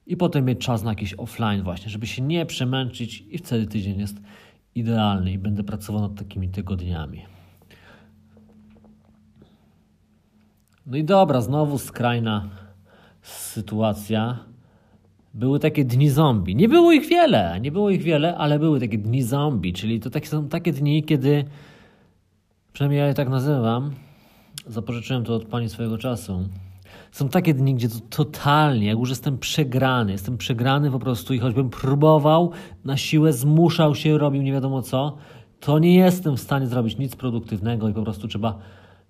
I 0.07 0.17
potem 0.17 0.45
mieć 0.45 0.59
czas 0.59 0.83
na 0.83 0.91
jakiś 0.91 1.13
offline 1.17 1.63
właśnie, 1.63 1.89
żeby 1.89 2.07
się 2.07 2.21
nie 2.21 2.45
przemęczyć. 2.45 3.23
I 3.29 3.37
wtedy 3.37 3.67
tydzień 3.67 3.99
jest 3.99 4.17
idealny 4.75 5.31
i 5.31 5.37
będę 5.37 5.63
pracował 5.63 6.01
nad 6.01 6.15
takimi 6.15 6.49
tygodniami. 6.49 7.32
No 10.85 10.97
i 10.97 11.03
dobra, 11.03 11.41
znowu 11.41 11.77
skrajna 11.77 12.49
sytuacja. 13.21 14.39
Były 15.33 15.59
takie 15.59 15.85
dni 15.85 16.09
zombie. 16.09 16.55
Nie 16.55 16.69
było 16.69 16.91
ich 16.91 17.05
wiele, 17.05 17.59
nie 17.61 17.71
było 17.71 17.89
ich 17.89 18.01
wiele, 18.01 18.37
ale 18.37 18.59
były 18.59 18.79
takie 18.79 18.97
dni 18.97 19.23
zombie, 19.23 19.73
czyli 19.73 19.99
to 19.99 20.09
takie, 20.09 20.27
są 20.27 20.47
takie 20.47 20.73
dni, 20.73 21.03
kiedy, 21.03 21.45
przynajmniej 22.73 22.99
ja 22.99 23.07
je 23.07 23.13
tak 23.13 23.29
nazywam, 23.29 23.91
zapożyczyłem 24.67 25.23
to 25.23 25.35
od 25.35 25.45
pani 25.45 25.69
swojego 25.69 25.97
czasu. 25.97 26.49
Są 27.11 27.29
takie 27.29 27.53
dni, 27.53 27.75
gdzie 27.75 27.89
to 27.89 27.95
totalnie, 28.09 28.87
jak 28.87 28.97
już 28.97 29.09
jestem 29.09 29.37
przegrany, 29.37 30.11
jestem 30.11 30.37
przegrany 30.37 30.91
po 30.91 30.99
prostu 30.99 31.33
i 31.33 31.39
choćbym 31.39 31.69
próbował, 31.69 32.51
na 32.85 32.97
siłę 32.97 33.33
zmuszał 33.33 33.95
się, 33.95 34.17
robił 34.17 34.41
nie 34.41 34.51
wiadomo 34.51 34.81
co, 34.81 35.17
to 35.59 35.79
nie 35.79 35.95
jestem 35.95 36.37
w 36.37 36.41
stanie 36.41 36.67
zrobić 36.67 36.97
nic 36.97 37.15
produktywnego 37.15 37.89
i 37.89 37.93
po 37.93 38.03
prostu 38.03 38.27
trzeba 38.27 38.57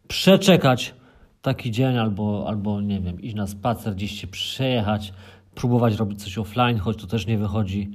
przeczekać 0.07 0.95
taki 1.43 1.71
dzień, 1.71 1.97
albo, 1.97 2.45
albo 2.47 2.81
nie 2.81 3.01
wiem, 3.01 3.21
iść 3.21 3.35
na 3.35 3.47
spacer, 3.47 3.95
gdzieś 3.95 4.21
się 4.21 4.27
przejechać, 4.27 5.13
próbować 5.55 5.95
robić 5.95 6.23
coś 6.23 6.37
offline, 6.37 6.77
choć 6.77 6.97
to 6.97 7.07
też 7.07 7.27
nie 7.27 7.37
wychodzi. 7.37 7.91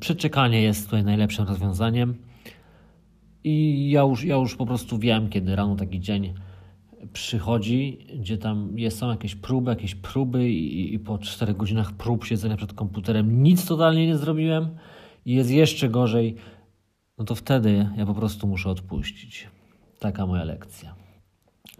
Przeczekanie 0.00 0.62
jest 0.62 0.84
tutaj 0.84 1.04
najlepszym 1.04 1.46
rozwiązaniem. 1.46 2.14
I 3.44 3.90
ja 3.90 4.00
już, 4.00 4.24
ja 4.24 4.36
już 4.36 4.56
po 4.56 4.66
prostu 4.66 4.98
wiem, 4.98 5.28
kiedy 5.28 5.56
rano 5.56 5.76
taki 5.76 6.00
dzień 6.00 6.34
przychodzi, 7.12 7.98
gdzie 8.18 8.38
tam 8.38 8.78
jest, 8.78 8.98
są 8.98 9.10
jakieś 9.10 9.34
próby, 9.34 9.70
jakieś 9.70 9.94
próby 9.94 10.50
i, 10.50 10.94
i 10.94 10.98
po 10.98 11.18
4 11.18 11.54
godzinach 11.54 11.92
prób 11.92 12.24
siedzenia 12.24 12.56
przed 12.56 12.72
komputerem 12.72 13.42
nic 13.42 13.66
totalnie 13.66 14.06
nie 14.06 14.16
zrobiłem 14.16 14.68
i 15.24 15.34
jest 15.34 15.50
jeszcze 15.50 15.88
gorzej, 15.88 16.36
no 17.18 17.24
to 17.24 17.34
wtedy 17.34 17.88
ja 17.96 18.06
po 18.06 18.14
prostu 18.14 18.46
muszę 18.46 18.70
odpuścić. 18.70 19.48
Taka 19.98 20.26
moja 20.26 20.44
lekcja 20.44 21.07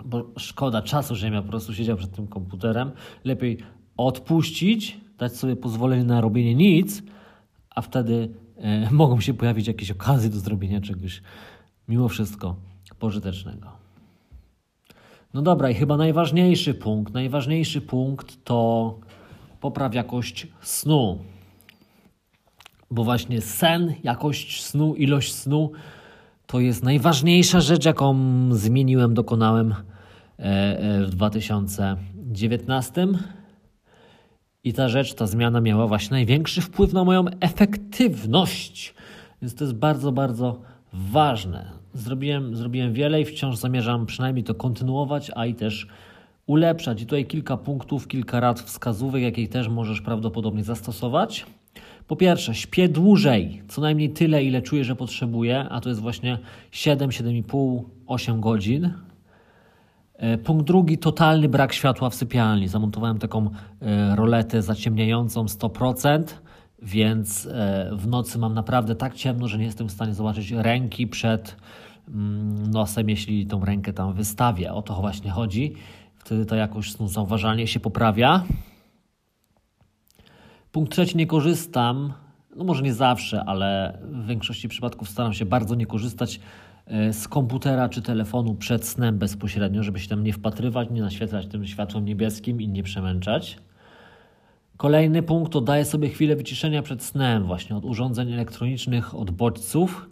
bo 0.05 0.30
szkoda 0.36 0.82
czasu, 0.82 1.14
że 1.14 1.28
ja 1.28 1.43
po 1.43 1.49
prostu 1.49 1.74
siedział 1.74 1.97
przed 1.97 2.12
tym 2.12 2.26
komputerem. 2.26 2.91
Lepiej 3.24 3.59
odpuścić, 3.97 5.01
dać 5.18 5.36
sobie 5.36 5.57
pozwolenie 5.57 6.05
na 6.05 6.20
robienie 6.20 6.55
nic, 6.55 7.03
a 7.70 7.80
wtedy 7.80 8.28
e, 8.57 8.91
mogą 8.91 9.20
się 9.20 9.34
pojawić 9.34 9.66
jakieś 9.66 9.91
okazje 9.91 10.30
do 10.30 10.39
zrobienia 10.39 10.80
czegoś 10.80 11.22
mimo 11.89 12.09
wszystko 12.09 12.57
pożytecznego. 12.99 13.68
No 15.34 15.43
dobra, 15.43 15.70
i 15.70 15.74
chyba 15.74 15.97
najważniejszy 15.97 16.74
punkt, 16.74 17.14
najważniejszy 17.14 17.80
punkt 17.80 18.45
to 18.45 18.99
popraw 19.61 19.95
jakość 19.95 20.47
snu. 20.62 21.18
Bo 22.91 23.05
właśnie 23.05 23.41
sen, 23.41 23.95
jakość 24.03 24.64
snu, 24.64 24.95
ilość 24.95 25.34
snu 25.34 25.72
to 26.49 26.61
jest 26.61 26.82
najważniejsza 26.82 27.61
rzecz, 27.61 27.84
jaką 27.84 28.16
zmieniłem, 28.51 29.14
dokonałem 29.14 29.72
e, 29.72 30.42
e, 30.42 31.05
w 31.05 31.11
2019. 31.11 33.09
I 34.64 34.72
ta 34.72 34.88
rzecz, 34.88 35.14
ta 35.14 35.26
zmiana 35.26 35.61
miała 35.61 35.86
właśnie 35.86 36.11
największy 36.11 36.61
wpływ 36.61 36.92
na 36.92 37.05
moją 37.05 37.24
efektywność. 37.40 38.94
Więc 39.42 39.55
to 39.55 39.64
jest 39.64 39.76
bardzo, 39.76 40.12
bardzo 40.12 40.61
ważne. 40.92 41.70
Zrobiłem, 41.94 42.57
zrobiłem 42.57 42.92
wiele 42.92 43.20
i 43.20 43.24
wciąż 43.24 43.57
zamierzam 43.57 44.07
przynajmniej 44.07 44.44
to 44.44 44.55
kontynuować, 44.55 45.30
a 45.34 45.46
i 45.46 45.55
też 45.55 45.86
ulepszać. 46.46 47.03
I 47.03 47.07
tutaj 47.07 47.26
kilka 47.26 47.57
punktów, 47.57 48.09
kilka 48.09 48.40
rad 48.40 48.61
wskazówek, 48.61 49.22
jakie 49.22 49.49
też 49.49 49.68
możesz 49.68 50.01
prawdopodobnie 50.01 50.64
zastosować. 50.64 51.46
Po 52.09 52.16
pierwsze, 52.16 52.54
śpię 52.54 52.88
dłużej, 52.88 53.62
co 53.68 53.80
najmniej 53.80 54.11
tyle, 54.11 54.44
ile 54.44 54.62
czuję, 54.62 54.84
że 54.84 54.96
potrzebuję, 54.96 55.66
a 55.68 55.80
to 55.80 55.88
jest 55.88 56.00
właśnie 56.00 56.38
7, 56.70 57.11
7,5, 57.11 57.82
8 58.06 58.40
godzin. 58.40 58.92
E, 60.14 60.38
punkt 60.38 60.66
drugi, 60.66 60.98
totalny 60.98 61.48
brak 61.48 61.72
światła 61.72 62.11
w 62.11 62.14
sypialni. 62.14 62.68
Zamontowałem 62.68 63.18
taką 63.18 63.50
e, 63.80 64.16
roletę 64.16 64.62
zaciemniającą 64.62 65.44
100%, 65.44 66.24
więc 66.82 67.46
e, 67.46 67.90
w 67.92 68.06
nocy 68.06 68.38
mam 68.38 68.54
naprawdę 68.54 68.94
tak 68.94 69.14
ciemno, 69.14 69.48
że 69.48 69.59
nie 69.59 69.64
jestem 69.64 69.88
w 69.88 69.92
stanie 69.92 70.14
zobaczyć 70.14 70.50
ręki 70.50 71.06
przed 71.06 71.56
mm, 72.09 72.70
nosem, 72.70 73.11
jeśli 73.11 73.46
tą 73.46 73.64
rękę 73.64 73.92
tam 73.92 74.12
wystawię. 74.14 74.72
O 74.72 74.82
to 74.82 74.94
właśnie 74.94 75.30
chodzi. 75.30 75.74
Wtedy 76.16 76.46
ta 76.46 76.56
jakość 76.56 76.92
snu 76.96 77.09
zauważalnie 77.09 77.66
się 77.66 77.80
poprawia. 77.80 78.44
Punkt 80.73 80.93
trzeci, 80.93 81.16
nie 81.16 81.27
korzystam, 81.27 82.12
no 82.57 82.64
może 82.64 82.83
nie 82.83 82.95
zawsze, 82.95 83.45
ale 83.45 83.99
w 84.03 84.27
większości 84.27 84.69
przypadków 84.69 85.09
staram 85.09 85.33
się 85.33 85.47
bardzo 85.47 85.75
nie 85.75 85.87
korzystać 85.87 86.41
E, 86.89 87.12
z 87.12 87.29
komputera 87.29 87.89
czy 87.89 88.03
telefonu 88.03 88.55
przed 88.55 88.87
snem 88.87 89.19
bezpośrednio, 89.19 89.83
żeby 89.83 90.01
się 90.01 90.09
tam 90.09 90.25
nie 90.25 90.33
wpatrywać, 90.33 90.91
nie 90.91 91.01
naświetlać 91.01 91.47
tym 91.47 91.66
światłem 91.66 92.05
niebieskim 92.05 92.61
i 92.61 92.69
nie 92.69 92.83
przemęczać. 92.83 93.59
Kolejny 94.77 95.23
punkt 95.23 95.53
to 95.53 95.61
daję 95.61 95.85
sobie 95.85 96.09
chwilę 96.09 96.37
wyciszenia 96.37 96.83
przed 96.83 97.03
snem, 97.03 97.45
właśnie 97.45 97.77
od 97.77 97.85
urządzeń 97.85 98.33
elektronicznych, 98.33 99.14
od 99.14 99.31
bodźców. 99.31 100.11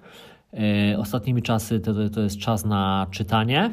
E, 0.93 0.99
ostatnimi 0.99 1.43
czasy 1.43 1.81
to, 1.81 2.11
to 2.11 2.21
jest 2.21 2.39
czas 2.39 2.65
na 2.65 3.07
czytanie, 3.11 3.71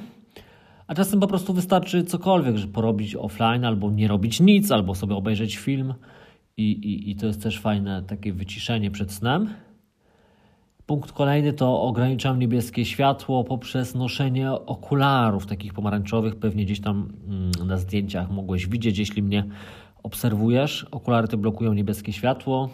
a 0.87 0.95
czasem 0.95 1.19
po 1.19 1.27
prostu 1.27 1.53
wystarczy 1.53 2.03
cokolwiek, 2.03 2.57
żeby 2.57 2.73
porobić 2.73 3.15
offline, 3.15 3.65
albo 3.65 3.91
nie 3.91 4.07
robić 4.07 4.39
nic, 4.39 4.71
albo 4.71 4.95
sobie 4.95 5.15
obejrzeć 5.15 5.57
film. 5.57 5.93
I, 6.57 6.71
i, 6.71 7.11
i 7.11 7.15
to 7.15 7.27
jest 7.27 7.43
też 7.43 7.59
fajne 7.59 8.03
takie 8.03 8.33
wyciszenie 8.33 8.91
przed 8.91 9.11
snem. 9.11 9.49
Punkt 10.85 11.11
kolejny 11.11 11.53
to 11.53 11.81
ograniczam 11.81 12.39
niebieskie 12.39 12.85
światło 12.85 13.43
poprzez 13.43 13.95
noszenie 13.95 14.51
okularów 14.51 15.45
takich 15.45 15.73
pomarańczowych. 15.73 16.35
Pewnie 16.35 16.65
gdzieś 16.65 16.81
tam 16.81 17.13
mm, 17.27 17.51
na 17.67 17.77
zdjęciach 17.77 18.31
mogłeś 18.31 18.67
widzieć, 18.67 18.97
jeśli 18.97 19.23
mnie 19.23 19.43
obserwujesz. 20.03 20.85
Okulary 20.91 21.27
te 21.27 21.37
blokują 21.37 21.73
niebieskie 21.73 22.13
światło. 22.13 22.69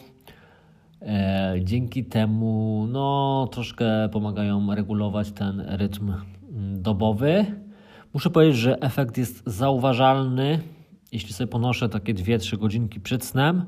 E, 1.02 1.56
dzięki 1.64 2.06
temu 2.06 2.88
no, 2.92 3.48
troszkę 3.52 4.10
pomagają 4.10 4.76
regulować 4.76 5.32
ten 5.32 5.60
rytm 5.68 6.14
mm, 6.52 6.82
dobowy. 6.82 7.46
Muszę 8.14 8.30
powiedzieć, 8.30 8.58
że 8.58 8.82
efekt 8.82 9.18
jest 9.18 9.44
zauważalny. 9.46 10.60
Jeśli 11.12 11.34
sobie 11.34 11.48
ponoszę 11.48 11.90
takie 11.90 12.14
2-3 12.14 12.58
godzinki 12.58 13.00
przed 13.00 13.26
snem, 13.26 13.66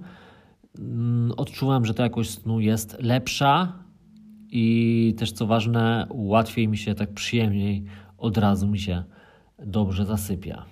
mm, 0.79 1.31
odczuwam, 1.37 1.85
że 1.85 1.93
ta 1.93 2.03
jakość 2.03 2.29
snu 2.29 2.59
jest 2.59 2.97
lepsza 2.99 3.73
i 4.49 5.15
też 5.17 5.31
co 5.31 5.47
ważne, 5.47 6.07
łatwiej 6.09 6.67
mi 6.67 6.77
się 6.77 6.95
tak 6.95 7.13
przyjemniej, 7.13 7.83
od 8.17 8.37
razu 8.37 8.67
mi 8.67 8.79
się 8.79 9.03
dobrze 9.59 10.05
zasypia. 10.05 10.65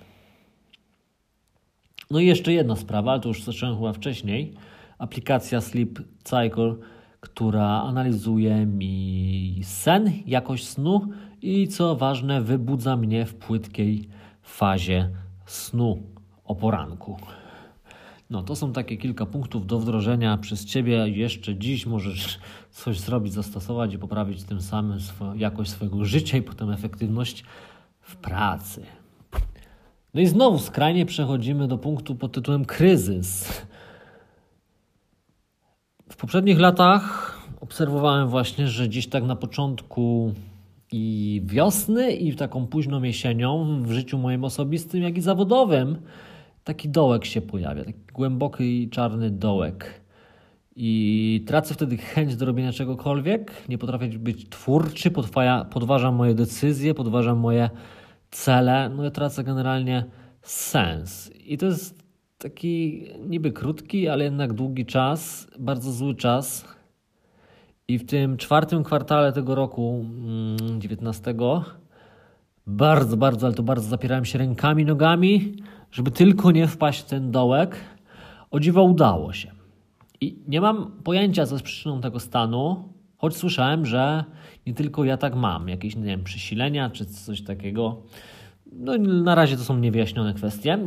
No 2.12 2.20
i 2.20 2.26
jeszcze 2.26 2.54
jedna 2.54 2.76
sprawa, 2.76 3.12
ale 3.12 3.22
to 3.22 3.28
już 3.28 3.44
zacząłem 3.44 3.76
chyba 3.76 3.94
wcześniej. 3.94 4.54
Aplikacja 4.98 5.62
Sleep 5.62 6.00
Cycle, 6.24 6.76
która 7.20 7.82
analizuje 7.82 8.66
mi 8.66 9.62
sen, 9.64 10.12
jakość 10.26 10.68
snu 10.68 11.02
i 11.42 11.68
co 11.68 11.96
ważne, 11.96 12.42
wybudza 12.42 12.98
mnie 12.98 13.26
w 13.26 13.36
płytkiej 13.36 14.10
fazie 14.42 15.10
snu 15.46 16.04
o 16.50 16.56
poranku. 16.56 17.18
No, 18.30 18.44
to 18.44 18.56
są 18.56 18.74
takie 18.74 18.98
kilka 18.98 19.26
punktów 19.26 19.68
do 19.68 19.80
wdrożenia 19.80 20.38
przez 20.38 20.66
Ciebie. 20.66 21.08
Jeszcze 21.08 21.56
dziś 21.56 21.86
możesz 21.86 22.40
coś 22.72 23.00
zrobić, 23.00 23.34
zastosować 23.34 23.94
i 23.94 23.98
poprawić 23.98 24.44
tym 24.44 24.62
samym 24.62 25.00
jakość 25.36 25.72
swojego 25.72 26.06
życia 26.06 26.38
i 26.38 26.42
potem 26.42 26.72
efektywność 26.72 27.44
w 28.02 28.16
pracy. 28.16 28.86
No 30.14 30.22
i 30.22 30.28
znowu 30.28 30.60
skrajnie 30.60 31.06
przechodzimy 31.06 31.68
do 31.68 31.78
punktu 31.78 32.16
pod 32.16 32.32
tytułem 32.32 32.66
kryzys. 32.66 33.62
W 36.10 36.16
poprzednich 36.16 36.60
latach 36.60 37.38
obserwowałem 37.62 38.28
właśnie, 38.28 38.68
że 38.68 38.88
gdzieś 38.88 39.08
tak 39.08 39.24
na 39.24 39.36
początku 39.36 40.34
i 40.92 41.42
wiosny, 41.46 42.12
i 42.12 42.36
taką 42.36 42.68
późną 42.68 43.04
jesienią 43.04 43.82
w 43.84 43.92
życiu 43.92 44.18
moim 44.18 44.44
osobistym, 44.44 45.04
jak 45.04 45.18
i 45.18 45.22
zawodowym 45.22 45.98
taki 46.70 46.90
dołek 46.90 47.26
się 47.26 47.42
pojawia, 47.42 47.84
taki 47.86 48.00
głęboki 48.14 48.90
czarny 48.90 49.30
dołek. 49.30 50.02
I 50.76 51.44
tracę 51.48 51.74
wtedy 51.74 51.98
chęć 51.98 52.36
do 52.36 52.46
robienia 52.46 52.72
czegokolwiek, 52.72 53.52
nie 53.70 53.78
potrafię 53.78 54.08
być 54.08 54.50
twórczy, 54.50 55.12
podważam 55.72 56.16
moje 56.16 56.34
decyzje, 56.34 56.94
podważam 56.94 57.38
moje 57.38 57.70
cele, 58.32 58.90
no 58.90 59.08
i 59.08 59.12
tracę 59.12 59.44
generalnie 59.44 60.06
sens. 60.42 61.32
I 61.46 61.58
to 61.58 61.66
jest 61.66 62.04
taki 62.38 63.04
niby 63.28 63.52
krótki, 63.52 64.08
ale 64.08 64.24
jednak 64.24 64.54
długi 64.54 64.86
czas, 64.86 65.48
bardzo 65.60 65.92
zły 65.92 66.16
czas. 66.16 66.66
I 67.88 67.98
w 67.98 68.06
tym 68.06 68.38
czwartym 68.38 68.84
kwartale 68.84 69.34
tego 69.34 69.56
roku, 69.56 70.06
19, 70.80 71.32
mm, 71.32 71.64
bardzo, 72.68 73.18
bardzo, 73.18 73.48
ale 73.48 73.56
to 73.56 73.64
bardzo 73.64 73.90
zapierałem 73.90 74.26
się 74.26 74.40
rękami, 74.40 74.86
nogami, 74.86 75.56
żeby 75.92 76.12
tylko 76.12 76.52
nie 76.52 76.68
wpaść 76.68 77.02
w 77.02 77.06
ten 77.06 77.32
dołek. 77.32 77.76
O 78.52 78.60
dziwo 78.60 78.84
udało 78.84 79.34
się. 79.34 79.52
I 80.22 80.38
nie 80.48 80.62
mam 80.62 80.92
pojęcia, 81.04 81.46
co 81.46 81.56
jest 81.56 81.66
przyczyną 81.66 82.02
tego 82.02 82.20
stanu, 82.20 82.90
choć 83.18 83.36
słyszałem, 83.36 83.86
że 83.86 84.24
nie 84.68 84.74
tylko 84.74 85.04
ja 85.04 85.18
tak 85.18 85.36
mam, 85.36 85.70
jakieś 85.70 85.96
nie 85.96 86.04
wiem, 86.04 86.24
przesilenia 86.24 86.90
czy 86.90 87.06
coś 87.06 87.42
takiego. 87.42 88.02
No, 88.72 88.98
na 88.98 89.36
razie 89.36 89.58
to 89.58 89.64
są 89.64 89.78
niewyjaśnione 89.78 90.34
kwestie. 90.34 90.78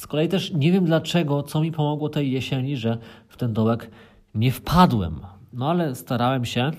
Z 0.00 0.06
kolei 0.06 0.28
też 0.28 0.52
nie 0.52 0.72
wiem 0.72 0.84
dlaczego, 0.84 1.42
co 1.42 1.60
mi 1.60 1.72
pomogło 1.72 2.08
tej 2.08 2.32
jesieni, 2.32 2.76
że 2.76 2.98
w 3.28 3.36
ten 3.36 3.52
dołek 3.52 3.90
nie 4.34 4.52
wpadłem. 4.52 5.20
No 5.52 5.70
ale 5.70 5.94
starałem 5.94 6.44
się. 6.44 6.70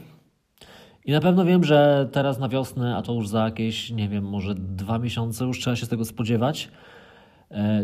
I 1.06 1.12
na 1.12 1.22
pewno 1.22 1.46
wiem, 1.46 1.64
że 1.64 2.10
teraz 2.12 2.40
na 2.40 2.50
wiosnę, 2.50 2.98
a 2.98 3.02
to 3.02 3.14
już 3.14 3.28
za 3.28 3.46
jakieś, 3.46 3.92
nie 3.92 4.10
wiem, 4.10 4.24
może 4.24 4.56
dwa 4.56 5.00
miesiące 5.00 5.46
już 5.46 5.60
trzeba 5.60 5.76
się 5.76 5.86
z 5.86 5.90
tego 5.90 6.06
spodziewać, 6.06 6.70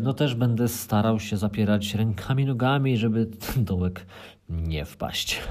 no 0.01 0.13
też 0.13 0.35
będę 0.35 0.67
starał 0.67 1.19
się 1.19 1.37
zapierać 1.37 1.95
rękami, 1.95 2.45
nogami, 2.45 2.97
żeby 2.97 3.25
ten 3.25 3.65
dołek 3.65 4.05
nie 4.49 4.85
wpaść. 4.85 5.41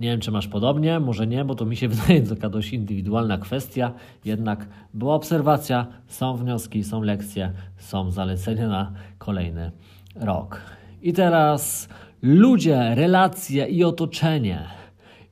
Nie 0.00 0.08
wiem, 0.10 0.20
czy 0.20 0.30
masz 0.30 0.48
podobnie, 0.48 1.00
może 1.00 1.26
nie, 1.26 1.44
bo 1.44 1.54
to 1.54 1.64
mi 1.64 1.76
się 1.76 1.88
wydaje 1.94 2.22
taka 2.22 2.48
dość 2.48 2.72
indywidualna 2.72 3.38
kwestia. 3.38 3.92
Jednak 4.24 4.66
była 4.94 5.14
obserwacja, 5.14 5.86
są 6.06 6.36
wnioski, 6.36 6.84
są 6.84 7.02
lekcje, 7.02 7.52
są 7.76 8.10
zalecenia 8.10 8.68
na 8.68 8.92
kolejny 9.18 9.70
rok. 10.16 10.60
I 11.02 11.12
teraz 11.12 11.88
ludzie, 12.22 12.94
relacje 12.94 13.66
i 13.66 13.84
otoczenie. 13.84 14.68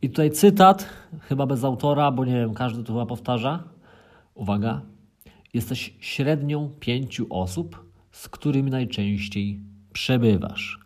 I 0.03 0.09
tutaj 0.11 0.31
cytat, 0.31 0.89
chyba 1.21 1.47
bez 1.47 1.65
autora, 1.65 2.11
bo 2.11 2.25
nie 2.25 2.35
wiem, 2.35 2.55
każdy 2.55 2.85
to 2.85 2.93
chyba 2.93 3.07
powtarza. 3.07 3.65
Uwaga. 4.35 4.81
Jesteś 5.55 5.95
średnią 6.01 6.71
pięciu 6.81 7.27
osób, 7.31 7.93
z 8.13 8.29
którymi 8.29 8.71
najczęściej 8.71 9.61
przebywasz. 9.93 10.79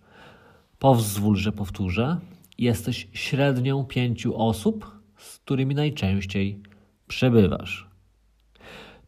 Pozwól, 0.79 1.37
że 1.37 1.53
powtórzę. 1.53 2.17
Jesteś 2.59 3.09
średnią 3.13 3.85
pięciu 3.85 4.37
osób, 4.37 5.01
z 5.17 5.39
którymi 5.39 5.75
najczęściej 5.75 6.63
przebywasz. 7.09 7.89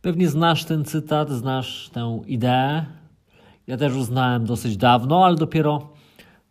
Pewnie 0.00 0.28
znasz 0.28 0.64
ten 0.64 0.84
cytat, 0.84 1.30
znasz 1.30 1.90
tę 1.92 2.22
ideę. 2.26 2.86
Ja 3.66 3.76
też 3.76 3.94
uznałem 3.94 4.44
dosyć 4.44 4.76
dawno, 4.76 5.24
ale 5.24 5.36
dopiero 5.36 5.94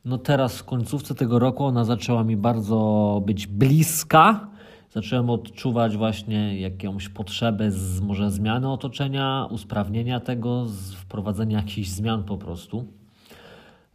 no 0.06 0.18
teraz 0.18 0.58
w 0.58 0.64
końcówce 0.64 1.16
tego 1.16 1.40
roku 1.40 1.66
ona 1.66 1.86
zaczęła 1.86 2.24
mi 2.24 2.38
bardzo 2.38 3.22
być 3.26 3.48
bliska 3.48 4.48
zacząłem 4.94 5.30
odczuwać 5.30 5.98
właśnie 5.98 6.60
jakąś 6.60 7.10
potrzebę 7.10 7.72
z 7.72 8.02
może 8.02 8.32
zmiany 8.32 8.72
otoczenia, 8.72 9.48
usprawnienia 9.50 10.20
tego, 10.20 10.66
wprowadzenia 10.98 11.58
jakichś 11.58 11.90
zmian 11.90 12.24
po 12.24 12.38
prostu. 12.38 12.86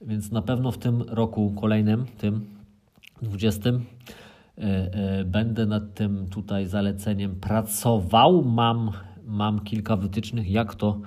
Więc 0.01 0.31
na 0.31 0.43
pewno 0.43 0.71
w 0.71 0.79
tym 0.79 1.03
roku 1.03 1.55
kolejnym, 1.61 2.07
tym 2.19 2.47
20, 3.23 3.71
e, 3.71 3.81
e, 4.63 5.25
będę 5.25 5.67
nad 5.67 5.95
tym 5.95 6.29
tutaj 6.29 6.67
zaleceniem 6.67 7.37
pracował. 7.41 8.45
Mam, 8.45 8.91
mam 9.27 9.61
kilka 9.61 9.97
wytycznych, 9.97 10.51
jak 10.51 10.75
to 10.75 11.01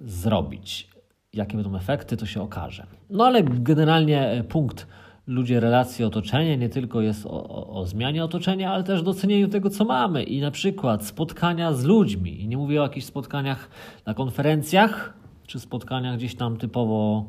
zrobić. 0.00 0.90
Jakie 1.32 1.56
będą 1.56 1.76
efekty, 1.76 2.16
to 2.16 2.26
się 2.26 2.42
okaże. 2.42 2.86
No 3.10 3.24
ale 3.24 3.42
generalnie 3.42 4.30
e, 4.30 4.44
punkt 4.44 4.86
ludzie, 5.30 5.60
relacje, 5.60 6.06
otoczenie 6.06 6.56
nie 6.56 6.68
tylko 6.68 7.00
jest 7.00 7.26
o, 7.26 7.48
o, 7.48 7.80
o, 7.80 7.86
zmianie 7.86 8.24
otoczenia, 8.24 8.72
ale 8.72 8.84
też 8.84 9.02
docenieniu 9.02 9.48
tego, 9.48 9.70
co 9.70 9.84
mamy 9.84 10.22
i 10.22 10.40
na 10.40 10.50
przykład 10.50 11.06
spotkania 11.06 11.72
z 11.72 11.84
ludźmi. 11.84 12.42
I 12.42 12.48
nie 12.48 12.56
mówię 12.56 12.80
o 12.80 12.82
jakichś 12.82 13.06
spotkaniach 13.06 13.70
na 14.06 14.14
konferencjach, 14.14 15.14
czy 15.46 15.60
spotkaniach 15.60 16.16
gdzieś 16.16 16.34
tam 16.34 16.56
typowo 16.56 17.26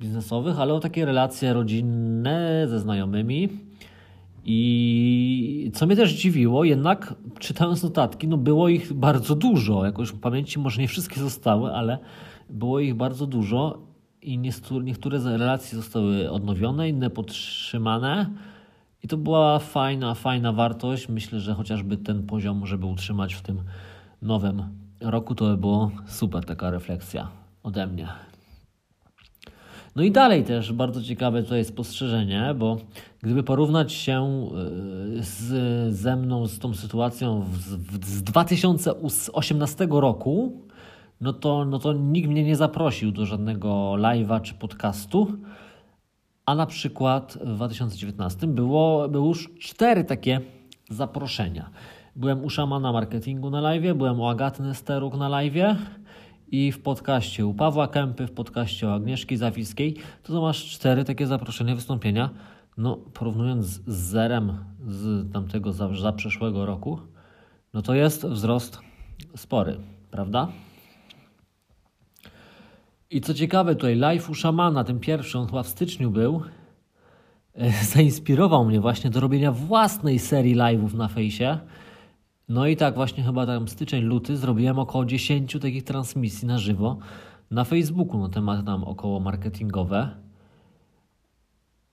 biznesowych, 0.00 0.60
ale 0.60 0.74
o 0.74 0.80
takie 0.80 1.04
relacje 1.04 1.52
rodzinne 1.52 2.66
ze 2.68 2.78
znajomymi 2.80 3.48
I 4.44 5.70
co 5.74 5.86
mnie 5.86 5.96
też 5.96 6.12
dziwiło, 6.12 6.64
jednak 6.64 7.14
czytając 7.38 7.82
notatki, 7.82 8.28
no 8.28 8.36
było 8.36 8.68
ich 8.68 8.92
bardzo 8.92 9.34
dużo. 9.34 9.84
Jakoś 9.84 10.08
w 10.08 10.20
pamięci 10.20 10.58
może 10.58 10.80
nie 10.80 10.88
wszystkie 10.88 11.20
zostały, 11.20 11.72
ale 11.72 11.98
było 12.50 12.80
ich 12.80 12.94
bardzo 12.94 13.26
dużo 13.26 13.91
i 14.22 14.38
niektóre 14.82 15.20
z 15.20 15.26
relacji 15.26 15.76
zostały 15.76 16.30
odnowione, 16.30 16.88
inne 16.88 17.10
podtrzymane. 17.10 18.26
I 19.02 19.08
to 19.08 19.16
była 19.16 19.58
fajna, 19.58 20.14
fajna 20.14 20.52
wartość. 20.52 21.08
Myślę, 21.08 21.40
że 21.40 21.54
chociażby 21.54 21.96
ten 21.96 22.26
poziom, 22.26 22.66
żeby 22.66 22.86
utrzymać 22.86 23.34
w 23.34 23.42
tym 23.42 23.62
nowym 24.22 24.62
roku, 25.00 25.34
to 25.34 25.44
by 25.44 25.56
było 25.56 25.90
super 26.06 26.44
taka 26.44 26.70
refleksja 26.70 27.28
ode 27.62 27.86
mnie. 27.86 28.08
No 29.96 30.02
i 30.02 30.10
dalej 30.10 30.44
też 30.44 30.72
bardzo 30.72 31.02
ciekawe 31.02 31.42
tutaj 31.42 31.64
spostrzeżenie, 31.64 32.54
bo 32.58 32.78
gdyby 33.22 33.42
porównać 33.42 33.92
się 33.92 34.48
y, 35.18 35.22
z, 35.22 35.94
ze 35.94 36.16
mną 36.16 36.46
z 36.46 36.58
tą 36.58 36.74
sytuacją 36.74 37.46
z, 37.58 38.06
z 38.06 38.22
2018 38.22 39.88
roku, 39.90 40.62
no 41.22 41.32
to, 41.32 41.64
no 41.64 41.78
to 41.78 41.92
nikt 41.92 42.28
mnie 42.28 42.44
nie 42.44 42.56
zaprosił 42.56 43.12
do 43.12 43.26
żadnego 43.26 43.92
live'a 43.98 44.40
czy 44.40 44.54
podcastu. 44.54 45.32
A 46.46 46.54
na 46.54 46.66
przykład 46.66 47.38
w 47.44 47.54
2019 47.54 48.46
było, 48.46 49.08
były 49.08 49.28
już 49.28 49.50
cztery 49.60 50.04
takie 50.04 50.40
zaproszenia. 50.90 51.70
Byłem 52.16 52.44
u 52.44 52.50
szamana 52.50 52.92
marketingu 52.92 53.50
na 53.50 53.60
live, 53.60 53.96
byłem 53.96 54.20
u 54.20 54.26
Agaty 54.26 54.62
Nesteruk 54.62 55.16
na 55.16 55.28
live 55.28 55.76
i 56.48 56.72
w 56.72 56.82
podcaście 56.82 57.46
u 57.46 57.54
Pawła 57.54 57.88
Kępy, 57.88 58.26
w 58.26 58.32
podcaście 58.32 58.86
u 58.86 58.90
Agnieszki 58.90 59.36
Zawiskiej. 59.36 59.96
To, 60.22 60.32
to 60.32 60.40
masz 60.40 60.64
cztery 60.64 61.04
takie 61.04 61.26
zaproszenia, 61.26 61.74
wystąpienia. 61.74 62.30
No, 62.76 62.96
porównując 62.96 63.66
z 63.66 63.82
zerem 63.86 64.52
z 64.86 65.32
tamtego 65.32 65.72
za, 65.72 65.94
za 65.94 66.12
przeszłego 66.12 66.66
roku, 66.66 66.98
no 67.74 67.82
to 67.82 67.94
jest 67.94 68.26
wzrost 68.26 68.80
spory, 69.36 69.76
prawda? 70.10 70.48
I 73.12 73.20
co 73.20 73.34
ciekawe, 73.34 73.74
tutaj 73.74 73.96
live 73.96 74.30
u 74.30 74.34
szamana, 74.34 74.84
ten 74.84 75.00
pierwszy, 75.00 75.38
on 75.38 75.46
chyba 75.46 75.62
w 75.62 75.68
styczniu 75.68 76.10
był, 76.10 76.42
e, 77.54 77.70
zainspirował 77.94 78.64
mnie 78.64 78.80
właśnie 78.80 79.10
do 79.10 79.20
robienia 79.20 79.52
własnej 79.52 80.18
serii 80.18 80.56
live'ów 80.56 80.94
na 80.94 81.08
fejsie. 81.08 81.58
No 82.48 82.66
i 82.66 82.76
tak 82.76 82.94
właśnie 82.94 83.24
chyba 83.24 83.46
tam 83.46 83.68
styczeń, 83.68 84.04
luty 84.04 84.36
zrobiłem 84.36 84.78
około 84.78 85.04
10 85.04 85.52
takich 85.60 85.84
transmisji 85.84 86.48
na 86.48 86.58
żywo 86.58 86.96
na 87.52 87.64
Facebooku 87.64 88.18
na 88.18 88.28
temat 88.28 88.66
tam 88.66 88.84
około 88.84 89.20
marketingowe. 89.20 90.08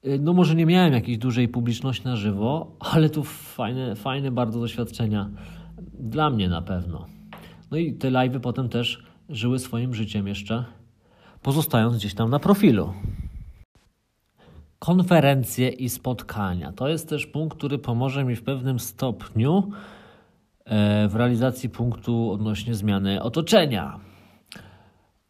E, 0.04 0.18
no 0.18 0.34
może 0.34 0.56
nie 0.56 0.66
miałem 0.66 0.94
jakiejś 0.94 1.18
dużej 1.18 1.48
publiczności 1.48 2.06
na 2.06 2.16
żywo, 2.16 2.72
ale 2.80 3.10
tu 3.10 3.24
fajne, 3.24 3.96
fajne 3.96 4.32
bardzo 4.32 4.60
doświadczenia 4.60 5.30
dla 6.00 6.30
mnie 6.30 6.50
na 6.50 6.62
pewno. 6.62 7.06
No 7.72 7.78
i 7.78 7.94
te 7.94 8.12
live'y 8.12 8.40
potem 8.40 8.70
też 8.70 9.04
żyły 9.30 9.60
swoim 9.60 9.94
życiem 9.94 10.28
jeszcze 10.28 10.79
pozostając 11.42 11.98
gdzieś 11.98 12.14
tam 12.14 12.30
na 12.30 12.40
profilu. 12.40 12.94
Konferencje 14.80 15.70
i 15.70 15.90
spotkania. 15.90 16.72
To 16.72 16.88
jest 16.88 17.10
też 17.10 17.26
punkt, 17.26 17.58
który 17.58 17.78
pomoże 17.78 18.24
mi 18.24 18.36
w 18.36 18.44
pewnym 18.44 18.80
stopniu 18.80 19.72
e, 20.66 21.08
w 21.08 21.16
realizacji 21.16 21.70
punktu 21.70 22.32
odnośnie 22.32 22.76
zmiany 22.76 23.22
otoczenia. 23.22 24.00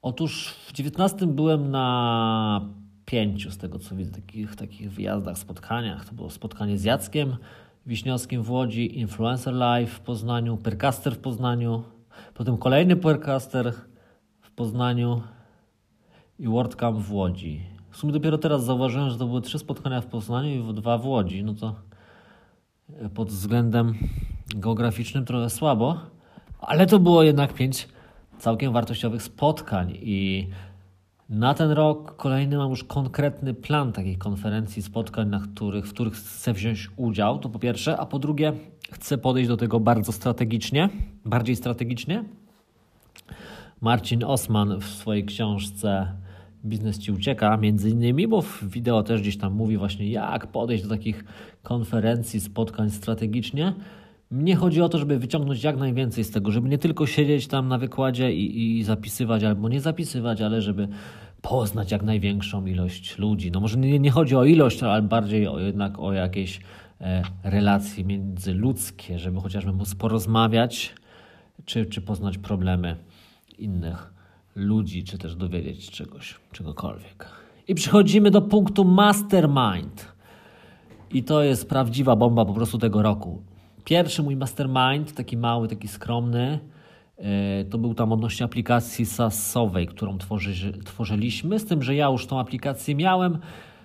Otóż 0.01 0.55
w 0.67 0.73
19 0.73 1.27
byłem 1.27 1.71
na 1.71 2.61
pięciu, 3.05 3.51
z 3.51 3.57
tego 3.57 3.79
co 3.79 3.95
widzę, 3.95 4.11
takich, 4.11 4.55
takich 4.55 4.91
wyjazdach, 4.91 5.37
spotkaniach. 5.37 6.05
To 6.05 6.13
było 6.13 6.29
spotkanie 6.29 6.77
z 6.77 6.83
Jackiem 6.83 7.35
Wiśniowskim 7.85 8.43
w 8.43 8.51
Łodzi, 8.51 8.99
Influencer 8.99 9.53
Live 9.53 9.91
w 9.91 9.99
Poznaniu, 9.99 10.57
Percaster 10.57 11.15
w 11.15 11.19
Poznaniu, 11.19 11.83
potem 12.33 12.57
kolejny 12.57 12.95
Percaster 12.95 13.73
w 14.41 14.51
Poznaniu, 14.51 15.21
i 16.39 16.47
WordCamp 16.47 16.97
w 16.97 17.13
Łodzi. 17.13 17.61
W 17.89 17.97
sumie 17.97 18.13
dopiero 18.13 18.37
teraz 18.37 18.63
zauważyłem, 18.63 19.09
że 19.09 19.17
to 19.17 19.27
były 19.27 19.41
trzy 19.41 19.59
spotkania 19.59 20.01
w 20.01 20.05
Poznaniu 20.05 20.49
i 20.49 20.73
dwa 20.73 20.97
w 20.97 21.05
Łodzi. 21.05 21.43
No 21.43 21.53
to 21.53 21.75
e, 22.99 23.09
pod 23.09 23.29
względem 23.29 23.93
geograficznym 24.55 25.25
trochę 25.25 25.49
słabo, 25.49 25.97
ale 26.59 26.85
to 26.85 26.99
było 26.99 27.23
jednak 27.23 27.53
pięć 27.53 27.87
całkiem 28.39 28.73
wartościowych 28.73 29.23
spotkań 29.23 29.91
i 30.01 30.47
na 31.29 31.53
ten 31.53 31.71
rok 31.71 32.15
kolejny 32.15 32.57
mam 32.57 32.69
już 32.69 32.83
konkretny 32.83 33.53
plan 33.53 33.91
takich 33.91 34.17
konferencji, 34.17 34.81
spotkań, 34.81 35.29
na 35.29 35.39
których, 35.39 35.87
w 35.87 35.93
których 35.93 36.13
chcę 36.13 36.53
wziąć 36.53 36.89
udział, 36.97 37.39
to 37.39 37.49
po 37.49 37.59
pierwsze, 37.59 37.97
a 37.97 38.05
po 38.05 38.19
drugie 38.19 38.53
chcę 38.91 39.17
podejść 39.17 39.47
do 39.47 39.57
tego 39.57 39.79
bardzo 39.79 40.11
strategicznie, 40.11 40.89
bardziej 41.25 41.55
strategicznie. 41.55 42.23
Marcin 43.81 44.23
Osman 44.23 44.79
w 44.79 44.85
swojej 44.85 45.25
książce 45.25 46.13
biznes 46.65 46.99
ci 46.99 47.11
ucieka, 47.11 47.57
między 47.57 47.89
innymi, 47.89 48.27
bo 48.27 48.41
w 48.41 48.63
wideo 48.63 49.03
też 49.03 49.21
gdzieś 49.21 49.37
tam 49.37 49.53
mówi 49.53 49.77
właśnie 49.77 50.09
jak 50.09 50.47
podejść 50.47 50.83
do 50.83 50.89
takich 50.89 51.23
konferencji, 51.63 52.39
spotkań 52.39 52.89
strategicznie. 52.89 53.73
Mnie 54.31 54.55
chodzi 54.55 54.81
o 54.81 54.89
to, 54.89 54.97
żeby 54.97 55.19
wyciągnąć 55.19 55.63
jak 55.63 55.77
najwięcej 55.77 56.23
z 56.23 56.31
tego, 56.31 56.51
żeby 56.51 56.69
nie 56.69 56.77
tylko 56.77 57.05
siedzieć 57.05 57.47
tam 57.47 57.67
na 57.67 57.77
wykładzie 57.77 58.33
i, 58.33 58.77
i 58.79 58.83
zapisywać, 58.83 59.43
albo 59.43 59.69
nie 59.69 59.81
zapisywać, 59.81 60.41
ale 60.41 60.61
żeby 60.61 60.87
poznać 61.41 61.91
jak 61.91 62.03
największą 62.03 62.65
ilość 62.65 63.17
ludzi. 63.17 63.51
No 63.51 63.59
może 63.59 63.77
nie, 63.77 63.99
nie 63.99 64.11
chodzi 64.11 64.35
o 64.35 64.45
ilość, 64.45 64.83
ale 64.83 65.01
bardziej 65.01 65.47
o, 65.47 65.59
jednak 65.59 65.99
o 65.99 66.13
jakieś 66.13 66.59
e, 67.01 67.21
relacje 67.43 68.03
międzyludzkie, 68.03 69.19
żeby 69.19 69.41
chociażby 69.41 69.73
móc 69.73 69.95
porozmawiać, 69.95 70.93
czy, 71.65 71.85
czy 71.85 72.01
poznać 72.01 72.37
problemy 72.37 72.95
innych 73.57 74.18
ludzi, 74.55 75.03
czy 75.03 75.17
też 75.17 75.35
dowiedzieć 75.35 75.91
czegoś, 75.91 76.39
czegokolwiek. 76.51 77.29
I 77.67 77.75
przechodzimy 77.75 78.31
do 78.31 78.41
punktu 78.41 78.85
mastermind. 78.85 80.13
I 81.11 81.23
to 81.23 81.43
jest 81.43 81.69
prawdziwa 81.69 82.15
bomba 82.15 82.45
po 82.45 82.53
prostu 82.53 82.77
tego 82.77 83.01
roku. 83.01 83.41
Pierwszy 83.83 84.23
mój 84.23 84.35
mastermind, 84.35 85.13
taki 85.13 85.37
mały, 85.37 85.67
taki 85.67 85.87
skromny, 85.87 86.59
e, 87.17 87.65
to 87.65 87.77
był 87.77 87.93
tam 87.93 88.11
odnośnie 88.11 88.45
aplikacji 88.45 89.05
SaaSowej, 89.05 89.87
którą 89.87 90.17
tworzy, 90.17 90.73
tworzyliśmy. 90.85 91.59
Z 91.59 91.65
tym, 91.65 91.83
że 91.83 91.95
ja 91.95 92.07
już 92.07 92.27
tą 92.27 92.39
aplikację 92.39 92.95
miałem, 92.95 93.37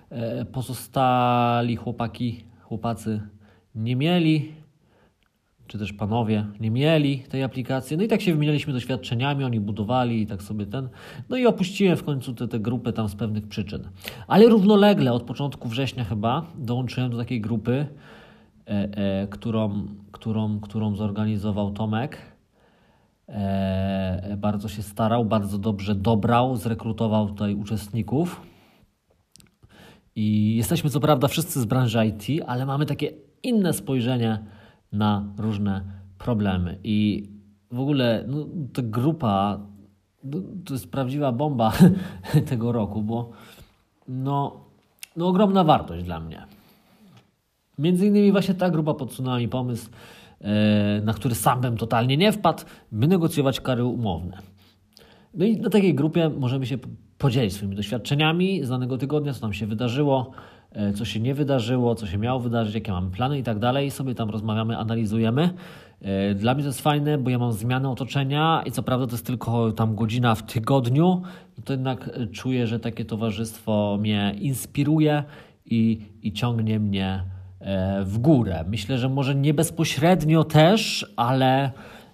e, 0.09 0.45
pozostali 0.45 1.75
chłopaki, 1.75 2.43
chłopacy 2.61 3.21
nie 3.75 3.95
mieli 3.95 4.64
czy 5.67 5.77
też 5.79 5.93
panowie 5.93 6.45
nie 6.59 6.71
mieli 6.71 7.19
tej 7.19 7.43
aplikacji. 7.43 7.97
No 7.97 8.03
i 8.03 8.07
tak 8.07 8.21
się 8.21 8.33
wymienialiśmy 8.33 8.73
doświadczeniami, 8.73 9.43
oni 9.43 9.59
budowali 9.59 10.21
i 10.21 10.27
tak 10.27 10.43
sobie 10.43 10.65
ten. 10.65 10.89
No 11.29 11.37
i 11.37 11.45
opuściłem 11.45 11.97
w 11.97 12.03
końcu 12.03 12.33
tę, 12.33 12.59
grupę 12.59 12.93
tam 12.93 13.09
z 13.09 13.15
pewnych 13.15 13.47
przyczyn. 13.47 13.83
Ale 14.27 14.45
równolegle 14.49 15.13
od 15.13 15.23
początku 15.23 15.69
września 15.69 16.03
chyba 16.03 16.45
dołączyłem 16.57 17.11
do 17.11 17.17
takiej 17.17 17.41
grupy, 17.41 17.87
e, 18.67 18.71
e, 18.71 19.27
którą, 19.27 19.87
którą, 20.11 20.59
którą 20.59 20.95
zorganizował 20.95 21.71
Tomek. 21.71 22.17
E, 23.29 24.37
bardzo 24.37 24.67
się 24.67 24.81
starał, 24.81 25.25
bardzo 25.25 25.57
dobrze 25.57 25.95
dobrał, 25.95 26.55
zrekrutował 26.55 27.27
tutaj 27.27 27.55
uczestników. 27.55 28.41
I 30.15 30.55
jesteśmy 30.55 30.89
co 30.89 30.99
prawda 30.99 31.27
wszyscy 31.27 31.61
z 31.61 31.65
branży 31.65 32.05
IT, 32.05 32.43
ale 32.47 32.65
mamy 32.65 32.85
takie 32.85 33.11
inne 33.43 33.73
spojrzenie 33.73 34.39
na 34.95 35.25
różne 35.37 35.81
problemy. 36.17 36.79
I 36.83 37.29
w 37.71 37.79
ogóle 37.79 38.25
no, 38.27 38.45
ta 38.73 38.81
grupa 38.81 39.59
no, 40.23 40.39
to 40.65 40.73
jest 40.73 40.91
prawdziwa 40.91 41.31
bomba 41.31 41.73
tego 42.49 42.71
roku, 42.71 43.01
bo 43.01 43.31
no, 44.07 44.65
no 45.17 45.27
ogromna 45.27 45.63
wartość 45.63 46.03
dla 46.03 46.19
mnie. 46.19 46.45
Między 47.79 48.07
innymi 48.07 48.31
właśnie 48.31 48.53
ta 48.53 48.69
grupa 48.69 48.93
podsunęła 48.93 49.37
mi 49.37 49.47
pomysł, 49.47 49.89
e, 50.41 51.01
na 51.01 51.13
który 51.13 51.35
sam 51.35 51.61
bym 51.61 51.77
totalnie 51.77 52.17
nie 52.17 52.31
wpadł, 52.31 52.63
by 52.91 53.07
negocjować 53.07 53.61
kary 53.61 53.85
umowne. 53.85 54.37
No 55.33 55.45
i 55.45 55.57
na 55.57 55.69
takiej 55.69 55.95
grupie 55.95 56.29
możemy 56.29 56.65
się 56.65 56.77
podzielić 57.17 57.53
swoimi 57.53 57.75
doświadczeniami 57.75 58.63
z 58.63 58.69
danego 58.69 58.97
tygodnia, 58.97 59.33
co 59.33 59.41
nam 59.41 59.53
się 59.53 59.67
wydarzyło, 59.67 60.31
co 60.95 61.05
się 61.05 61.19
nie 61.19 61.33
wydarzyło, 61.33 61.95
co 61.95 62.07
się 62.07 62.17
miało 62.17 62.39
wydarzyć, 62.39 62.75
jakie 62.75 62.91
mamy 62.91 63.11
plany 63.11 63.39
i 63.39 63.43
tak 63.43 63.59
dalej. 63.59 63.91
Sobie 63.91 64.15
tam 64.15 64.29
rozmawiamy, 64.29 64.77
analizujemy. 64.77 65.49
E, 66.01 66.35
dla 66.35 66.53
mnie 66.53 66.63
to 66.63 66.69
jest 66.69 66.81
fajne, 66.81 67.17
bo 67.17 67.29
ja 67.29 67.39
mam 67.39 67.51
zmianę 67.51 67.89
otoczenia 67.89 68.63
i 68.65 68.71
co 68.71 68.83
prawda 68.83 69.07
to 69.07 69.11
jest 69.11 69.25
tylko 69.25 69.71
tam 69.71 69.95
godzina 69.95 70.35
w 70.35 70.43
tygodniu, 70.43 71.21
to 71.65 71.73
jednak 71.73 72.09
czuję, 72.31 72.67
że 72.67 72.79
takie 72.79 73.05
towarzystwo 73.05 73.97
mnie 74.01 74.35
inspiruje 74.39 75.23
i, 75.65 76.01
i 76.21 76.33
ciągnie 76.33 76.79
mnie 76.79 77.23
e, 77.59 78.03
w 78.03 78.17
górę. 78.17 78.65
Myślę, 78.67 78.97
że 78.97 79.09
może 79.09 79.35
nie 79.35 79.53
bezpośrednio 79.53 80.43
też, 80.43 81.13
ale 81.15 81.71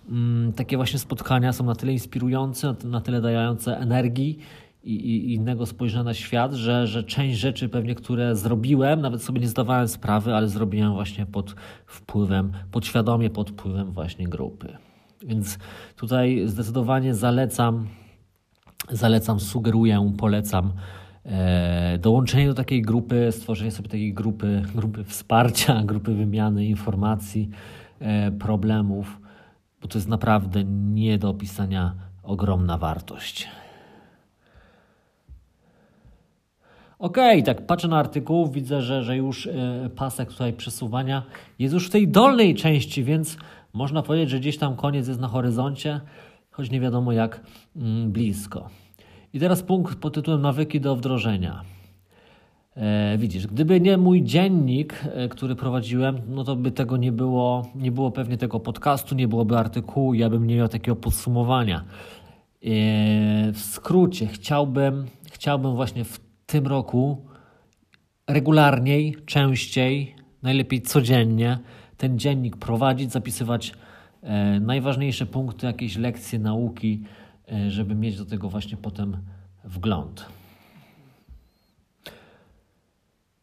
mm, 0.09 0.53
takie 0.53 0.77
właśnie 0.77 0.99
spotkania 0.99 1.53
są 1.53 1.65
na 1.65 1.75
tyle 1.75 1.91
inspirujące, 1.91 2.75
na 2.83 3.01
tyle 3.01 3.21
dające 3.21 3.77
energii 3.77 4.39
i, 4.83 4.93
i 4.93 5.33
innego 5.33 5.65
spojrzenia 5.65 6.03
na 6.03 6.13
świat, 6.13 6.53
że, 6.53 6.87
że 6.87 7.03
część 7.03 7.39
rzeczy 7.39 7.69
pewnie, 7.69 7.95
które 7.95 8.35
zrobiłem, 8.35 9.01
nawet 9.01 9.23
sobie 9.23 9.41
nie 9.41 9.47
zdawałem 9.47 9.87
sprawy, 9.87 10.35
ale 10.35 10.47
zrobiłem 10.47 10.93
właśnie 10.93 11.25
pod 11.25 11.55
wpływem, 11.85 12.51
podświadomie 12.71 13.29
pod 13.29 13.49
wpływem 13.49 13.91
właśnie 13.91 14.27
grupy. 14.27 14.77
Więc 15.23 15.57
tutaj 15.95 16.41
zdecydowanie 16.45 17.15
zalecam, 17.15 17.87
zalecam, 18.89 19.39
sugeruję, 19.39 20.13
polecam 20.17 20.73
e, 21.25 21.97
dołączenie 21.97 22.47
do 22.47 22.53
takiej 22.53 22.81
grupy, 22.81 23.27
stworzenie 23.31 23.71
sobie 23.71 23.89
takiej 23.89 24.13
grupy, 24.13 24.61
grupy 24.75 25.03
wsparcia, 25.03 25.83
grupy 25.83 26.13
wymiany 26.13 26.65
informacji, 26.65 27.49
e, 27.99 28.31
problemów, 28.31 29.21
bo 29.81 29.87
to 29.87 29.97
jest 29.97 30.07
naprawdę 30.07 30.63
nie 30.63 31.17
do 31.17 31.29
opisania 31.29 31.95
ogromna 32.23 32.77
wartość. 32.77 33.60
Okej, 37.01 37.41
okay, 37.41 37.55
tak 37.55 37.65
patrzę 37.65 37.87
na 37.87 37.99
artykuł, 37.99 38.47
widzę, 38.47 38.81
że, 38.81 39.03
że 39.03 39.17
już 39.17 39.47
e, 39.47 39.89
pasek 39.95 40.29
tutaj 40.29 40.53
przesuwania 40.53 41.23
jest 41.59 41.73
już 41.73 41.87
w 41.87 41.89
tej 41.89 42.07
dolnej 42.07 42.55
części, 42.55 43.03
więc 43.03 43.37
można 43.73 44.01
powiedzieć, 44.03 44.29
że 44.29 44.39
gdzieś 44.39 44.57
tam 44.57 44.75
koniec 44.75 45.07
jest 45.07 45.19
na 45.19 45.27
horyzoncie, 45.27 46.01
choć 46.51 46.71
nie 46.71 46.79
wiadomo 46.79 47.11
jak 47.11 47.41
mm, 47.75 48.11
blisko. 48.11 48.69
I 49.33 49.39
teraz 49.39 49.63
punkt 49.63 49.95
pod 49.95 50.13
tytułem 50.13 50.41
Nawyki 50.41 50.81
do 50.81 50.95
wdrożenia. 50.95 51.61
E, 52.75 53.17
widzisz, 53.17 53.47
gdyby 53.47 53.81
nie 53.81 53.97
mój 53.97 54.23
dziennik, 54.23 55.03
e, 55.13 55.29
który 55.29 55.55
prowadziłem, 55.55 56.21
no 56.27 56.43
to 56.43 56.55
by 56.55 56.71
tego 56.71 56.97
nie 56.97 57.11
było, 57.11 57.65
nie 57.75 57.91
było 57.91 58.11
pewnie 58.11 58.37
tego 58.37 58.59
podcastu, 58.59 59.15
nie 59.15 59.27
byłoby 59.27 59.57
artykułu, 59.57 60.13
ja 60.13 60.29
bym 60.29 60.47
nie 60.47 60.55
miał 60.55 60.67
takiego 60.67 60.95
podsumowania. 60.95 61.77
E, 61.77 61.83
w 63.51 63.59
skrócie, 63.59 64.27
chciałbym, 64.27 65.05
chciałbym 65.31 65.75
właśnie 65.75 66.03
w 66.03 66.30
tym 66.51 66.67
roku 66.67 67.25
regularniej, 68.27 69.15
częściej, 69.25 70.15
najlepiej 70.43 70.81
codziennie 70.81 71.59
ten 71.97 72.19
dziennik 72.19 72.57
prowadzić, 72.57 73.11
zapisywać 73.11 73.73
e, 74.21 74.59
najważniejsze 74.59 75.25
punkty, 75.25 75.67
jakieś 75.67 75.97
lekcje 75.97 76.39
nauki, 76.39 77.03
e, 77.51 77.71
żeby 77.71 77.95
mieć 77.95 78.17
do 78.17 78.25
tego 78.25 78.49
właśnie 78.49 78.77
potem 78.77 79.17
wgląd. 79.63 80.25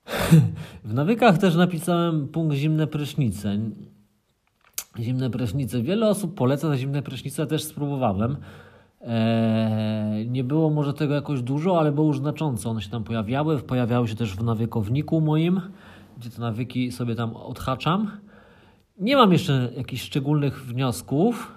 W 0.84 0.94
nawykach 0.94 1.38
też 1.38 1.54
napisałem 1.54 2.28
punkt 2.28 2.56
zimne 2.56 2.86
prysznice. 2.86 3.58
Zimne 4.98 5.30
prysznice. 5.30 5.82
Wiele 5.82 6.08
osób 6.08 6.34
poleca 6.34 6.68
za 6.68 6.76
zimne 6.76 7.02
prysznice, 7.02 7.46
też 7.46 7.64
spróbowałem. 7.64 8.36
Eee, 9.00 10.30
nie 10.30 10.44
było 10.44 10.70
może 10.70 10.94
tego 10.94 11.14
jakoś 11.14 11.42
dużo, 11.42 11.78
ale 11.80 11.92
było 11.92 12.06
już 12.06 12.18
znacząco. 12.18 12.70
One 12.70 12.82
się 12.82 12.90
tam 12.90 13.04
pojawiały. 13.04 13.58
Pojawiały 13.58 14.08
się 14.08 14.14
też 14.14 14.36
w 14.36 14.44
nawykowniku 14.44 15.20
moim, 15.20 15.60
gdzie 16.18 16.30
te 16.30 16.40
nawyki 16.40 16.92
sobie 16.92 17.14
tam 17.14 17.36
odhaczam. 17.36 18.10
Nie 19.00 19.16
mam 19.16 19.32
jeszcze 19.32 19.70
jakichś 19.76 20.02
szczególnych 20.02 20.66
wniosków, 20.66 21.54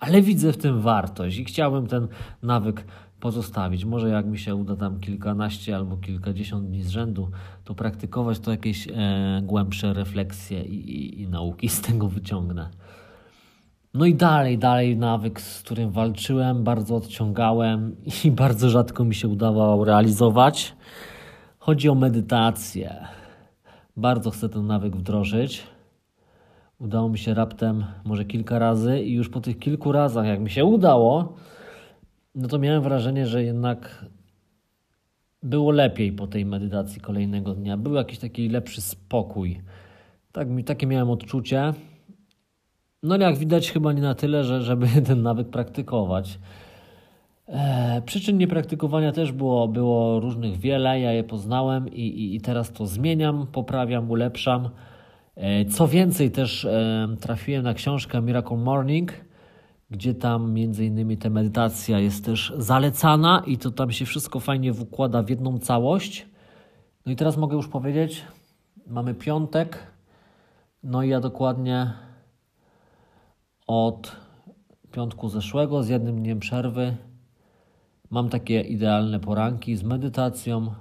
ale 0.00 0.22
widzę 0.22 0.52
w 0.52 0.56
tym 0.56 0.80
wartość 0.80 1.38
i 1.38 1.44
chciałbym 1.44 1.86
ten 1.86 2.08
nawyk 2.42 2.84
pozostawić. 3.20 3.84
Może 3.84 4.08
jak 4.08 4.26
mi 4.26 4.38
się 4.38 4.54
uda 4.54 4.76
tam 4.76 5.00
kilkanaście 5.00 5.76
albo 5.76 5.96
kilkadziesiąt 5.96 6.66
dni 6.66 6.82
z 6.82 6.88
rzędu, 6.88 7.30
to 7.64 7.74
praktykować 7.74 8.38
to 8.38 8.50
jakieś 8.50 8.88
e, 8.88 8.92
głębsze 9.42 9.92
refleksje 9.92 10.64
i, 10.64 10.90
i, 10.90 11.22
i 11.22 11.28
nauki 11.28 11.68
z 11.68 11.80
tego 11.80 12.08
wyciągnę. 12.08 12.70
No 13.96 14.04
i 14.06 14.14
dalej, 14.14 14.58
dalej 14.58 14.96
nawyk, 14.96 15.40
z 15.40 15.62
którym 15.62 15.90
walczyłem, 15.90 16.64
bardzo 16.64 16.96
odciągałem 16.96 17.96
i 18.24 18.30
bardzo 18.30 18.70
rzadko 18.70 19.04
mi 19.04 19.14
się 19.14 19.28
udawało 19.28 19.84
realizować. 19.84 20.74
Chodzi 21.58 21.88
o 21.88 21.94
medytację. 21.94 23.06
Bardzo 23.96 24.30
chcę 24.30 24.48
ten 24.48 24.66
nawyk 24.66 24.96
wdrożyć. 24.96 25.62
Udało 26.78 27.08
mi 27.08 27.18
się 27.18 27.34
raptem 27.34 27.84
może 28.04 28.24
kilka 28.24 28.58
razy 28.58 29.00
i 29.00 29.12
już 29.12 29.28
po 29.28 29.40
tych 29.40 29.58
kilku 29.58 29.92
razach, 29.92 30.26
jak 30.26 30.40
mi 30.40 30.50
się 30.50 30.64
udało, 30.64 31.34
no 32.34 32.48
to 32.48 32.58
miałem 32.58 32.82
wrażenie, 32.82 33.26
że 33.26 33.44
jednak 33.44 34.04
było 35.42 35.70
lepiej 35.70 36.12
po 36.12 36.26
tej 36.26 36.46
medytacji 36.46 37.00
kolejnego 37.00 37.54
dnia. 37.54 37.76
Był 37.76 37.94
jakiś 37.94 38.18
taki 38.18 38.48
lepszy 38.48 38.80
spokój. 38.80 39.60
Tak, 40.32 40.48
takie 40.66 40.86
miałem 40.86 41.10
odczucie. 41.10 41.72
No 43.06 43.16
jak 43.16 43.38
widać 43.38 43.72
chyba 43.72 43.92
nie 43.92 44.02
na 44.02 44.14
tyle, 44.14 44.44
że, 44.44 44.62
żeby 44.62 44.86
ten 45.06 45.22
nawyk 45.22 45.48
praktykować. 45.48 46.38
E, 47.48 48.02
przyczyn 48.06 48.38
niepraktykowania 48.38 49.12
też 49.12 49.32
było, 49.32 49.68
było 49.68 50.20
różnych 50.20 50.56
wiele, 50.56 51.00
ja 51.00 51.12
je 51.12 51.24
poznałem 51.24 51.88
i, 51.88 52.00
i, 52.00 52.36
i 52.36 52.40
teraz 52.40 52.72
to 52.72 52.86
zmieniam, 52.86 53.46
poprawiam, 53.46 54.10
ulepszam. 54.10 54.68
E, 55.36 55.64
co 55.64 55.88
więcej, 55.88 56.30
też 56.30 56.64
e, 56.64 57.08
trafiłem 57.20 57.62
na 57.62 57.74
książkę 57.74 58.22
Miracle 58.22 58.56
Morning, 58.56 59.12
gdzie 59.90 60.14
tam 60.14 60.52
między 60.52 60.84
innymi 60.84 61.16
ta 61.16 61.30
medytacja 61.30 61.98
jest 61.98 62.24
też 62.24 62.52
zalecana 62.58 63.42
i 63.46 63.58
to 63.58 63.70
tam 63.70 63.92
się 63.92 64.04
wszystko 64.04 64.40
fajnie 64.40 64.74
wkłada 64.74 65.22
w 65.22 65.30
jedną 65.30 65.58
całość. 65.58 66.26
No 67.06 67.12
i 67.12 67.16
teraz 67.16 67.36
mogę 67.36 67.56
już 67.56 67.68
powiedzieć, 67.68 68.24
mamy 68.86 69.14
piątek, 69.14 69.78
no 70.82 71.02
i 71.02 71.08
ja 71.08 71.20
dokładnie 71.20 72.05
od 73.66 74.16
piątku 74.92 75.28
zeszłego 75.28 75.82
z 75.82 75.88
jednym 75.88 76.22
dniem 76.22 76.40
przerwy 76.40 76.96
mam 78.10 78.28
takie 78.28 78.60
idealne 78.60 79.20
poranki 79.20 79.76
z 79.76 79.82
medytacją, 79.82 80.74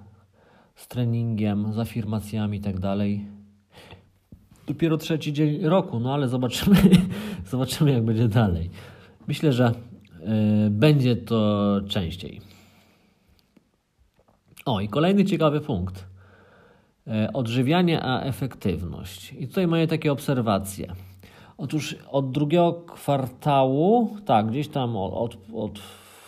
z 0.75 0.88
treningiem, 0.88 1.73
z 1.73 1.79
afirmacjami 1.79 2.57
i 2.57 2.61
tak. 2.61 2.75
Dopiero 4.67 4.97
trzeci 4.97 5.33
dzień 5.33 5.61
roku, 5.63 5.99
no 5.99 6.13
ale 6.13 6.27
zobaczymy, 6.27 6.77
zobaczymy 7.51 7.91
jak 7.91 8.05
będzie 8.05 8.27
dalej. 8.27 8.69
Myślę, 9.27 9.53
że 9.53 9.71
y, 10.67 10.69
będzie 10.69 11.15
to 11.15 11.81
częściej. 11.88 12.41
O, 14.65 14.81
i 14.81 14.88
kolejny 14.88 15.25
ciekawy 15.25 15.61
punkt. 15.61 16.05
Y, 17.07 17.31
odżywianie 17.33 18.03
a 18.03 18.21
efektywność. 18.21 19.33
I 19.39 19.47
tutaj 19.47 19.67
moje 19.67 19.88
takie 19.88 20.11
obserwacje. 20.11 20.95
Otóż 21.58 21.95
od 22.12 22.32
drugiego 22.32 22.74
kwartału, 22.74 24.18
tak, 24.26 24.47
gdzieś 24.47 24.68
tam 24.68 24.97
od, 24.97 25.38
od 25.53 25.80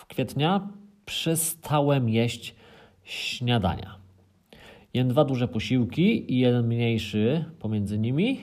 kwietnia, 0.07 0.67
przestałem 1.05 2.09
jeść 2.09 2.55
śniadania. 3.03 3.95
Jem 4.93 5.07
dwa 5.07 5.25
duże 5.25 5.47
posiłki 5.47 6.34
i 6.34 6.39
jeden 6.39 6.67
mniejszy 6.67 7.45
pomiędzy 7.59 7.99
nimi. 7.99 8.39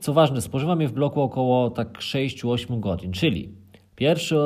Co 0.00 0.12
ważne, 0.12 0.40
spożywam 0.40 0.80
je 0.80 0.88
w 0.88 0.92
bloku 0.92 1.20
około 1.20 1.70
tak 1.70 1.98
6-8 1.98 2.80
godzin, 2.80 3.12
czyli 3.12 3.48
pierwszy 3.96 4.36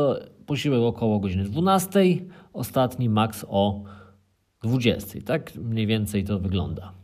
posiłek 0.46 0.80
około 0.80 1.18
godziny 1.18 1.44
12, 1.44 2.00
ostatni 2.52 3.08
maks 3.08 3.46
o 3.48 3.82
20. 4.62 5.20
Tak 5.20 5.54
mniej 5.54 5.86
więcej 5.86 6.24
to 6.24 6.38
wygląda. 6.38 7.03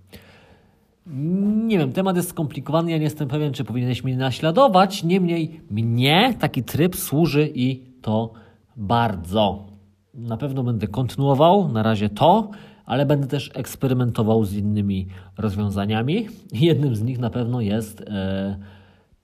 Nie 1.07 1.79
wiem, 1.79 1.93
temat 1.93 2.17
jest 2.17 2.29
skomplikowany, 2.29 2.91
ja 2.91 2.97
nie 2.97 3.05
jestem 3.05 3.29
pewien, 3.29 3.53
czy 3.53 3.65
powinieneś 3.65 4.05
mnie 4.05 4.17
naśladować. 4.17 5.05
Niemniej 5.05 5.61
mnie 5.71 6.35
taki 6.41 6.63
tryb 6.63 6.97
służy 6.97 7.51
i 7.55 7.85
to 8.03 8.33
bardzo. 8.77 9.67
Na 10.15 10.37
pewno 10.37 10.63
będę 10.63 10.87
kontynuował 10.87 11.69
na 11.69 11.83
razie 11.83 12.09
to, 12.09 12.51
ale 12.87 13.07
będę 13.07 13.27
też 13.27 13.51
eksperymentował 13.55 14.45
z 14.45 14.55
innymi 14.55 15.07
rozwiązaniami. 15.39 16.29
Jednym 16.53 16.97
z 16.97 17.03
nich 17.03 17.19
na 17.19 17.31
pewno 17.31 17.61
jest 17.61 18.01
e, 18.01 18.59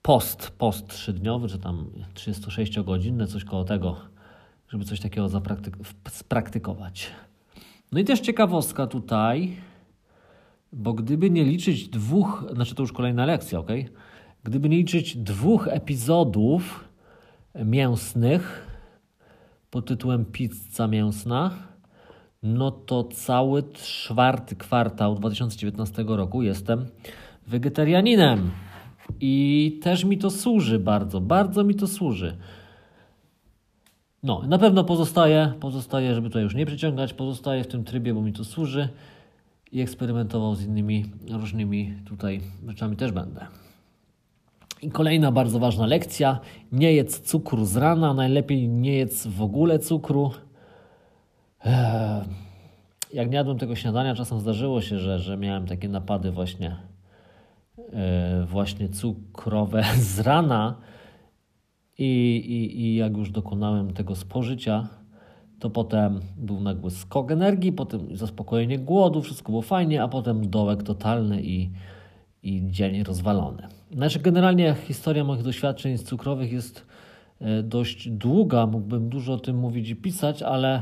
post, 0.01 0.51
post 0.57 0.87
trzydniowy, 0.87 1.47
czy 1.47 1.59
tam 1.59 1.85
36-godzinny, 2.15 3.27
coś 3.27 3.43
koło 3.43 3.63
tego, 3.63 3.95
żeby 4.69 4.85
coś 4.85 4.99
takiego 4.99 5.29
spraktykować. 6.09 7.11
No 7.91 7.99
i 7.99 8.03
też 8.03 8.19
ciekawostka 8.19 8.87
tutaj 8.87 9.57
bo 10.73 10.93
gdyby 10.93 11.29
nie 11.29 11.43
liczyć 11.43 11.87
dwóch, 11.87 12.45
znaczy 12.53 12.75
to 12.75 12.83
już 12.83 12.93
kolejna 12.93 13.25
lekcja, 13.25 13.59
ok? 13.59 13.71
Gdyby 14.43 14.69
nie 14.69 14.77
liczyć 14.77 15.17
dwóch 15.17 15.67
epizodów 15.67 16.89
mięsnych 17.65 18.67
pod 19.71 19.85
tytułem 19.85 20.25
Pizza 20.25 20.87
Mięsna, 20.87 21.51
no 22.43 22.71
to 22.71 23.03
cały 23.03 23.63
czwarty 23.73 24.55
kwartał 24.55 25.15
2019 25.15 26.03
roku 26.07 26.43
jestem 26.43 26.85
wegetarianinem. 27.47 28.51
I 29.19 29.79
też 29.83 30.03
mi 30.03 30.17
to 30.17 30.29
służy 30.29 30.79
bardzo, 30.79 31.21
bardzo 31.21 31.63
mi 31.63 31.75
to 31.75 31.87
służy. 31.87 32.37
No, 34.23 34.43
na 34.47 34.57
pewno 34.57 34.83
pozostaje, 34.83 35.53
pozostaje, 35.59 36.13
żeby 36.15 36.29
to 36.29 36.39
już 36.39 36.55
nie 36.55 36.65
przyciągać, 36.65 37.13
pozostaje 37.13 37.63
w 37.63 37.67
tym 37.67 37.83
trybie, 37.83 38.13
bo 38.13 38.21
mi 38.21 38.33
to 38.33 38.43
służy 38.43 38.89
i 39.71 39.81
eksperymentował 39.81 40.55
z 40.55 40.65
innymi 40.65 41.05
różnymi 41.29 41.93
tutaj 42.05 42.41
rzeczami 42.67 42.95
też 42.95 43.11
będę. 43.11 43.47
I 44.81 44.89
kolejna 44.91 45.31
bardzo 45.31 45.59
ważna 45.59 45.85
lekcja: 45.85 46.39
nie 46.71 46.93
jedz 46.93 47.21
cukru 47.21 47.65
z 47.65 47.77
rana, 47.77 48.13
najlepiej 48.13 48.69
nie 48.69 48.93
jedz 48.93 49.27
w 49.27 49.41
ogóle 49.41 49.79
cukru. 49.79 50.31
jak 53.13 53.29
nie 53.29 53.35
jadłem 53.35 53.57
tego 53.57 53.75
śniadania, 53.75 54.15
czasem 54.15 54.39
zdarzyło 54.39 54.81
się, 54.81 54.99
że, 54.99 55.19
że 55.19 55.37
miałem 55.37 55.65
takie 55.65 55.89
napady 55.89 56.31
właśnie, 56.31 56.75
e, 57.93 58.45
właśnie 58.45 58.89
cukrowe 58.89 59.83
z 60.13 60.19
rana 60.19 60.75
i, 61.97 62.35
i, 62.35 62.81
i 62.81 62.95
jak 62.95 63.17
już 63.17 63.31
dokonałem 63.31 63.93
tego 63.93 64.15
spożycia, 64.15 64.87
to 65.59 65.69
potem 65.69 66.19
był 66.37 66.59
nagły 66.59 66.91
skok 66.91 67.31
energii, 67.31 67.71
potem 67.71 68.17
zaspokojenie 68.17 68.79
głodu, 68.79 69.21
wszystko 69.21 69.51
było 69.51 69.61
fajnie, 69.61 70.03
a 70.03 70.07
potem 70.07 70.49
dołek 70.49 70.83
totalny 70.83 71.41
i, 71.43 71.69
i 72.43 72.61
dzień 72.65 73.03
rozwalony. 73.03 73.67
Znaczy 73.91 74.19
generalnie 74.19 74.75
historia 74.87 75.23
moich 75.23 75.43
doświadczeń 75.43 75.97
cukrowych 75.97 76.51
jest 76.51 76.85
e, 77.39 77.63
dość 77.63 78.09
długa, 78.09 78.65
mógłbym 78.65 79.09
dużo 79.09 79.33
o 79.33 79.39
tym 79.39 79.57
mówić 79.57 79.89
i 79.89 79.95
pisać, 79.95 80.41
ale 80.43 80.81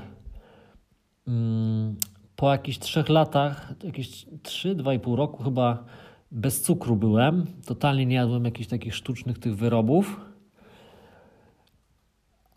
mm, 1.28 1.96
po 2.36 2.52
jakichś 2.52 2.78
trzech 2.78 3.10
latach, 3.10 3.74
jakieś 3.84 4.26
trzy, 4.44 4.76
dwa 4.76 4.94
i 4.94 5.00
pół 5.00 5.16
roku 5.16 5.44
chyba 5.44 5.84
bez 6.32 6.62
cukru 6.62 6.96
byłem. 6.96 7.46
Totalnie 7.66 8.06
nie 8.06 8.16
jadłem 8.16 8.46
jakichś 8.46 8.70
takich 8.70 8.96
sztucznych 8.96 9.40
tych 9.40 9.56
wyrobów. 9.56 10.35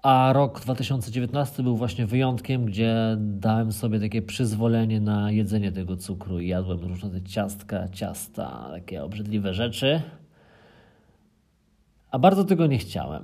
A 0.03 0.33
rok 0.33 0.61
2019 0.61 1.63
był 1.63 1.77
właśnie 1.77 2.07
wyjątkiem, 2.07 2.65
gdzie 2.65 3.17
dałem 3.19 3.73
sobie 3.73 4.01
takie 4.01 4.23
przyzwolenie 4.23 5.01
na 5.01 5.31
jedzenie 5.31 5.73
tego 5.73 5.97
cukru 5.97 6.41
i 6.41 6.49
jadłem 6.49 6.85
różne 6.85 7.11
te 7.11 7.23
ciastka, 7.23 7.89
ciasta, 7.89 8.69
takie 8.71 9.05
obrzydliwe 9.05 9.55
rzeczy. 9.55 10.03
A 12.11 12.19
bardzo 12.19 12.45
tego 12.45 12.67
nie 12.67 12.79
chciałem. 12.79 13.23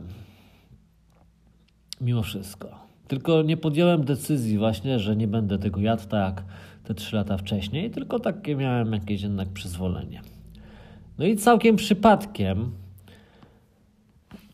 Mimo 2.00 2.22
wszystko. 2.22 2.68
Tylko 3.08 3.42
nie 3.42 3.56
podjąłem 3.56 4.04
decyzji 4.04 4.58
właśnie, 4.58 4.98
że 4.98 5.16
nie 5.16 5.28
będę 5.28 5.58
tego 5.58 5.80
jadł 5.80 6.08
tak 6.08 6.44
te 6.84 6.94
trzy 6.94 7.16
lata 7.16 7.36
wcześniej, 7.36 7.90
tylko 7.90 8.20
takie 8.20 8.56
miałem 8.56 8.92
jakieś 8.92 9.22
jednak 9.22 9.48
przyzwolenie. 9.48 10.20
No 11.18 11.24
i 11.26 11.36
całkiem 11.36 11.76
przypadkiem 11.76 12.72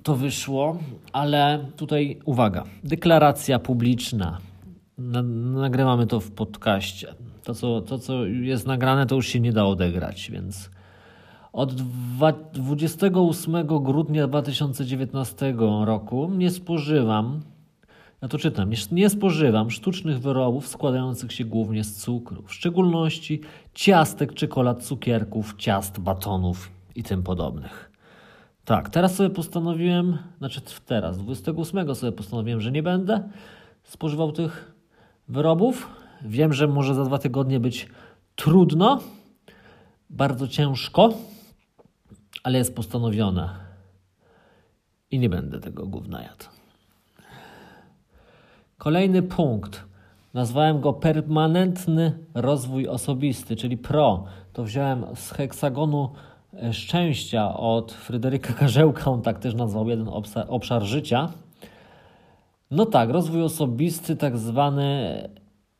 to 0.03 0.17
wyszło, 0.17 0.79
ale 1.13 1.67
tutaj 1.77 2.19
uwaga, 2.25 2.65
deklaracja 2.85 3.59
publiczna. 3.59 4.39
Nagrywamy 4.99 6.07
to 6.07 6.21
w 6.21 6.31
podcaście. 6.31 7.15
To 7.45 7.55
co, 7.55 7.81
to, 7.81 7.99
co 7.99 8.27
jest 8.27 8.67
nagrane, 8.67 9.07
to 9.07 9.15
już 9.15 9.27
się 9.27 9.41
nie 9.41 9.53
da 9.53 9.65
odegrać, 9.65 10.31
więc 10.31 10.71
od 11.53 11.75
28 12.53 13.67
grudnia 13.67 14.27
2019 14.27 15.55
roku 15.85 16.31
nie 16.37 16.51
spożywam 16.51 17.41
ja 18.23 18.29
to 18.29 18.39
czytam. 18.39 18.71
Nie, 18.93 19.11
spożywam 19.11 19.71
sztucznych 19.71 20.21
wyrobów 20.21 20.69
składających 20.69 21.33
się 21.33 21.45
głównie 21.45 21.85
z 21.85 21.97
cukru, 21.97 22.43
w 22.43 22.55
szczególności 22.55 23.41
ciastek, 23.75 24.35
czekolad, 24.35 24.83
cukierków, 24.83 25.55
ciast, 25.59 26.01
batonów 26.01 26.71
i 26.95 27.03
tym 27.03 27.23
podobnych. 27.23 27.90
Tak, 28.65 28.91
teraz 28.91 29.15
sobie 29.15 29.31
postanowiłem, 29.31 30.19
znaczy 30.39 30.61
teraz, 30.87 31.19
28 31.19 31.95
sobie 31.95 32.13
postanowiłem, 32.13 32.61
że 32.61 32.73
nie 32.73 32.83
będę 32.83 33.29
spożywał 33.83 34.33
tych 34.33 34.75
wyrobów. 35.29 35.89
Wiem, 36.23 36.53
że 36.53 36.69
może 36.69 36.95
za 36.95 37.05
dwa 37.05 37.19
tygodnie 37.19 37.61
być 37.61 37.89
trudno, 38.37 39.01
bardzo 40.11 40.49
ciężko, 40.49 41.15
ale 42.43 42.59
jest 42.59 42.77
postanowione 42.77 43.51
i 45.11 45.19
nie 45.19 45.29
będę 45.29 45.61
tego 45.61 45.87
gówna 45.87 46.23
jadł. 46.23 46.45
Kolejny 48.79 49.23
punkt. 49.23 49.85
Nazwałem 50.35 50.81
go 50.81 50.93
permanentny 50.93 52.19
rozwój 52.35 52.89
osobisty, 52.89 53.57
czyli 53.57 53.77
PRO. 53.77 54.25
To 54.53 54.65
wziąłem 54.65 55.05
z 55.15 55.31
heksagonu 55.31 56.11
szczęścia 56.73 57.55
od 57.55 57.93
Fryderyka 57.93 58.53
Karzełka. 58.53 59.11
On 59.11 59.23
tak 59.23 59.39
też 59.39 59.55
nazwał 59.55 59.89
jeden 59.89 60.09
obszar 60.49 60.83
życia. 60.83 61.29
No 62.71 62.87
tak, 62.87 63.11
rozwój 63.11 63.43
osobisty, 63.43 64.17
tak 64.17 64.39
zwany, 64.39 64.83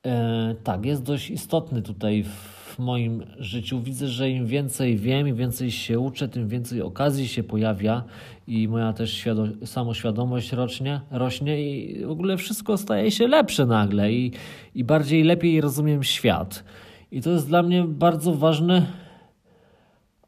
e, 0.07 0.55
tak, 0.65 0.85
jest 0.87 1.03
dość 1.03 1.31
istotny 1.31 1.83
tutaj 1.83 2.25
w 2.25 2.79
moim 2.79 3.23
życiu. 3.39 3.81
Widzę, 3.81 4.09
że 4.09 4.31
im 4.31 4.47
więcej 4.47 4.97
wiem, 4.97 5.29
im 5.29 5.37
więcej 5.37 5.71
się 5.71 6.01
uczę, 6.01 6.29
tym 6.29 6.49
więcej 6.49 6.83
okazji 6.83 7.29
się 7.29 7.43
pojawia 7.43 8.05
i 8.47 8.69
moja 8.69 8.93
też 8.93 9.29
samoświadomość 9.65 10.53
rośnie, 10.53 11.01
rośnie 11.11 11.63
i 11.63 12.05
w 12.05 12.11
ogóle 12.11 12.37
wszystko 12.37 12.77
staje 12.77 13.11
się 13.11 13.29
lepsze 13.29 13.67
nagle 13.67 14.13
i, 14.13 14.33
i 14.75 14.85
bardziej 14.85 15.25
lepiej 15.25 15.61
rozumiem 15.61 16.03
świat. 16.03 16.65
I 17.13 17.23
to 17.23 17.31
jest 17.31 17.49
dla 17.49 17.63
mnie 17.63 17.85
bardzo 17.85 18.35
ważny 18.35 18.87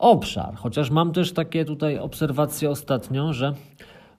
obszar. 0.03 0.55
Chociaż 0.55 0.90
mam 0.90 1.12
też 1.12 1.32
takie 1.32 1.64
tutaj 1.64 1.98
obserwacje 1.98 2.70
ostatnio, 2.70 3.32
że 3.32 3.55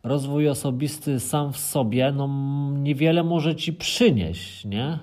rozwój 0.03 0.49
osobisty 0.49 1.19
sam 1.19 1.53
w 1.53 1.57
sobie 1.57 2.11
no, 2.11 2.29
niewiele 2.73 3.23
może 3.23 3.55
ci 3.55 3.73
przynieść, 3.73 4.65
nie? 4.65 4.99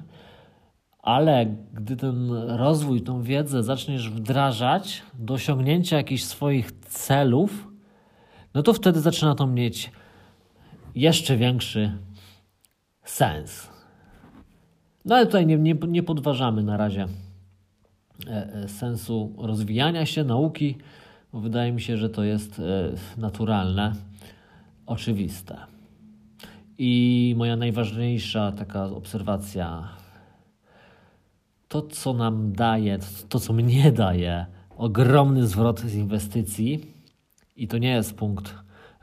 ale 1.02 1.46
gdy 1.72 1.96
ten 1.96 2.32
rozwój, 2.32 3.02
tą 3.02 3.22
wiedzę 3.22 3.62
zaczniesz 3.62 4.10
wdrażać 4.10 5.02
do 5.14 5.34
osiągnięcia 5.34 5.96
jakichś 5.96 6.22
swoich 6.22 6.72
celów, 6.72 7.68
no 8.54 8.62
to 8.62 8.72
wtedy 8.72 9.00
zaczyna 9.00 9.34
to 9.34 9.46
mieć 9.46 9.90
jeszcze 10.94 11.36
większy 11.36 11.98
sens. 13.04 13.70
No 15.04 15.14
ale 15.16 15.26
tutaj 15.26 15.46
nie, 15.46 15.56
nie, 15.56 15.74
nie 15.88 16.02
podważamy 16.02 16.62
na 16.62 16.76
razie 16.76 17.06
sensu 18.66 19.32
rozwijania 19.38 20.06
się, 20.06 20.24
nauki, 20.24 20.76
wydaje 21.32 21.72
mi 21.72 21.80
się, 21.80 21.96
że 21.96 22.10
to 22.10 22.24
jest 22.24 22.58
e, 22.58 22.92
naturalne, 23.20 23.92
oczywiste. 24.86 25.56
I 26.78 27.34
moja 27.38 27.56
najważniejsza 27.56 28.52
taka 28.52 28.84
obserwacja 28.84 29.88
to, 31.68 31.82
co 31.82 32.12
nam 32.12 32.52
daje, 32.52 32.98
to, 33.28 33.40
co 33.40 33.52
mnie 33.52 33.92
daje 33.92 34.46
ogromny 34.76 35.46
zwrot 35.46 35.80
z 35.80 35.94
inwestycji, 35.94 36.80
i 37.56 37.68
to 37.68 37.78
nie 37.78 37.90
jest 37.90 38.14
punkt 38.14 38.54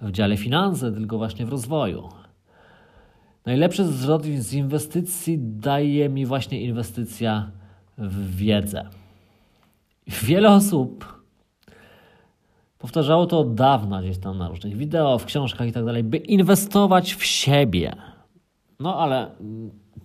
w 0.02 0.12
dziale 0.12 0.38
finanse, 0.38 0.92
tylko 0.92 1.18
właśnie 1.18 1.46
w 1.46 1.50
rozwoju. 1.50 2.10
Najlepszy 3.46 3.86
zwrot 3.86 4.26
z 4.26 4.54
inwestycji 4.54 5.38
daje 5.40 6.10
mi 6.10 6.26
właśnie 6.26 6.62
inwestycja 6.62 7.52
w 7.98 8.36
wiedzę. 8.36 8.90
Wiele 10.08 10.50
osób 10.50 11.18
powtarzało 12.78 13.26
to 13.26 13.40
od 13.40 13.56
dawna 13.56 14.02
gdzieś 14.02 14.18
tam 14.18 14.38
na 14.38 14.50
różnych 14.50 14.78
wideo, 14.78 15.18
w 15.18 15.26
książkach 15.26 15.68
i 15.68 15.72
tak 15.72 15.86
dalej, 15.86 16.04
by 16.04 16.18
inwestować 16.18 17.14
w 17.14 17.26
siebie. 17.26 17.96
No 18.80 19.00
ale 19.00 19.32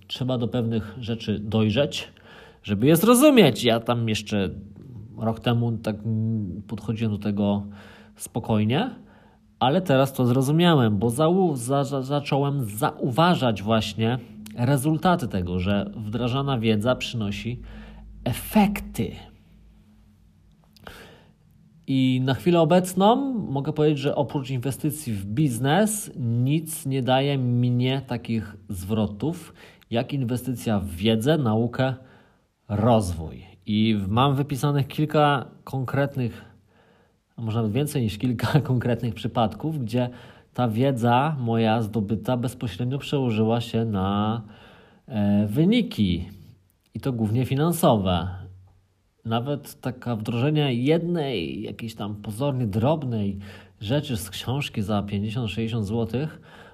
trzeba 0.06 0.38
do 0.38 0.48
pewnych 0.48 0.96
rzeczy 1.00 1.38
dojrzeć, 1.38 2.12
żeby 2.62 2.86
je 2.86 2.96
zrozumieć. 2.96 3.64
Ja 3.64 3.80
tam 3.80 4.08
jeszcze 4.08 4.50
rok 5.18 5.40
temu 5.40 5.72
tak 5.72 5.96
podchodziłem 6.66 7.12
do 7.12 7.18
tego 7.18 7.62
spokojnie, 8.16 8.90
ale 9.58 9.80
teraz 9.80 10.12
to 10.12 10.26
zrozumiałem, 10.26 10.98
bo 10.98 11.10
za 11.54 11.84
zacząłem 11.84 12.64
zauważać 12.64 13.62
właśnie 13.62 14.18
rezultaty 14.56 15.28
tego, 15.28 15.58
że 15.58 15.90
wdrażana 15.96 16.58
wiedza 16.58 16.96
przynosi 16.96 17.60
efekty. 18.24 19.12
I 21.86 22.20
na 22.24 22.34
chwilę 22.34 22.60
obecną 22.60 23.16
mogę 23.34 23.72
powiedzieć, 23.72 23.98
że 23.98 24.14
oprócz 24.14 24.50
inwestycji 24.50 25.12
w 25.12 25.24
biznes 25.24 26.10
nic 26.16 26.86
nie 26.86 27.02
daje 27.02 27.38
mnie 27.38 28.02
takich 28.06 28.56
zwrotów, 28.68 29.54
jak 29.90 30.12
inwestycja 30.12 30.80
w 30.80 30.88
wiedzę, 30.88 31.38
naukę, 31.38 31.94
rozwój. 32.68 33.44
I 33.66 33.98
mam 34.08 34.34
wypisanych 34.34 34.88
kilka 34.88 35.46
konkretnych, 35.64 36.44
a 37.36 37.42
może 37.42 37.58
nawet 37.58 37.72
więcej 37.72 38.02
niż 38.02 38.18
kilka 38.18 38.60
konkretnych 38.70 39.14
przypadków, 39.14 39.84
gdzie 39.84 40.10
ta 40.54 40.68
wiedza 40.68 41.36
moja 41.40 41.82
zdobyta 41.82 42.36
bezpośrednio 42.36 42.98
przełożyła 42.98 43.60
się 43.60 43.84
na 43.84 44.42
e, 45.06 45.46
wyniki 45.46 46.28
i 46.94 47.00
to 47.00 47.12
głównie 47.12 47.46
finansowe. 47.46 48.41
Nawet 49.24 49.80
taka 49.80 50.16
wdrożenie 50.16 50.74
jednej 50.74 51.62
jakiejś 51.62 51.94
tam 51.94 52.16
pozornie 52.16 52.66
drobnej 52.66 53.38
rzeczy 53.80 54.16
z 54.16 54.30
książki 54.30 54.82
za 54.82 55.02
50-60 55.02 55.84
zł 55.84 56.26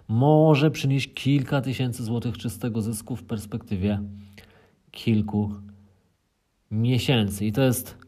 może 0.08 0.70
przynieść 0.70 1.14
kilka 1.14 1.60
tysięcy 1.60 2.04
złotych 2.04 2.38
czystego 2.38 2.82
zysku 2.82 3.16
w 3.16 3.24
perspektywie 3.24 4.00
kilku 4.90 5.54
miesięcy. 6.70 7.46
I 7.46 7.52
to 7.52 7.62
jest 7.62 7.98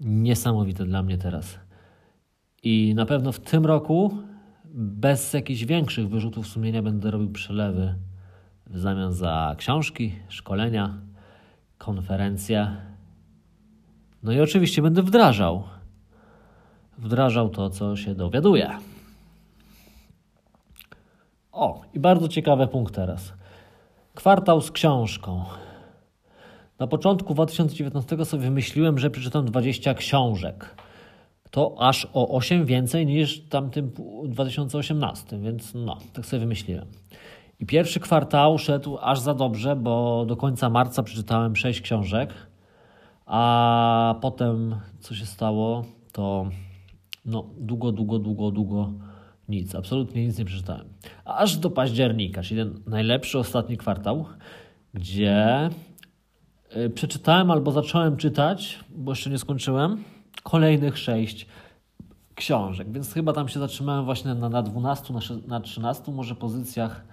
niesamowite 0.00 0.84
dla 0.84 1.02
mnie 1.02 1.18
teraz. 1.18 1.58
I 2.62 2.94
na 2.94 3.06
pewno 3.06 3.32
w 3.32 3.40
tym 3.40 3.66
roku 3.66 4.18
bez 4.74 5.32
jakichś 5.32 5.64
większych 5.64 6.08
wyrzutów 6.08 6.46
sumienia 6.46 6.82
będę 6.82 7.10
robił 7.10 7.30
przelewy 7.30 7.94
w 8.66 8.78
zamian 8.78 9.12
za 9.12 9.54
książki, 9.58 10.12
szkolenia, 10.28 10.98
konferencje. 11.78 12.76
No 14.26 14.32
i 14.32 14.40
oczywiście 14.40 14.82
będę 14.82 15.02
wdrażał. 15.02 15.62
Wdrażał 16.98 17.48
to, 17.48 17.70
co 17.70 17.96
się 17.96 18.14
dowiaduję. 18.14 18.70
O, 21.52 21.82
i 21.94 22.00
bardzo 22.00 22.28
ciekawy 22.28 22.66
punkt 22.66 22.94
teraz. 22.94 23.32
Kwartał 24.14 24.60
z 24.60 24.70
książką. 24.70 25.44
Na 26.78 26.86
początku 26.86 27.34
2019 27.34 28.24
sobie 28.24 28.42
wymyśliłem, 28.42 28.98
że 28.98 29.10
przeczytam 29.10 29.44
20 29.44 29.94
książek. 29.94 30.74
To 31.50 31.76
aż 31.78 32.08
o 32.12 32.28
8 32.28 32.66
więcej 32.66 33.06
niż 33.06 33.40
w 33.40 33.48
tamtym 33.48 33.92
2018, 34.24 35.38
więc 35.38 35.74
no, 35.74 35.98
tak 36.12 36.26
sobie 36.26 36.40
wymyśliłem. 36.40 36.86
I 37.60 37.66
pierwszy 37.66 38.00
kwartał 38.00 38.58
szedł 38.58 38.98
aż 39.00 39.20
za 39.20 39.34
dobrze, 39.34 39.76
bo 39.76 40.24
do 40.26 40.36
końca 40.36 40.70
marca 40.70 41.02
przeczytałem 41.02 41.56
6 41.56 41.80
książek, 41.80 42.34
a 43.26 44.14
potem 44.20 44.76
co 45.00 45.14
się 45.14 45.26
stało, 45.26 45.84
to 46.12 46.50
no, 47.24 47.44
długo, 47.58 47.92
długo, 47.92 48.18
długo, 48.18 48.50
długo 48.50 48.92
nic, 49.48 49.74
absolutnie 49.74 50.26
nic 50.26 50.38
nie 50.38 50.44
przeczytałem. 50.44 50.88
Aż 51.24 51.56
do 51.56 51.70
października, 51.70 52.42
czyli 52.42 52.60
ten 52.60 52.80
najlepszy 52.86 53.38
ostatni 53.38 53.76
kwartał, 53.76 54.24
gdzie 54.94 55.70
y, 56.76 56.90
przeczytałem 56.90 57.50
albo 57.50 57.72
zacząłem 57.72 58.16
czytać, 58.16 58.84
bo 58.90 59.12
jeszcze 59.12 59.30
nie 59.30 59.38
skończyłem, 59.38 60.04
kolejnych 60.42 60.98
sześć 60.98 61.46
książek, 62.34 62.92
więc 62.92 63.12
chyba 63.12 63.32
tam 63.32 63.48
się 63.48 63.60
zatrzymałem 63.60 64.04
właśnie 64.04 64.34
na, 64.34 64.48
na 64.48 64.62
12, 64.62 65.14
na, 65.14 65.20
na 65.46 65.60
13 65.60 66.12
może 66.12 66.34
pozycjach 66.34 67.04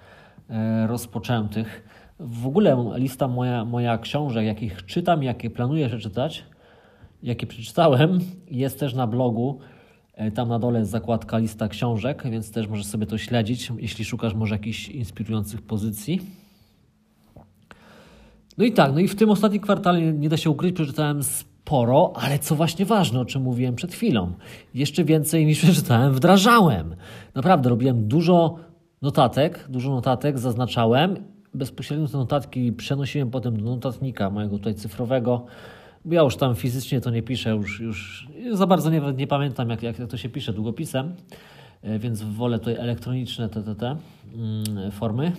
e, 0.49 0.88
rozpoczętych. 0.88 1.84
W 2.20 2.47
ogóle 2.47 2.86
lista 2.95 3.28
moja, 3.28 3.66
moja 3.66 3.97
książek, 3.97 4.45
jakich 4.45 4.86
czytam, 4.86 5.24
jakie 5.24 5.49
planuję 5.49 5.88
przeczytać, 5.88 6.43
jakie 7.24 7.47
przeczytałem, 7.47 8.20
jest 8.47 8.80
też 8.80 8.93
na 8.93 9.07
blogu 9.07 9.59
E, 10.14 10.32
tam 10.32 10.49
na 10.49 10.59
dole 10.59 10.80
jest 10.80 10.91
zakładka 10.91 11.38
lista 11.38 11.68
książek, 11.68 12.24
więc 12.32 12.51
też 12.51 12.68
możesz 12.68 12.86
sobie 12.86 13.05
to 13.05 13.18
śledzić, 13.18 13.72
jeśli 13.78 14.05
szukasz 14.05 14.34
może 14.34 14.55
jakichś 14.55 14.89
inspirujących 14.89 15.61
pozycji. 15.61 16.22
No 18.57 18.66
i 18.66 18.72
tak, 18.72 18.93
no 18.93 18.99
i 18.99 19.07
w 19.07 19.16
tym 19.16 19.30
ostatnim 19.30 19.61
kwartale 19.61 20.01
nie 20.01 20.30
da 20.30 20.38
się 20.38 20.49
ukryć, 20.49 20.76
przeczytałem 20.76 21.24
sporo, 21.24 22.14
ale 22.16 22.39
co 22.39 22.55
właśnie 22.55 22.86
ważne, 22.86 23.20
o 23.20 23.26
czym 23.26 23.41
mówiłem 23.41 23.76
przed 23.76 23.93
chwilą, 23.93 24.34
jeszcze 24.74 25.03
więcej 25.03 25.45
niż 25.45 25.59
przeczytałem, 25.59 26.14
wdrażałem. 26.14 26.95
Naprawdę 27.36 27.70
robiłem 27.70 28.07
dużo 28.07 28.55
notatek, 29.01 29.66
dużo 29.70 29.91
notatek 29.91 30.39
zaznaczałem, 30.39 31.16
bezpośrednio 31.54 32.08
te 32.08 32.18
notatki 32.18 32.74
przenosiłem 32.74 33.32
potem 33.32 33.58
do 33.58 33.64
notatnika 33.64 34.30
mojego 34.30 34.58
tutaj 34.58 34.76
cyfrowego, 34.76 35.45
ja 36.06 36.22
już 36.22 36.38
tam 36.38 36.56
fizycznie 36.56 37.01
to 37.01 37.10
nie 37.10 37.24
piszę, 37.24 37.49
już, 37.49 37.80
już 37.80 38.28
za 38.51 38.68
bardzo 38.68 38.89
nie, 38.89 39.01
nie 39.18 39.28
pamiętam, 39.28 39.70
jak, 39.70 39.84
jak 39.84 39.97
to 40.10 40.18
się 40.18 40.30
pisze 40.30 40.54
długopisem, 40.54 41.16
e, 41.82 41.99
więc 41.99 42.22
wolę 42.22 42.60
tutaj 42.60 42.76
elektroniczne 42.76 43.49
te, 43.49 43.64
te, 43.64 43.76
te 43.76 43.95
mm, 44.36 44.91
formy. 44.91 45.32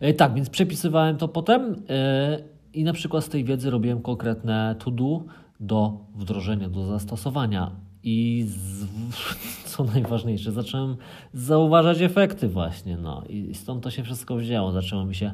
E, 0.00 0.14
tak, 0.14 0.34
więc 0.34 0.50
przepisywałem 0.50 1.16
to 1.16 1.28
potem 1.28 1.76
e, 1.88 2.38
i 2.74 2.84
na 2.84 2.92
przykład 2.92 3.24
z 3.24 3.28
tej 3.28 3.44
wiedzy 3.44 3.70
robiłem 3.70 4.02
konkretne 4.02 4.76
to-do 4.78 5.22
do 5.60 5.98
wdrożenia, 6.14 6.68
do 6.68 6.86
zastosowania. 6.86 7.70
I 8.08 8.44
z, 8.46 8.86
co 9.70 9.84
najważniejsze, 9.84 10.52
zacząłem 10.52 10.96
zauważać 11.32 12.02
efekty 12.02 12.48
właśnie. 12.48 12.96
No. 12.96 13.24
I 13.28 13.54
stąd 13.54 13.84
to 13.84 13.90
się 13.90 14.02
wszystko 14.02 14.36
wzięło. 14.36 14.72
Zaczęło 14.72 15.04
mi 15.04 15.14
się 15.14 15.32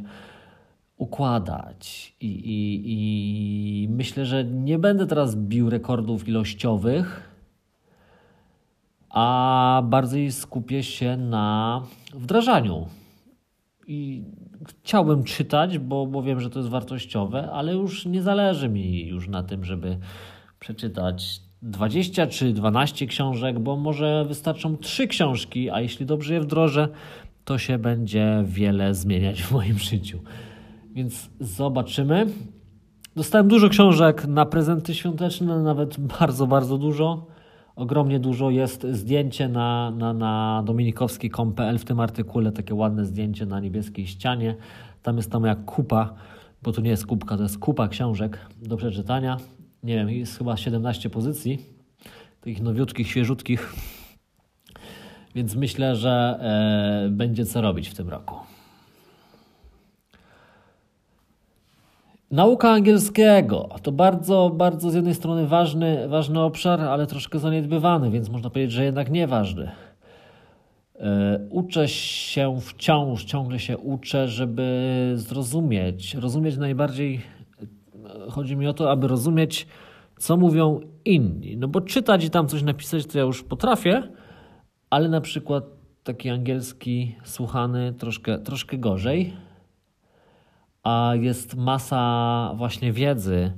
układać. 0.97 2.14
I, 2.20 2.27
i, 2.27 2.83
I 2.85 3.89
myślę, 3.89 4.27
że 4.27 4.45
nie 4.45 4.79
będę 4.79 5.07
teraz 5.07 5.37
bił 5.37 5.70
rekordów 5.70 6.29
ilościowych, 6.29 7.31
a 9.11 9.83
bardziej 9.85 10.33
skupię 10.33 10.83
się 10.83 11.16
na 11.16 11.83
wdrażaniu. 12.14 12.87
I 13.87 14.25
chciałbym 14.68 15.25
czytać, 15.25 15.79
bo, 15.79 16.07
bo 16.07 16.22
wiem, 16.22 16.41
że 16.41 16.51
to 16.51 16.59
jest 16.59 16.70
wartościowe, 16.70 17.51
ale 17.53 17.75
już 17.75 18.07
nie 18.07 18.22
zależy 18.22 18.68
mi 18.68 19.07
już 19.07 19.29
na 19.29 19.43
tym, 19.43 19.64
żeby 19.64 19.99
przeczytać 20.59 21.41
20 21.64 22.26
czy 22.26 22.52
12 22.52 23.06
książek, 23.06 23.58
bo 23.58 23.76
może 23.76 24.24
wystarczą 24.28 24.76
3 24.76 25.06
książki, 25.06 25.70
a 25.70 25.80
jeśli 25.80 26.06
dobrze 26.06 26.34
je 26.34 26.40
wdrożę, 26.40 26.88
to 27.44 27.58
się 27.58 27.78
będzie 27.78 28.44
wiele 28.46 28.94
zmieniać 28.94 29.42
w 29.42 29.52
moim 29.52 29.78
życiu. 29.78 30.20
Więc 30.94 31.30
zobaczymy. 31.40 32.26
Dostałem 33.16 33.48
dużo 33.48 33.68
książek 33.68 34.26
na 34.26 34.46
prezenty 34.46 34.94
świąteczne, 34.94 35.62
nawet 35.62 36.00
bardzo, 36.00 36.46
bardzo 36.46 36.78
dużo. 36.78 37.26
Ogromnie 37.76 38.20
dużo 38.20 38.50
jest 38.50 38.86
zdjęcie 38.90 39.48
na, 39.48 39.90
na, 39.90 40.12
na 40.12 40.62
dominikowski.pl 40.66 41.78
w 41.78 41.84
tym 41.84 42.00
artykule, 42.00 42.52
takie 42.52 42.74
ładne 42.74 43.04
zdjęcie 43.04 43.46
na 43.46 43.60
niebieskiej 43.60 44.06
ścianie. 44.06 44.56
Tam 45.02 45.16
jest 45.16 45.32
tam 45.32 45.44
jak 45.44 45.64
kupa, 45.64 46.14
bo 46.62 46.72
to 46.72 46.80
nie 46.80 46.90
jest 46.90 47.06
kubka, 47.06 47.36
to 47.36 47.42
jest 47.42 47.58
kupa 47.58 47.88
książek 47.88 48.38
do 48.62 48.76
przeczytania. 48.76 49.36
Nie 49.85 49.97
wiem, 49.97 50.11
jest 50.11 50.39
chyba 50.39 50.57
17 50.57 51.11
pozycji, 51.11 51.59
takich 52.41 52.62
nowiutkich, 52.62 53.09
świeżutkich. 53.09 53.74
Więc 55.35 55.55
myślę, 55.55 55.97
że 55.97 56.39
e, 57.07 57.09
będzie 57.11 57.47
co 57.47 57.61
robić 57.61 57.89
w 57.89 57.95
tym 57.95 58.09
roku. 58.09 58.35
Nauka 62.30 62.70
angielskiego 62.70 63.68
to 63.82 63.93
bardzo, 63.93 64.51
bardzo 64.55 64.91
z 64.91 64.95
jednej 64.95 65.14
strony 65.14 65.47
ważny, 65.47 66.09
ważny 66.09 66.41
obszar, 66.41 66.80
ale 66.80 67.07
troszkę 67.07 67.39
zaniedbywany, 67.39 68.11
więc 68.11 68.28
można 68.28 68.51
powiedzieć, 68.51 68.72
że 68.72 68.85
jednak 68.85 69.11
nieważny. 69.11 69.70
E, 71.01 71.41
uczę 71.51 71.89
się 71.89 72.61
wciąż, 72.61 73.24
ciągle 73.24 73.59
się 73.59 73.78
uczę, 73.78 74.28
żeby 74.28 75.12
zrozumieć. 75.16 76.14
Rozumieć 76.14 76.57
najbardziej, 76.57 77.20
chodzi 78.31 78.57
mi 78.57 78.66
o 78.66 78.75
to, 78.75 78.91
aby 78.91 79.09
rozumieć, 79.09 79.66
co 80.18 80.37
mówią 80.37 80.81
inni. 81.05 81.57
No 81.57 81.68
bo 81.68 81.81
czytać 81.81 82.25
i 82.25 82.31
tam 82.31 82.49
coś 82.49 82.62
napisać 82.62 83.07
to 83.07 83.18
ja 83.18 83.25
już 83.25 83.43
potrafię, 83.43 84.03
ale 84.91 85.09
na 85.09 85.20
przykład 85.20 85.64
taki 86.05 86.31
angielski 86.31 87.16
słuchany 87.25 87.95
troszkę, 87.99 88.39
troszkę 88.39 88.79
gorzej 88.79 89.33
a 90.85 91.12
jest 91.20 91.57
masa 91.57 92.53
właśnie 92.57 92.93
wiedzy, 92.93 93.53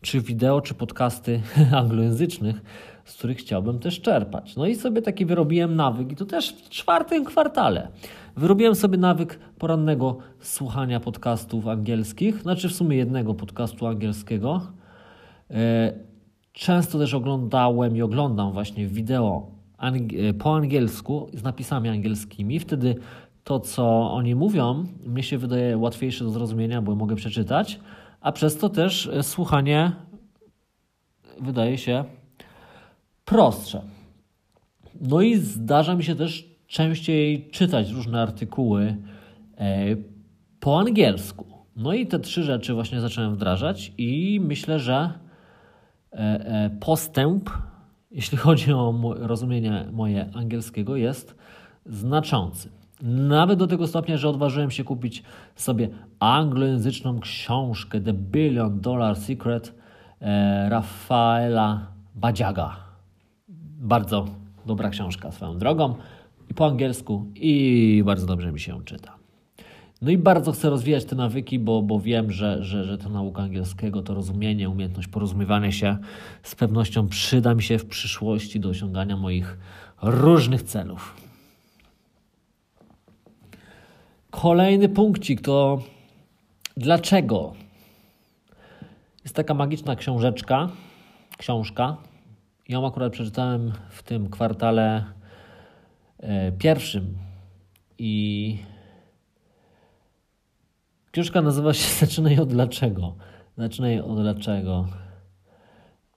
czy 0.00 0.20
wideo, 0.20 0.60
czy 0.60 0.74
podcasty 0.74 1.40
anglojęzycznych, 1.82 2.60
z 3.04 3.14
których 3.14 3.38
chciałbym 3.38 3.78
też 3.78 4.00
czerpać. 4.00 4.56
No 4.56 4.66
i 4.66 4.74
sobie 4.74 5.02
taki 5.02 5.26
wyrobiłem 5.26 5.76
nawyk, 5.76 6.12
i 6.12 6.16
to 6.16 6.24
też 6.24 6.52
w 6.52 6.68
czwartym 6.68 7.24
kwartale. 7.24 7.88
Wyrobiłem 8.36 8.74
sobie 8.74 8.98
nawyk 8.98 9.38
porannego 9.58 10.18
słuchania 10.40 11.00
podcastów 11.00 11.68
angielskich, 11.68 12.42
znaczy 12.42 12.68
w 12.68 12.72
sumie 12.72 12.96
jednego 12.96 13.34
podcastu 13.34 13.86
angielskiego. 13.86 14.60
E, 15.50 15.92
często 16.52 16.98
też 16.98 17.14
oglądałem 17.14 17.96
i 17.96 18.02
oglądam 18.02 18.52
właśnie 18.52 18.86
wideo 18.86 19.50
e, 19.78 20.34
po 20.34 20.56
angielsku 20.56 21.28
z 21.34 21.42
napisami 21.42 21.88
angielskimi. 21.88 22.58
Wtedy 22.58 22.94
to, 23.44 23.60
co 23.60 24.10
oni 24.12 24.34
mówią, 24.34 24.84
mnie 25.06 25.22
się 25.22 25.38
wydaje 25.38 25.78
łatwiejsze 25.78 26.24
do 26.24 26.30
zrozumienia, 26.30 26.82
bo 26.82 26.94
mogę 26.94 27.16
przeczytać, 27.16 27.80
a 28.26 28.32
przez 28.32 28.58
to 28.58 28.68
też 28.68 29.06
e, 29.06 29.22
słuchanie 29.22 29.92
wydaje 31.40 31.78
się 31.78 32.04
prostsze. 33.24 33.82
No 35.00 35.20
i 35.20 35.36
zdarza 35.36 35.94
mi 35.94 36.04
się 36.04 36.14
też 36.14 36.48
częściej 36.66 37.50
czytać 37.50 37.90
różne 37.90 38.22
artykuły 38.22 38.96
e, 39.58 39.96
po 40.60 40.78
angielsku. 40.78 41.46
No 41.76 41.92
i 41.92 42.06
te 42.06 42.18
trzy 42.18 42.42
rzeczy 42.42 42.74
właśnie 42.74 43.00
zacząłem 43.00 43.34
wdrażać 43.34 43.92
i 43.98 44.40
myślę, 44.42 44.78
że 44.78 45.10
e, 46.12 46.70
postęp, 46.80 47.50
jeśli 48.10 48.38
chodzi 48.46 48.72
o 48.72 48.94
rozumienie 49.18 49.86
moje 49.92 50.30
angielskiego, 50.34 50.96
jest 50.96 51.34
znaczący. 51.86 52.70
Nawet 53.02 53.58
do 53.58 53.66
tego 53.66 53.86
stopnia, 53.86 54.16
że 54.16 54.28
odważyłem 54.28 54.70
się 54.70 54.84
kupić 54.84 55.22
sobie 55.56 55.88
anglojęzyczną 56.20 57.20
książkę 57.20 58.00
The 58.00 58.12
Billion 58.12 58.80
Dollar 58.80 59.16
Secret 59.16 59.74
e, 60.20 60.68
Rafaela 60.68 61.86
Badziaga. 62.14 62.76
Bardzo 63.78 64.26
dobra 64.66 64.90
książka 64.90 65.32
swoją 65.32 65.58
drogą 65.58 65.94
i 66.50 66.54
po 66.54 66.66
angielsku 66.66 67.26
i 67.34 68.02
bardzo 68.06 68.26
dobrze 68.26 68.52
mi 68.52 68.60
się 68.60 68.84
czyta. 68.84 69.16
No 70.02 70.10
i 70.10 70.18
bardzo 70.18 70.52
chcę 70.52 70.70
rozwijać 70.70 71.04
te 71.04 71.16
nawyki, 71.16 71.58
bo, 71.58 71.82
bo 71.82 72.00
wiem, 72.00 72.30
że, 72.30 72.64
że, 72.64 72.84
że 72.84 72.98
ta 72.98 73.08
nauka 73.08 73.42
angielskiego, 73.42 74.02
to 74.02 74.14
rozumienie, 74.14 74.70
umiejętność 74.70 75.08
porozumiewania 75.08 75.72
się 75.72 75.96
z 76.42 76.54
pewnością 76.54 77.08
przyda 77.08 77.54
mi 77.54 77.62
się 77.62 77.78
w 77.78 77.86
przyszłości 77.86 78.60
do 78.60 78.68
osiągania 78.68 79.16
moich 79.16 79.58
różnych 80.02 80.62
celów. 80.62 81.25
Kolejny 84.42 84.88
punkcik 84.88 85.40
to 85.40 85.82
dlaczego? 86.76 87.52
Jest 89.24 89.36
taka 89.36 89.54
magiczna 89.54 89.96
książeczka, 89.96 90.68
książka. 91.38 91.96
Ją 92.68 92.86
akurat 92.86 93.12
przeczytałem 93.12 93.72
w 93.90 94.02
tym 94.02 94.30
kwartale 94.30 95.04
e, 96.18 96.52
pierwszym 96.52 97.18
i 97.98 98.58
książka 101.10 101.42
nazywa 101.42 101.74
się 101.74 101.88
Zaczynaj 102.06 102.38
od 102.38 102.48
dlaczego. 102.48 103.14
Zaczynaj 103.58 104.00
od 104.00 104.20
dlaczego. 104.22 104.86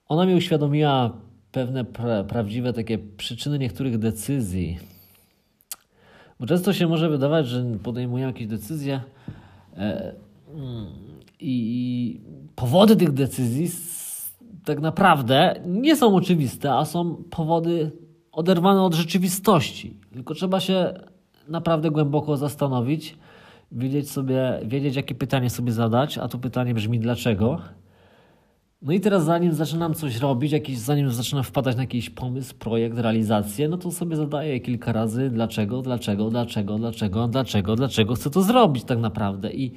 Ona 0.08 0.26
mi 0.26 0.34
uświadomiła 0.34 1.12
pewne 1.52 1.84
pra 1.84 2.24
prawdziwe 2.24 2.72
takie 2.72 2.98
przyczyny 2.98 3.58
niektórych 3.58 3.98
decyzji. 3.98 4.89
Bo 6.40 6.46
często 6.46 6.72
się 6.72 6.86
może 6.86 7.08
wydawać, 7.08 7.48
że 7.48 7.64
podejmujemy 7.82 8.32
jakieś 8.32 8.46
decyzje 8.46 9.00
e, 9.76 10.14
mm, 10.54 10.86
i 11.40 12.20
powody 12.56 12.96
tych 12.96 13.12
decyzji 13.12 13.68
tak 14.64 14.80
naprawdę 14.80 15.60
nie 15.66 15.96
są 15.96 16.14
oczywiste, 16.14 16.74
a 16.74 16.84
są 16.84 17.16
powody 17.30 17.90
oderwane 18.32 18.82
od 18.82 18.94
rzeczywistości. 18.94 19.96
Tylko 20.12 20.34
trzeba 20.34 20.60
się 20.60 20.94
naprawdę 21.48 21.90
głęboko 21.90 22.36
zastanowić, 22.36 23.18
wiedzieć 23.72 24.10
sobie, 24.10 24.60
wiedzieć 24.64 24.96
jakie 24.96 25.14
pytanie 25.14 25.50
sobie 25.50 25.72
zadać, 25.72 26.18
a 26.18 26.28
to 26.28 26.38
pytanie 26.38 26.74
brzmi 26.74 27.00
dlaczego. 27.00 27.58
No 28.82 28.92
i 28.92 29.00
teraz 29.00 29.24
zanim 29.24 29.52
zaczynam 29.52 29.94
coś 29.94 30.16
robić, 30.16 30.52
jakiś, 30.52 30.78
zanim 30.78 31.10
zaczynam 31.10 31.44
wpadać 31.44 31.76
na 31.76 31.82
jakiś 31.82 32.10
pomysł, 32.10 32.54
projekt, 32.54 32.98
realizację, 32.98 33.68
no 33.68 33.76
to 33.76 33.90
sobie 33.90 34.16
zadaję 34.16 34.60
kilka 34.60 34.92
razy 34.92 35.30
dlaczego, 35.30 35.82
dlaczego, 35.82 36.30
dlaczego, 36.30 36.78
dlaczego, 36.78 37.28
dlaczego, 37.28 37.76
dlaczego 37.76 38.14
chcę 38.14 38.30
to 38.30 38.42
zrobić 38.42 38.84
tak 38.84 38.98
naprawdę. 38.98 39.52
I 39.52 39.72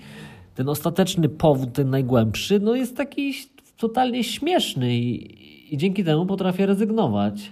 ten 0.56 0.70
ostateczny 0.70 1.30
powód, 1.30 1.74
ten 1.74 1.90
najgłębszy, 1.90 2.60
no 2.60 2.76
jest 2.76 2.98
taki 2.98 3.34
totalnie 3.78 4.24
śmieszny 4.24 4.96
i, 4.96 5.74
i 5.74 5.78
dzięki 5.78 6.04
temu 6.04 6.26
potrafię 6.26 6.66
rezygnować 6.66 7.52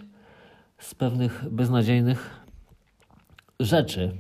z 0.78 0.96
pewnych 0.96 1.46
beznadziejnych 1.52 2.40
rzeczy. 3.60 4.12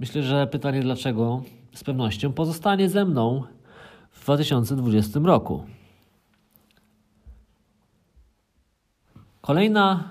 Myślę, 0.00 0.22
że 0.22 0.46
pytanie 0.46 0.80
dlaczego 0.80 1.42
z 1.74 1.84
pewnością 1.84 2.32
pozostanie 2.32 2.88
ze 2.88 3.04
mną 3.04 3.42
w 4.10 4.22
2020 4.22 5.20
roku. 5.24 5.73
Kolejna 9.44 10.04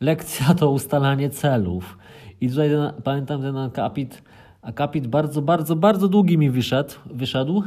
lekcja 0.00 0.54
to 0.54 0.70
ustalanie 0.70 1.30
celów. 1.30 1.98
I 2.40 2.48
tutaj 2.48 2.70
pamiętam 3.04 3.42
ten 3.42 3.56
akapit, 3.56 4.22
akapit 4.62 5.06
bardzo, 5.06 5.42
bardzo, 5.42 5.76
bardzo 5.76 6.08
długi 6.08 6.38
mi 6.38 6.50
wyszedł, 6.50 6.94
wyszedł 7.06 7.62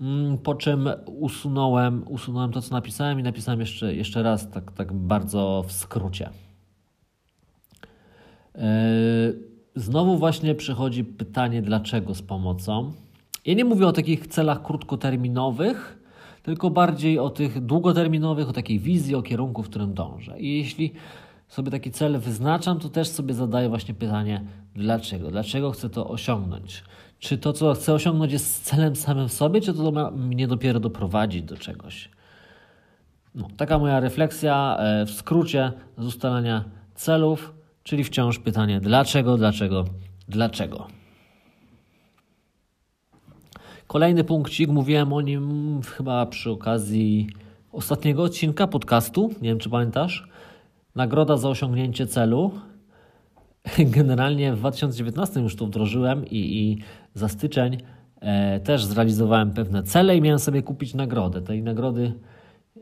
mm, 0.00 0.38
po 0.38 0.54
czym 0.54 0.88
usunąłem, 1.06 2.04
usunąłem 2.08 2.52
to, 2.52 2.62
co 2.62 2.74
napisałem 2.74 3.20
i 3.20 3.22
napisałem 3.22 3.60
jeszcze, 3.60 3.94
jeszcze 3.94 4.22
raz, 4.22 4.50
tak, 4.50 4.72
tak 4.72 4.92
bardzo 4.92 5.64
w 5.66 5.72
skrócie. 5.72 6.30
Yy, 8.54 8.62
znowu 9.76 10.18
właśnie 10.18 10.54
przychodzi 10.54 11.04
pytanie, 11.04 11.62
dlaczego 11.62 12.14
z 12.14 12.22
pomocą. 12.22 12.92
Ja 13.46 13.54
nie 13.54 13.64
mówię 13.64 13.86
o 13.86 13.92
takich 13.92 14.26
celach 14.26 14.62
krótkoterminowych, 14.62 16.01
tylko 16.42 16.70
bardziej 16.70 17.18
o 17.18 17.30
tych 17.30 17.66
długoterminowych, 17.66 18.48
o 18.48 18.52
takiej 18.52 18.78
wizji, 18.78 19.14
o 19.14 19.22
kierunku, 19.22 19.62
w 19.62 19.68
którym 19.68 19.94
dążę. 19.94 20.40
I 20.40 20.58
jeśli 20.58 20.92
sobie 21.48 21.70
taki 21.70 21.90
cel 21.90 22.20
wyznaczam, 22.20 22.78
to 22.78 22.88
też 22.88 23.08
sobie 23.08 23.34
zadaję 23.34 23.68
właśnie 23.68 23.94
pytanie, 23.94 24.44
dlaczego? 24.74 25.30
Dlaczego 25.30 25.70
chcę 25.70 25.90
to 25.90 26.08
osiągnąć? 26.08 26.84
Czy 27.18 27.38
to, 27.38 27.52
co 27.52 27.74
chcę 27.74 27.94
osiągnąć, 27.94 28.32
jest 28.32 28.64
celem 28.64 28.96
samym 28.96 29.28
w 29.28 29.32
sobie, 29.32 29.60
czy 29.60 29.74
to 29.74 29.92
ma 29.92 30.10
mnie 30.10 30.48
dopiero 30.48 30.80
doprowadzić 30.80 31.42
do 31.42 31.56
czegoś? 31.56 32.08
No, 33.34 33.48
taka 33.56 33.78
moja 33.78 34.00
refleksja 34.00 34.76
e, 34.78 35.06
w 35.06 35.10
skrócie 35.10 35.72
z 35.98 36.06
ustalania 36.06 36.64
celów, 36.94 37.54
czyli 37.82 38.04
wciąż 38.04 38.38
pytanie, 38.38 38.80
dlaczego, 38.80 39.36
dlaczego, 39.36 39.84
dlaczego. 40.28 41.01
Kolejny 43.92 44.24
punkcik, 44.24 44.70
mówiłem 44.70 45.12
o 45.12 45.20
nim 45.20 45.80
chyba 45.96 46.26
przy 46.26 46.50
okazji 46.50 47.26
ostatniego 47.72 48.22
odcinka 48.22 48.66
podcastu. 48.66 49.30
Nie 49.42 49.48
wiem, 49.48 49.58
czy 49.58 49.70
pamiętasz. 49.70 50.28
Nagroda 50.94 51.36
za 51.36 51.48
osiągnięcie 51.48 52.06
celu. 52.06 52.50
Generalnie 53.96 54.52
w 54.52 54.56
2019 54.56 55.40
już 55.40 55.56
to 55.56 55.66
wdrożyłem 55.66 56.26
i, 56.26 56.36
i 56.36 56.78
za 57.14 57.28
styczeń 57.28 57.78
e, 58.20 58.60
też 58.60 58.84
zrealizowałem 58.84 59.50
pewne 59.50 59.82
cele 59.82 60.16
i 60.16 60.20
miałem 60.20 60.38
sobie 60.38 60.62
kupić 60.62 60.94
nagrodę. 60.94 61.42
Tej 61.42 61.62
nagrody 61.62 62.12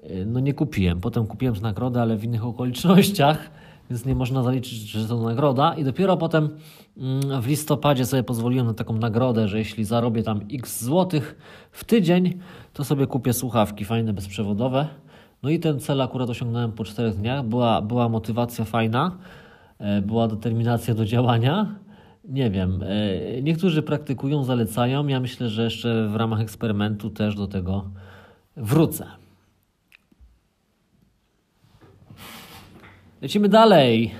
e, 0.03 0.25
no 0.25 0.41
nie 0.41 0.55
kupiłem. 0.55 1.01
Potem 1.01 1.27
kupiłem 1.27 1.55
nagrodę, 1.63 2.03
ale 2.03 2.17
w 2.17 2.25
innych 2.25 2.45
okolicznościach 2.45 3.51
więc 3.91 4.07
nie 4.07 4.15
można 4.15 4.43
zaliczyć, 4.43 4.79
że 4.79 5.09
to 5.09 5.21
nagroda. 5.23 5.75
I 5.75 5.85
dopiero 5.85 6.17
potem 6.17 6.49
mm, 6.97 7.43
w 7.43 7.47
listopadzie 7.47 8.07
sobie 8.07 8.23
pozwoliłem 8.23 8.67
na 8.67 8.75
taką 8.75 8.95
nagrodę, 8.95 9.49
że 9.49 9.59
jeśli 9.59 9.85
zarobię 9.85 10.23
tam 10.23 10.41
x 10.53 10.85
złotych 10.85 11.37
w 11.73 11.85
tydzień, 11.85 12.39
to 12.73 12.85
sobie 12.85 13.07
kupię 13.07 13.33
słuchawki 13.33 13.85
fajne, 13.85 14.13
bezprzewodowe. 14.13 14.89
No 15.43 15.51
i 15.51 15.59
ten 15.59 15.81
cel 15.81 16.01
akurat 16.01 16.31
osiągnąłem 16.31 16.73
po 16.73 16.85
czterech 16.85 17.17
dniach. 17.17 17.45
Była, 17.45 17.83
była 17.83 18.09
motywacja 18.09 18.65
fajna, 18.65 19.19
e, 19.79 20.03
była 20.03 20.29
determinacja 20.29 20.95
do 20.95 21.05
działania. 21.05 21.75
Nie 22.25 22.51
wiem, 22.51 22.83
e, 22.83 23.43
niektórzy 23.43 23.83
praktykują, 23.83 24.45
zalecają. 24.45 25.07
Ja 25.07 25.21
myślę, 25.21 25.49
że 25.49 25.65
jeszcze 25.65 26.09
w 26.09 26.17
ramach 26.17 26.41
eksperymentu 26.41 27.11
też 27.11 27.35
do 27.35 27.47
tego 27.47 27.85
wrócę. 28.57 29.20
Lecimy 33.23 33.49
dalej. 33.49 34.11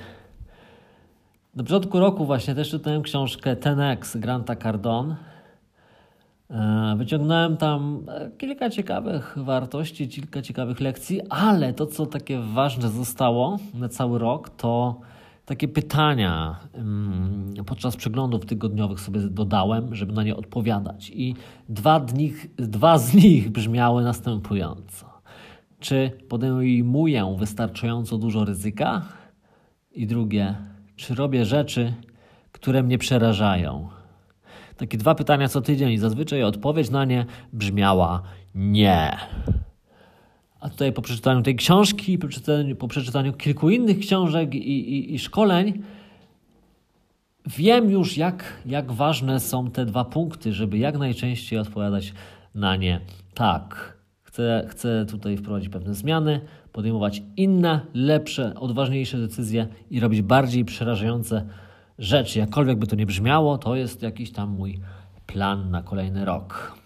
Na 1.55 1.63
początku 1.63 2.01
roku 2.01 2.25
właśnie 2.27 2.55
też 2.55 2.71
czytałem 2.71 3.03
książkę 3.03 3.57
Tenex 3.57 4.17
Granta 4.17 4.57
Cardone. 4.57 5.17
E, 6.51 6.95
wyciągnąłem 6.97 7.57
tam 7.57 8.03
e, 8.09 8.31
kilka 8.39 8.71
ciekawych 8.71 9.35
wartości, 9.37 10.09
kilka 10.09 10.43
ciekawych 10.43 10.81
lekcji, 10.81 11.21
ale 11.31 11.73
to, 11.73 11.87
co 11.87 12.07
takie 12.07 12.39
ważne 12.39 12.89
zostało 12.89 13.59
na 13.75 13.89
cały 13.89 14.19
rok, 14.19 14.51
to 14.51 15.01
takie 15.47 15.69
pytania 15.69 16.57
mm, 16.75 17.55
podczas 17.67 17.97
przeglądów 17.97 18.47
tygodniowych 18.47 19.01
sobie 19.01 19.21
dodałem, 19.21 19.95
żeby 19.95 20.13
na 20.13 20.23
nie 20.23 20.37
odpowiadać. 20.37 21.11
I 21.15 21.35
dwa, 21.69 22.01
dni, 22.01 22.33
dwa 22.57 22.99
z 22.99 23.15
nich 23.15 23.51
brzmiały 23.51 24.03
następująco. 24.03 25.10
Czy 25.81 26.11
podejmuję 26.29 27.37
wystarczająco 27.39 28.19
dużo 28.19 28.45
ryzyka? 28.45 29.03
I 29.93 30.07
drugie, 30.07 30.55
czy 30.97 31.15
robię 31.15 31.45
rzeczy, 31.45 31.93
które 32.53 32.83
mnie 32.83 32.99
przerażają? 32.99 33.89
Takie 34.77 34.99
dwa 34.99 35.15
pytania 35.15 35.49
co 35.49 35.61
tydzień 35.61 35.93
i 35.93 35.99
zazwyczaj 35.99 36.43
odpowiedź 36.43 36.91
na 36.91 37.05
nie 37.05 37.27
brzmiała 37.53 38.23
nie. 38.55 39.17
A 40.61 40.71
tutaj 40.71 40.93
po 40.93 41.03
przeczytaniu 41.03 41.43
tej 41.43 41.57
książki, 41.57 42.19
po 42.19 42.29
przeczytaniu, 42.29 42.77
po 42.77 42.89
przeczytaniu 42.89 43.33
kilku 43.33 43.71
innych 43.71 43.99
książek 43.99 44.55
i, 44.55 44.59
i, 44.59 45.15
i 45.15 45.19
szkoleń, 45.19 45.83
wiem 47.47 47.91
już, 47.91 48.17
jak, 48.17 48.63
jak 48.67 48.93
ważne 48.93 49.41
są 49.41 49.71
te 49.71 49.87
dwa 49.87 50.05
punkty, 50.05 50.53
żeby 50.53 50.79
jak 50.79 50.99
najczęściej 50.99 51.59
odpowiadać 51.59 52.13
na 52.55 52.77
nie 52.77 53.01
tak. 53.35 54.00
Chcę, 54.31 54.67
chcę 54.69 55.07
tutaj 55.07 55.37
wprowadzić 55.37 55.69
pewne 55.69 55.95
zmiany, 55.95 56.41
podejmować 56.73 57.23
inne, 57.37 57.81
lepsze, 57.95 58.55
odważniejsze 58.55 59.19
decyzje 59.19 59.69
i 59.91 60.01
robić 60.01 60.23
bardziej 60.23 60.65
przerażające 60.65 61.47
rzeczy. 61.99 62.39
Jakkolwiek 62.39 62.79
by 62.79 62.87
to 62.87 62.97
nie 62.97 63.07
brzmiało, 63.07 63.59
to 63.59 63.75
jest 63.75 64.03
jakiś 64.03 64.33
tam 64.33 64.51
mój 64.51 64.81
plan 65.27 65.71
na 65.71 65.83
kolejny 65.83 66.25
rok. 66.25 66.77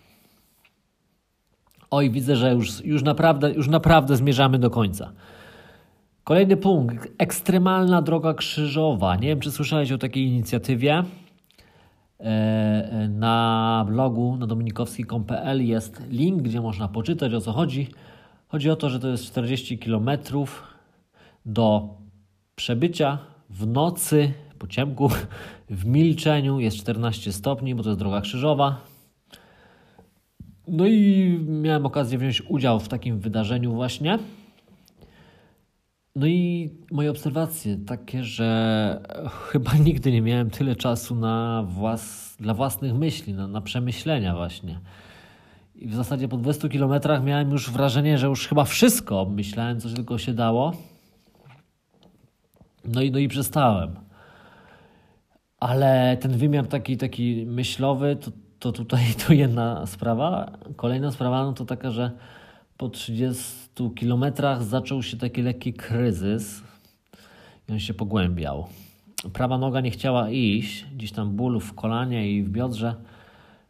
Oj, 1.91 2.11
widzę, 2.11 2.37
że 2.37 2.53
już, 2.53 2.85
już, 2.85 3.03
naprawdę, 3.03 3.53
już 3.53 3.69
naprawdę 3.69 4.17
zmierzamy 4.17 4.59
do 4.59 4.71
końca. 4.71 5.13
Kolejny 6.25 6.57
punkt. 6.57 7.09
Ekstremalna 7.19 8.03
droga 8.03 8.35
krzyżowa. 8.35 9.17
Nie 9.17 9.29
wiem, 9.29 9.41
czy 9.41 9.51
słyszałeś 9.51 9.93
o 9.93 9.99
takiej 9.99 10.25
inicjatywie. 10.27 11.05
E, 12.25 13.09
na 13.09 13.85
blogu 13.89 14.37
na 14.37 14.47
dominikowski.pl 14.47 15.67
jest 15.67 16.03
link, 16.11 16.43
gdzie 16.43 16.61
można 16.61 16.89
poczytać 16.89 17.35
o 17.35 17.41
co 17.41 17.53
chodzi. 17.53 17.89
Chodzi 18.49 18.71
o 18.71 18.77
to, 18.77 18.91
że 18.91 19.01
to 19.01 19.09
jest 19.09 19.25
40 19.25 19.79
km 19.79 20.11
do 21.47 21.89
przebycia 22.55 23.19
w 23.51 23.67
nocy, 23.67 24.33
po 24.59 24.67
ciemku, 24.67 25.11
w 25.71 25.87
milczeniu. 25.87 26.61
Jest 26.61 26.77
14 26.77 27.33
stopni, 27.33 27.75
bo 27.75 27.83
to 27.83 27.89
jest 27.89 27.99
droga 27.99 28.21
krzyżowa. 28.21 28.81
No 30.69 30.87
i 30.87 31.39
miałem 31.49 31.87
okazję 31.87 32.19
wziąć 32.19 32.43
udział 32.49 32.81
w 32.81 32.89
takim 32.89 33.19
wydarzeniu 33.19 33.73
właśnie. 33.73 34.19
No 36.17 36.27
i 36.27 36.71
moje 36.91 37.11
obserwacje 37.11 37.77
takie, 37.77 38.25
że 38.25 39.01
chyba 39.29 39.75
nigdy 39.87 40.13
nie 40.13 40.23
miałem 40.23 40.51
tyle 40.51 40.77
czasu 40.77 41.15
na 41.15 41.65
włas 41.69 42.37
dla 42.41 42.55
własnych 42.55 42.95
myśli, 42.95 43.35
na, 43.35 43.49
na 43.49 43.61
przemyślenia 43.61 44.35
właśnie. 44.35 44.81
I 45.75 45.89
w 45.89 45.95
zasadzie 45.95 46.29
po 46.29 46.37
200 46.37 46.69
kilometrach 46.69 47.25
miałem 47.25 47.51
już 47.51 47.71
wrażenie, 47.71 48.19
że 48.19 48.27
już 48.27 48.49
chyba 48.49 48.65
wszystko 48.65 49.27
myślałem, 49.31 49.81
co 49.81 49.89
tylko 49.89 50.19
się 50.19 50.35
dało. 50.35 50.73
No 52.85 53.03
i, 53.03 53.11
no 53.11 53.19
i 53.19 53.29
przestałem. 53.29 53.95
Ale 55.61 56.17
ten 56.21 56.33
wymiar 56.33 56.67
taki, 56.67 56.97
taki 56.97 57.47
myślowy, 57.47 58.17
to, 58.17 58.31
to 58.59 58.73
tutaj 58.73 59.03
to 59.27 59.33
jedna 59.33 59.87
sprawa. 59.87 60.53
Kolejna 60.77 61.11
sprawa 61.11 61.45
no 61.45 61.53
to 61.53 61.65
taka, 61.65 61.91
że 61.91 62.11
po 62.77 62.89
30 62.89 63.64
kilometrach 63.97 64.63
zaczął 64.63 65.03
się 65.03 65.17
taki 65.17 65.43
lekki 65.43 65.73
kryzys 65.73 66.63
i 67.69 67.73
on 67.73 67.81
się 67.81 67.95
pogłębiał. 67.95 68.67
Prawa 69.33 69.59
noga 69.59 69.81
nie 69.81 69.91
chciała 69.91 70.31
iść, 70.31 70.87
gdzieś 70.97 71.13
tam 71.13 71.31
ból 71.31 71.61
w 71.61 71.75
kolanie 71.75 72.33
i 72.33 72.43
w 72.43 72.51
biodrze 72.51 72.95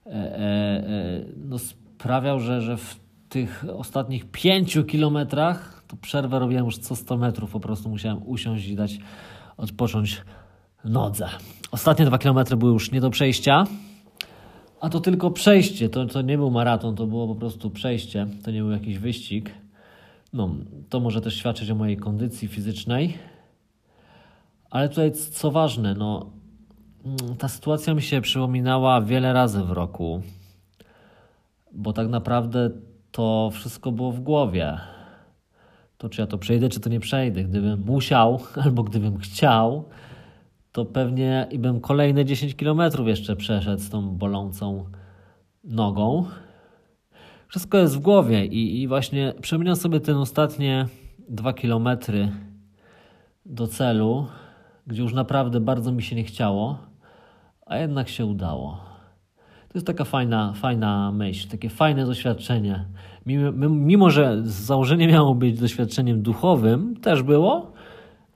e, 0.06 0.10
e, 0.10 0.14
e, 0.14 1.24
no 1.48 1.58
sprawiał, 1.58 2.40
że, 2.40 2.60
że 2.60 2.76
w 2.76 3.00
tych 3.28 3.64
ostatnich 3.76 4.30
5 4.30 4.78
kilometrach 4.88 5.84
to 5.88 5.96
przerwę 5.96 6.38
robiłem 6.38 6.64
już 6.64 6.78
co 6.78 6.96
100 6.96 7.16
metrów, 7.16 7.50
po 7.50 7.60
prostu 7.60 7.88
musiałem 7.88 8.28
usiąść 8.28 8.66
i 8.66 8.76
dać 8.76 8.98
odpocząć 9.56 10.22
nodze. 10.84 11.28
Ostatnie 11.70 12.06
dwa 12.06 12.18
kilometry 12.18 12.56
były 12.56 12.72
już 12.72 12.92
nie 12.92 13.00
do 13.00 13.10
przejścia, 13.10 13.64
a 14.80 14.88
to 14.88 15.00
tylko 15.00 15.30
przejście, 15.30 15.88
to, 15.88 16.06
to 16.06 16.22
nie 16.22 16.36
był 16.36 16.50
maraton, 16.50 16.96
to 16.96 17.06
było 17.06 17.28
po 17.28 17.34
prostu 17.34 17.70
przejście, 17.70 18.26
to 18.44 18.50
nie 18.50 18.60
był 18.60 18.70
jakiś 18.70 18.98
wyścig. 18.98 19.63
No, 20.34 20.50
to 20.88 21.00
może 21.00 21.20
też 21.20 21.36
świadczyć 21.36 21.70
o 21.70 21.74
mojej 21.74 21.96
kondycji 21.96 22.48
fizycznej. 22.48 23.18
Ale 24.70 24.88
tutaj, 24.88 25.12
co 25.12 25.50
ważne, 25.50 25.94
no, 25.94 26.30
mm, 27.04 27.36
ta 27.36 27.48
sytuacja 27.48 27.94
mi 27.94 28.02
się 28.02 28.20
przypominała 28.20 29.00
wiele 29.00 29.32
razy 29.32 29.64
w 29.64 29.70
roku, 29.70 30.22
bo 31.72 31.92
tak 31.92 32.08
naprawdę 32.08 32.70
to 33.12 33.50
wszystko 33.52 33.92
było 33.92 34.12
w 34.12 34.20
głowie. 34.20 34.78
To 35.98 36.08
czy 36.08 36.20
ja 36.20 36.26
to 36.26 36.38
przejdę, 36.38 36.68
czy 36.68 36.80
to 36.80 36.90
nie 36.90 37.00
przejdę. 37.00 37.44
Gdybym 37.44 37.80
musiał, 37.86 38.40
albo 38.64 38.82
gdybym 38.82 39.18
chciał, 39.18 39.84
to 40.72 40.84
pewnie 40.84 41.46
i 41.50 41.58
bym 41.58 41.80
kolejne 41.80 42.24
10 42.24 42.54
kilometrów 42.54 43.08
jeszcze 43.08 43.36
przeszedł 43.36 43.82
z 43.82 43.90
tą 43.90 44.10
bolącą 44.10 44.84
nogą. 45.64 46.24
Wszystko 47.48 47.78
jest 47.78 47.96
w 47.96 48.00
głowie 48.00 48.46
i, 48.46 48.82
i 48.82 48.88
właśnie 48.88 49.34
przypominam 49.40 49.76
sobie 49.76 50.00
ten 50.00 50.16
ostatnie 50.16 50.86
2 51.28 51.52
kilometry 51.52 52.32
do 53.46 53.66
celu, 53.66 54.26
gdzie 54.86 55.02
już 55.02 55.12
naprawdę 55.12 55.60
bardzo 55.60 55.92
mi 55.92 56.02
się 56.02 56.16
nie 56.16 56.24
chciało, 56.24 56.78
a 57.66 57.76
jednak 57.76 58.08
się 58.08 58.26
udało. 58.26 58.80
To 59.68 59.78
jest 59.78 59.86
taka 59.86 60.04
fajna, 60.04 60.52
fajna 60.52 61.12
myśl, 61.12 61.48
takie 61.48 61.70
fajne 61.70 62.06
doświadczenie. 62.06 62.84
Mimo, 63.26 63.52
mimo, 63.68 64.10
że 64.10 64.42
założenie 64.42 65.08
miało 65.08 65.34
być 65.34 65.60
doświadczeniem 65.60 66.22
duchowym, 66.22 66.96
też 66.96 67.22
było, 67.22 67.72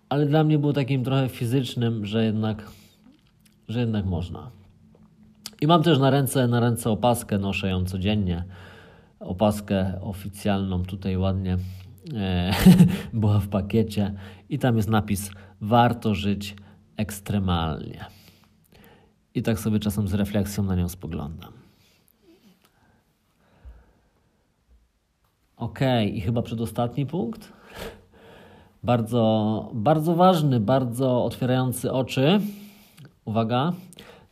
ale 0.08 0.26
dla 0.26 0.44
mnie 0.44 0.58
było 0.58 0.72
takim 0.72 1.04
trochę 1.04 1.28
fizycznym, 1.28 2.06
że 2.06 2.24
jednak, 2.24 2.70
że 3.68 3.80
jednak 3.80 4.06
można. 4.06 4.50
I 5.60 5.66
mam 5.66 5.82
też 5.82 5.98
na 5.98 6.10
ręce, 6.10 6.48
na 6.48 6.60
ręce 6.60 6.90
opaskę, 6.90 7.38
noszę 7.38 7.68
ją 7.68 7.84
codziennie. 7.84 8.44
Opaskę 9.20 10.00
oficjalną, 10.00 10.82
tutaj 10.82 11.16
ładnie 11.16 11.58
e, 12.14 12.52
była 13.12 13.40
w 13.40 13.48
pakiecie 13.48 14.14
i 14.48 14.58
tam 14.58 14.76
jest 14.76 14.88
napis 14.88 15.30
warto 15.60 16.14
żyć 16.14 16.56
ekstremalnie. 16.96 18.04
I 19.34 19.42
tak 19.42 19.58
sobie 19.58 19.78
czasem 19.78 20.08
z 20.08 20.14
refleksją 20.14 20.64
na 20.64 20.76
nią 20.76 20.88
spoglądam. 20.88 21.52
Ok, 25.56 25.80
i 26.12 26.20
chyba 26.20 26.42
przedostatni 26.42 27.06
punkt. 27.06 27.52
Bardzo, 28.82 29.70
bardzo 29.74 30.14
ważny, 30.14 30.60
bardzo 30.60 31.24
otwierający 31.24 31.92
oczy. 31.92 32.40
Uwaga. 33.24 33.72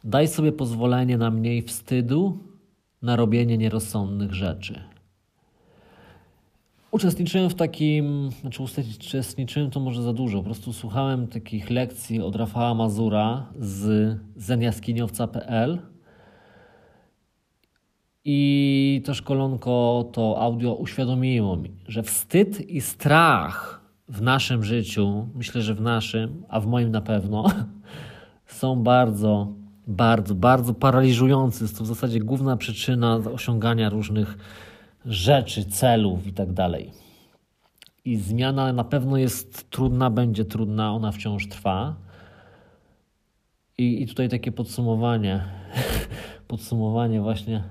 Daj 0.05 0.29
sobie 0.29 0.53
pozwolenie 0.53 1.19
na 1.19 1.31
mniej 1.31 1.63
wstydu, 1.63 2.39
na 3.07 3.17
robienie 3.17 3.59
nierozsądnych 3.59 4.35
rzeczy. 4.35 4.81
Uczestniczyłem 6.91 7.51
w 7.51 7.55
takim, 7.55 8.31
znaczy 8.41 8.63
uczestniczyłem 8.63 9.71
to 9.71 9.81
może 9.81 10.03
za 10.03 10.13
dużo, 10.13 10.39
po 10.39 10.45
prostu 10.45 10.73
słuchałem 10.73 11.27
takich 11.27 11.71
lekcji 11.71 12.21
od 12.21 12.37
Rafała 12.37 12.75
Mazura 12.75 13.47
z 13.59 14.17
zeniaskiniowca.pl 14.37 15.79
i 18.25 19.03
to 19.05 19.15
szkolonko, 19.15 20.09
to 20.13 20.41
audio 20.41 20.75
uświadomiło 20.75 21.57
mi, 21.57 21.71
że 21.89 22.03
wstyd 22.03 22.71
i 22.71 22.81
strach 22.81 23.81
w 24.09 24.23
naszym 24.23 24.65
życiu, 24.65 25.29
myślę, 25.35 25.63
że 25.63 25.75
w 25.75 25.81
naszym, 25.81 26.43
a 26.49 26.61
w 26.61 26.67
moim 26.67 26.91
na 26.91 27.01
pewno, 27.01 27.45
są 28.47 28.83
bardzo, 28.83 29.53
bardzo, 29.87 30.35
bardzo 30.35 30.75
paraliżujące. 30.75 31.65
Jest 31.65 31.79
to 31.79 31.85
w 31.85 31.87
zasadzie 31.87 32.21
główna 32.21 32.57
przyczyna 32.57 33.17
osiągania 33.17 33.91
różnych 33.91 34.39
rzeczy, 35.05 35.65
celów 35.65 36.27
i 36.27 36.33
tak. 36.33 36.49
I 38.05 38.17
zmiana 38.17 38.73
na 38.73 38.85
pewno 38.85 39.17
jest 39.17 39.71
trudna, 39.71 40.11
będzie 40.11 40.45
trudna, 40.45 40.93
ona 40.93 41.13
wciąż 41.13 41.49
trwa. 41.49 41.97
I, 43.79 44.03
i 44.03 44.07
tutaj 44.07 44.29
takie 44.29 44.53
podsumowanie, 44.53 45.45
podsumowanie 46.49 47.21
właśnie 47.21 47.65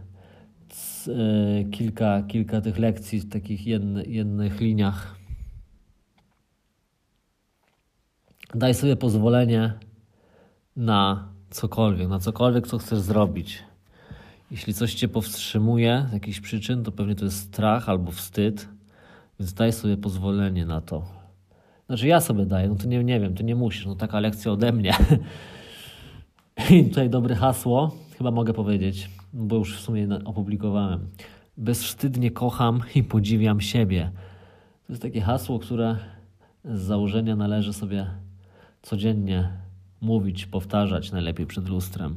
y, 1.08 1.66
kilka, 1.72 2.24
kilka 2.24 2.62
tych 2.62 2.78
lekcji 2.78 3.20
w 3.20 3.30
takich 3.30 3.68
jedny, 3.68 4.06
jednych 4.06 4.62
liniach. 4.62 5.16
Daj 8.56 8.74
sobie 8.74 8.96
pozwolenie 8.96 9.74
na 10.76 11.35
cokolwiek, 11.50 12.08
na 12.10 12.20
cokolwiek, 12.20 12.68
co 12.68 12.78
chcesz 12.78 13.00
zrobić. 13.00 13.64
Jeśli 14.52 14.74
coś 14.74 14.94
cię 14.94 15.08
powstrzymuje 15.08 16.06
z 16.10 16.14
jakichś 16.14 16.40
przyczyn, 16.40 16.84
to 16.84 16.92
pewnie 16.92 17.16
to 17.16 17.26
jest 17.26 17.38
strach 17.38 17.90
albo 17.90 18.12
wstyd, 18.12 18.68
więc 19.40 19.54
daj 19.54 19.74
sobie 19.74 19.98
pozwolenie 19.98 20.66
na 20.66 20.82
to. 20.82 21.06
Znaczy 21.88 22.08
ja 22.08 22.22
sobie 22.22 22.46
daję, 22.46 22.70
no 22.70 22.76
to 22.76 22.88
nie, 22.88 23.04
nie 23.04 23.20
wiem, 23.20 23.36
to 23.36 23.44
nie 23.44 23.56
musisz, 23.56 23.86
no 23.86 23.96
taka 23.96 24.20
lekcja 24.20 24.52
ode 24.52 24.72
mnie. 24.72 24.94
I 26.72 26.84
tutaj 26.84 27.10
dobre 27.10 27.36
hasło, 27.36 27.96
chyba 28.18 28.32
mogę 28.32 28.54
powiedzieć, 28.54 29.10
bo 29.34 29.56
już 29.56 29.78
w 29.78 29.82
sumie 29.82 30.08
opublikowałem. 30.26 31.08
Bezwstydnie 31.58 32.32
kocham 32.32 32.82
i 32.96 33.04
podziwiam 33.04 33.62
siebie. 33.62 34.12
To 34.88 34.94
jest 34.94 35.02
takie 35.02 35.22
hasło, 35.22 35.60
które 35.60 35.98
z 36.66 36.82
założenia 36.82 37.36
należy 37.36 37.74
sobie 37.74 38.08
codziennie 38.82 39.65
mówić, 40.06 40.46
powtarzać, 40.46 41.12
najlepiej 41.12 41.46
przed 41.46 41.70
lustrem. 41.70 42.16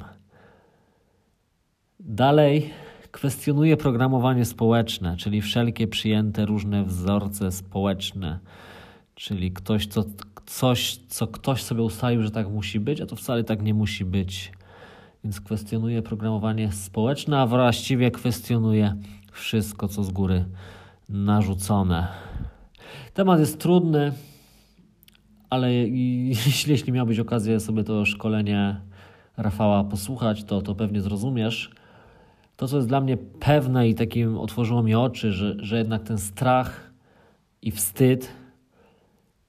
Dalej 2.00 2.70
kwestionuje 3.10 3.76
programowanie 3.76 4.44
społeczne, 4.44 5.16
czyli 5.16 5.40
wszelkie 5.42 5.86
przyjęte 5.86 6.46
różne 6.46 6.84
wzorce 6.84 7.52
społeczne, 7.52 8.38
czyli 9.14 9.52
ktoś, 9.52 9.86
co, 9.86 10.04
coś, 10.46 10.96
co 11.08 11.26
ktoś 11.26 11.62
sobie 11.62 11.82
ustalił, 11.82 12.22
że 12.22 12.30
tak 12.30 12.48
musi 12.48 12.80
być, 12.80 13.00
a 13.00 13.06
to 13.06 13.16
wcale 13.16 13.44
tak 13.44 13.62
nie 13.62 13.74
musi 13.74 14.04
być. 14.04 14.52
Więc 15.24 15.40
kwestionuje 15.40 16.02
programowanie 16.02 16.72
społeczne, 16.72 17.40
a 17.40 17.46
właściwie 17.46 18.10
kwestionuje 18.10 18.94
wszystko, 19.32 19.88
co 19.88 20.04
z 20.04 20.10
góry 20.10 20.44
narzucone. 21.08 22.08
Temat 23.14 23.40
jest 23.40 23.60
trudny, 23.60 24.12
ale 25.50 25.74
jeśli, 26.46 26.72
jeśli 26.72 26.92
miałbyś 26.92 27.18
okazję 27.18 27.60
sobie 27.60 27.84
to 27.84 28.04
szkolenie 28.04 28.80
Rafała 29.38 29.84
posłuchać, 29.84 30.44
to, 30.44 30.62
to 30.62 30.74
pewnie 30.74 31.00
zrozumiesz. 31.00 31.70
To, 32.56 32.68
co 32.68 32.76
jest 32.76 32.88
dla 32.88 33.00
mnie 33.00 33.16
pewne 33.16 33.88
i 33.88 33.94
takim 33.94 34.38
otworzyło 34.38 34.82
mi 34.82 34.94
oczy, 34.94 35.32
że, 35.32 35.56
że 35.58 35.78
jednak 35.78 36.02
ten 36.02 36.18
strach 36.18 36.92
i 37.62 37.70
wstyd 37.70 38.32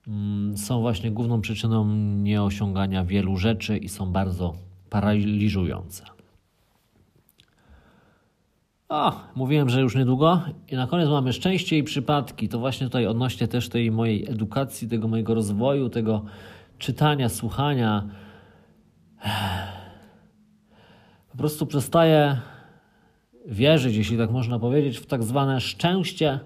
mm, 0.08 0.58
są 0.58 0.82
właśnie 0.82 1.12
główną 1.12 1.42
przyczyną 1.42 1.96
nieosiągania 2.16 3.06
wielu 3.06 3.38
rzeczy 3.38 3.78
i 3.78 3.90
są 3.90 4.12
bardzo 4.12 4.54
paraliżujące. 4.90 6.19
O, 8.90 9.12
mówiłem, 9.36 9.70
że 9.70 9.82
już 9.82 9.96
niedługo. 9.96 10.42
I 10.72 10.76
na 10.76 10.88
koniec 10.88 11.10
mamy 11.10 11.34
szczęście 11.34 11.78
i 11.78 11.84
przypadki. 11.84 12.50
To 12.50 12.60
właśnie 12.60 12.88
tutaj 12.88 13.08
odnośnie 13.08 13.48
też 13.48 13.70
tej 13.70 13.92
mojej 13.92 14.30
edukacji, 14.32 14.88
tego 14.88 15.08
mojego 15.08 15.34
rozwoju, 15.34 15.90
tego 15.90 16.26
czytania, 16.78 17.30
słuchania. 17.30 18.04
Po 21.32 21.38
prostu 21.38 21.66
przestaję 21.66 22.38
wierzyć, 23.46 23.96
jeśli 23.96 24.18
tak 24.18 24.32
można 24.32 24.60
powiedzieć, 24.60 24.98
w 24.98 25.06
tak 25.06 25.24
zwane 25.24 25.62
szczęście 25.62 26.40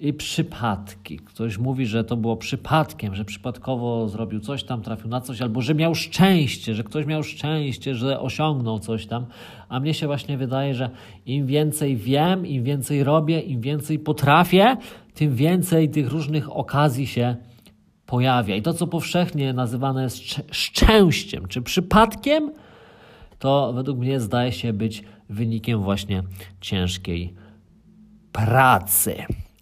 i 0.00 0.12
przypadki. 0.12 1.18
Ktoś 1.18 1.58
mówi, 1.58 1.86
że 1.86 2.04
to 2.04 2.16
było 2.16 2.36
przypadkiem, 2.36 3.14
że 3.14 3.24
przypadkowo 3.24 4.08
zrobił 4.08 4.40
coś 4.40 4.64
tam, 4.64 4.82
trafił 4.82 5.08
na 5.08 5.20
coś, 5.20 5.42
albo 5.42 5.62
że 5.62 5.74
miał 5.74 5.94
szczęście, 5.94 6.74
że 6.74 6.84
ktoś 6.84 7.06
miał 7.06 7.22
szczęście, 7.22 7.94
że 7.94 8.20
osiągnął 8.20 8.78
coś 8.78 9.06
tam. 9.06 9.26
A 9.68 9.80
mnie 9.80 9.94
się 9.94 10.06
właśnie 10.06 10.38
wydaje, 10.38 10.74
że 10.74 10.90
im 11.26 11.46
więcej 11.46 11.96
wiem, 11.96 12.46
im 12.46 12.64
więcej 12.64 13.04
robię, 13.04 13.40
im 13.40 13.60
więcej 13.60 13.98
potrafię, 13.98 14.76
tym 15.14 15.34
więcej 15.34 15.88
tych 15.88 16.08
różnych 16.08 16.56
okazji 16.56 17.06
się 17.06 17.36
pojawia. 18.06 18.56
I 18.56 18.62
to, 18.62 18.74
co 18.74 18.86
powszechnie 18.86 19.52
nazywane 19.52 20.02
jest 20.02 20.18
szczęściem 20.50 21.48
czy 21.48 21.62
przypadkiem, 21.62 22.52
to 23.38 23.72
według 23.72 23.98
mnie 23.98 24.20
zdaje 24.20 24.52
się 24.52 24.72
być 24.72 25.02
wynikiem 25.28 25.82
właśnie 25.82 26.22
ciężkiej 26.60 27.34
pracy. 28.32 29.14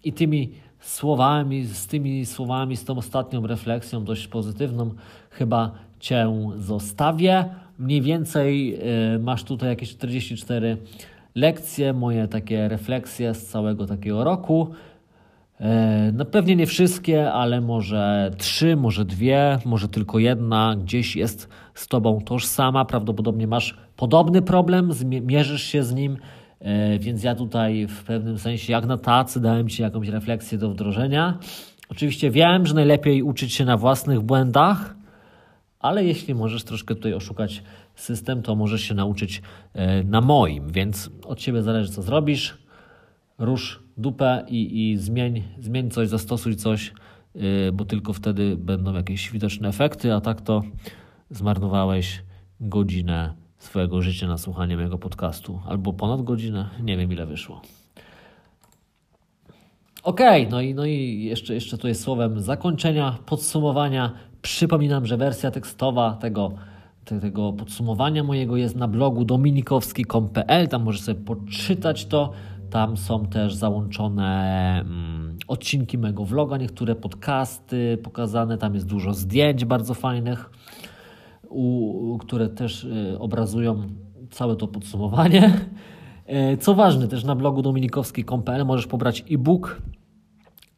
I 0.07 0.13
tymi 0.13 0.51
słowami, 0.79 1.65
z 1.65 1.87
tymi 1.87 2.25
słowami, 2.25 2.77
z 2.77 2.85
tą 2.85 2.97
ostatnią 2.97 3.47
refleksją, 3.47 4.03
dość 4.03 4.27
pozytywną, 4.27 4.91
chyba 5.29 5.71
Cię 5.99 6.27
zostawię. 6.57 7.45
Mniej 7.79 8.01
więcej 8.01 8.79
y, 9.15 9.19
masz 9.19 9.43
tutaj 9.43 9.69
jakieś 9.69 9.89
44 9.89 10.77
lekcje, 11.35 11.93
moje 11.93 12.27
takie 12.27 12.67
refleksje 12.67 13.33
z 13.33 13.47
całego 13.47 13.85
takiego 13.85 14.23
roku. 14.23 14.67
E, 15.59 16.11
no 16.13 16.25
pewnie 16.25 16.55
nie 16.55 16.65
wszystkie, 16.65 17.31
ale 17.31 17.61
może 17.61 18.31
trzy, 18.37 18.75
może 18.75 19.05
dwie, 19.05 19.59
może 19.65 19.87
tylko 19.87 20.19
jedna 20.19 20.75
gdzieś 20.83 21.15
jest 21.15 21.49
z 21.73 21.87
Tobą 21.87 22.21
tożsama. 22.21 22.85
Prawdopodobnie 22.85 23.47
masz 23.47 23.77
podobny 23.95 24.41
problem, 24.41 24.91
mierzysz 25.21 25.63
się 25.63 25.83
z 25.83 25.93
nim, 25.93 26.13
e, 26.13 26.46
więc 26.99 27.23
ja 27.23 27.35
tutaj 27.35 27.87
w 27.87 28.03
pewnym 28.03 28.39
sensie, 28.39 28.73
jak 28.73 28.85
na 28.85 28.97
tacy, 28.97 29.41
dałem 29.41 29.69
Ci 29.69 29.81
jakąś 29.81 30.07
refleksję 30.07 30.57
do 30.57 30.69
wdrożenia. 30.69 31.39
Oczywiście 31.89 32.31
wiem, 32.31 32.65
że 32.67 32.73
najlepiej 32.73 33.23
uczyć 33.23 33.53
się 33.53 33.65
na 33.65 33.77
własnych 33.77 34.21
błędach, 34.21 34.95
ale 35.79 36.05
jeśli 36.05 36.35
możesz 36.35 36.63
troszkę 36.63 36.95
tutaj 36.95 37.13
oszukać 37.13 37.63
system, 37.95 38.41
to 38.41 38.55
możesz 38.55 38.81
się 38.81 38.93
nauczyć 38.93 39.41
e, 39.73 40.03
na 40.03 40.21
moim, 40.21 40.71
więc 40.71 41.09
od 41.25 41.39
Ciebie 41.39 41.61
zależy, 41.61 41.91
co 41.91 42.01
zrobisz. 42.01 42.57
Rusz 43.37 43.83
dupę 43.97 44.45
i, 44.47 44.91
i 44.91 44.97
zmień, 44.97 45.43
zmień 45.59 45.91
coś, 45.91 46.07
zastosuj 46.07 46.55
coś, 46.55 46.93
yy, 47.35 47.71
bo 47.73 47.85
tylko 47.85 48.13
wtedy 48.13 48.55
będą 48.57 48.93
jakieś 48.93 49.31
widoczne 49.31 49.69
efekty, 49.69 50.13
a 50.13 50.21
tak 50.21 50.41
to 50.41 50.63
zmarnowałeś 51.29 52.23
godzinę 52.59 53.33
swojego 53.67 54.01
życia 54.01 54.27
na 54.27 54.37
słuchanie 54.37 54.75
mojego 54.75 54.97
podcastu, 54.97 55.59
albo 55.65 55.93
ponad 55.93 56.21
godzinę, 56.21 56.69
nie 56.83 56.97
wiem 56.97 57.11
ile 57.11 57.25
wyszło. 57.25 57.61
Okej, 60.03 60.41
okay, 60.41 60.51
no 60.51 60.61
i, 60.61 60.73
no 60.73 60.85
i 60.85 61.23
jeszcze, 61.23 61.53
jeszcze 61.53 61.77
tutaj 61.77 61.95
słowem 61.95 62.39
zakończenia, 62.39 63.17
podsumowania. 63.25 64.11
Przypominam, 64.41 65.05
że 65.05 65.17
wersja 65.17 65.51
tekstowa 65.51 66.17
tego, 66.21 66.51
tego 67.05 67.53
podsumowania 67.53 68.23
mojego 68.23 68.57
jest 68.57 68.75
na 68.75 68.87
blogu 68.87 69.25
dominikowski.pl. 69.25 70.67
Tam 70.67 70.83
możesz 70.83 71.01
sobie 71.01 71.21
poczytać 71.21 72.05
to. 72.05 72.31
Tam 72.69 72.97
są 72.97 73.25
też 73.25 73.53
załączone 73.55 74.79
mm, 74.81 75.37
odcinki 75.47 75.97
mego 75.97 76.25
vloga, 76.25 76.57
niektóre 76.57 76.95
podcasty 76.95 77.97
pokazane. 78.03 78.57
Tam 78.57 78.73
jest 78.73 78.87
dużo 78.87 79.13
zdjęć 79.13 79.65
bardzo 79.65 79.93
fajnych, 79.93 80.49
u, 81.49 82.17
które 82.17 82.49
też 82.49 82.83
y, 82.83 83.19
obrazują 83.19 83.83
całe 84.31 84.55
to 84.55 84.67
podsumowanie. 84.67 85.53
E, 86.27 86.57
co 86.57 86.75
ważne, 86.75 87.07
też 87.07 87.23
na 87.23 87.35
blogu 87.35 87.61
dominikowski.pl 87.61 88.65
możesz 88.65 88.87
pobrać 88.87 89.23
e-book, 89.31 89.81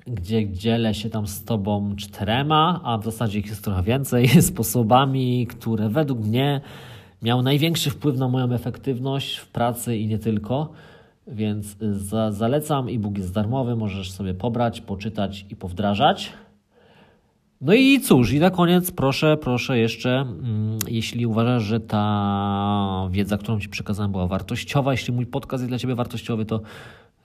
gdzie 0.08 0.50
dzielę 0.50 0.94
się 0.94 1.10
tam 1.10 1.28
z 1.28 1.44
Tobą 1.44 1.96
czterema, 1.96 2.82
a 2.84 2.98
w 2.98 3.04
zasadzie 3.04 3.40
ich 3.40 3.46
jest 3.46 3.64
trochę 3.64 3.84
więcej, 3.84 4.28
sposobami, 4.42 5.48
które 5.48 5.90
według 5.90 6.20
mnie 6.20 6.62
miały 7.22 7.44
największy 7.44 7.90
wpływ 7.90 8.18
na 8.18 8.28
moją 8.28 8.54
efektywność 8.54 9.38
w 9.38 9.48
pracy 9.48 9.98
i 9.98 10.08
nie 10.08 10.20
tylko. 10.20 10.70
Więc 11.28 11.78
za, 11.92 12.32
zalecam, 12.32 12.88
e-book 12.88 13.18
jest 13.18 13.34
darmowy, 13.34 13.76
możesz 13.76 14.12
sobie 14.12 14.34
pobrać, 14.34 14.82
poczytać 14.82 15.46
i 15.50 15.56
powdrażać. 15.56 16.34
No 17.62 17.74
i 17.74 18.00
cóż, 18.00 18.32
i 18.32 18.40
na 18.40 18.50
koniec 18.50 18.92
proszę, 18.92 19.38
proszę 19.38 19.78
jeszcze, 19.78 20.10
mm, 20.20 20.78
jeśli 20.88 21.26
uważasz, 21.26 21.64
że 21.64 21.80
ta 21.80 23.08
wiedza, 23.12 23.38
którą 23.38 23.60
Ci 23.60 23.70
przekazałem 23.70 24.12
była 24.12 24.28
wartościowa, 24.28 24.92
jeśli 24.92 25.14
mój 25.14 25.26
podcast 25.26 25.62
jest 25.62 25.72
dla 25.72 25.80
Ciebie 25.80 25.96
wartościowy, 25.96 26.46
to 26.46 26.62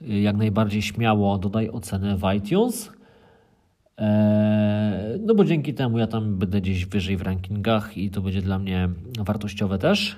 y, 0.01 0.19
jak 0.19 0.37
najbardziej 0.37 0.81
śmiało 0.81 1.37
dodaj 1.37 1.69
ocenę 1.69 2.17
w 2.17 2.33
iTunes. 2.37 2.91
Eee, 3.97 5.19
no 5.25 5.35
bo 5.35 5.45
dzięki 5.45 5.73
temu 5.73 5.99
ja 5.99 6.07
tam 6.07 6.35
będę 6.35 6.61
gdzieś 6.61 6.85
wyżej 6.85 7.17
w 7.17 7.21
rankingach 7.21 7.97
i 7.97 8.09
to 8.09 8.21
będzie 8.21 8.41
dla 8.41 8.59
mnie 8.59 8.89
wartościowe 9.19 9.77
też. 9.77 10.15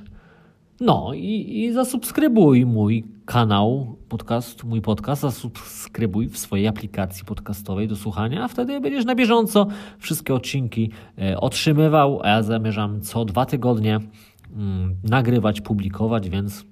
No 0.79 1.11
i, 1.13 1.59
i 1.59 1.73
zasubskrybuj 1.73 2.65
mój 2.65 3.05
kanał, 3.25 3.95
podcast, 4.09 4.63
mój 4.63 4.81
podcast, 4.81 5.21
zasubskrybuj 5.21 6.29
w 6.29 6.37
swojej 6.37 6.67
aplikacji 6.67 7.25
podcastowej 7.25 7.87
do 7.87 7.95
słuchania, 7.95 8.43
a 8.43 8.47
wtedy 8.47 8.81
będziesz 8.81 9.05
na 9.05 9.15
bieżąco 9.15 9.67
wszystkie 9.99 10.33
odcinki 10.33 10.91
e, 11.21 11.39
otrzymywał, 11.39 12.19
a 12.23 12.27
ja 12.29 12.43
zamierzam 12.43 13.01
co 13.01 13.25
dwa 13.25 13.45
tygodnie 13.45 13.99
mm, 14.55 14.95
nagrywać, 15.03 15.61
publikować, 15.61 16.29
więc 16.29 16.65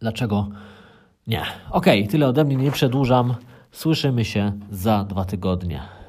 dlaczego 0.00 0.48
nie? 1.26 1.42
Okej, 1.70 2.00
okay, 2.00 2.10
tyle 2.10 2.28
ode 2.28 2.44
mnie, 2.44 2.56
nie 2.56 2.70
przedłużam. 2.70 3.34
Słyszymy 3.72 4.24
się 4.24 4.52
za 4.70 5.04
dwa 5.04 5.24
tygodnie. 5.24 6.01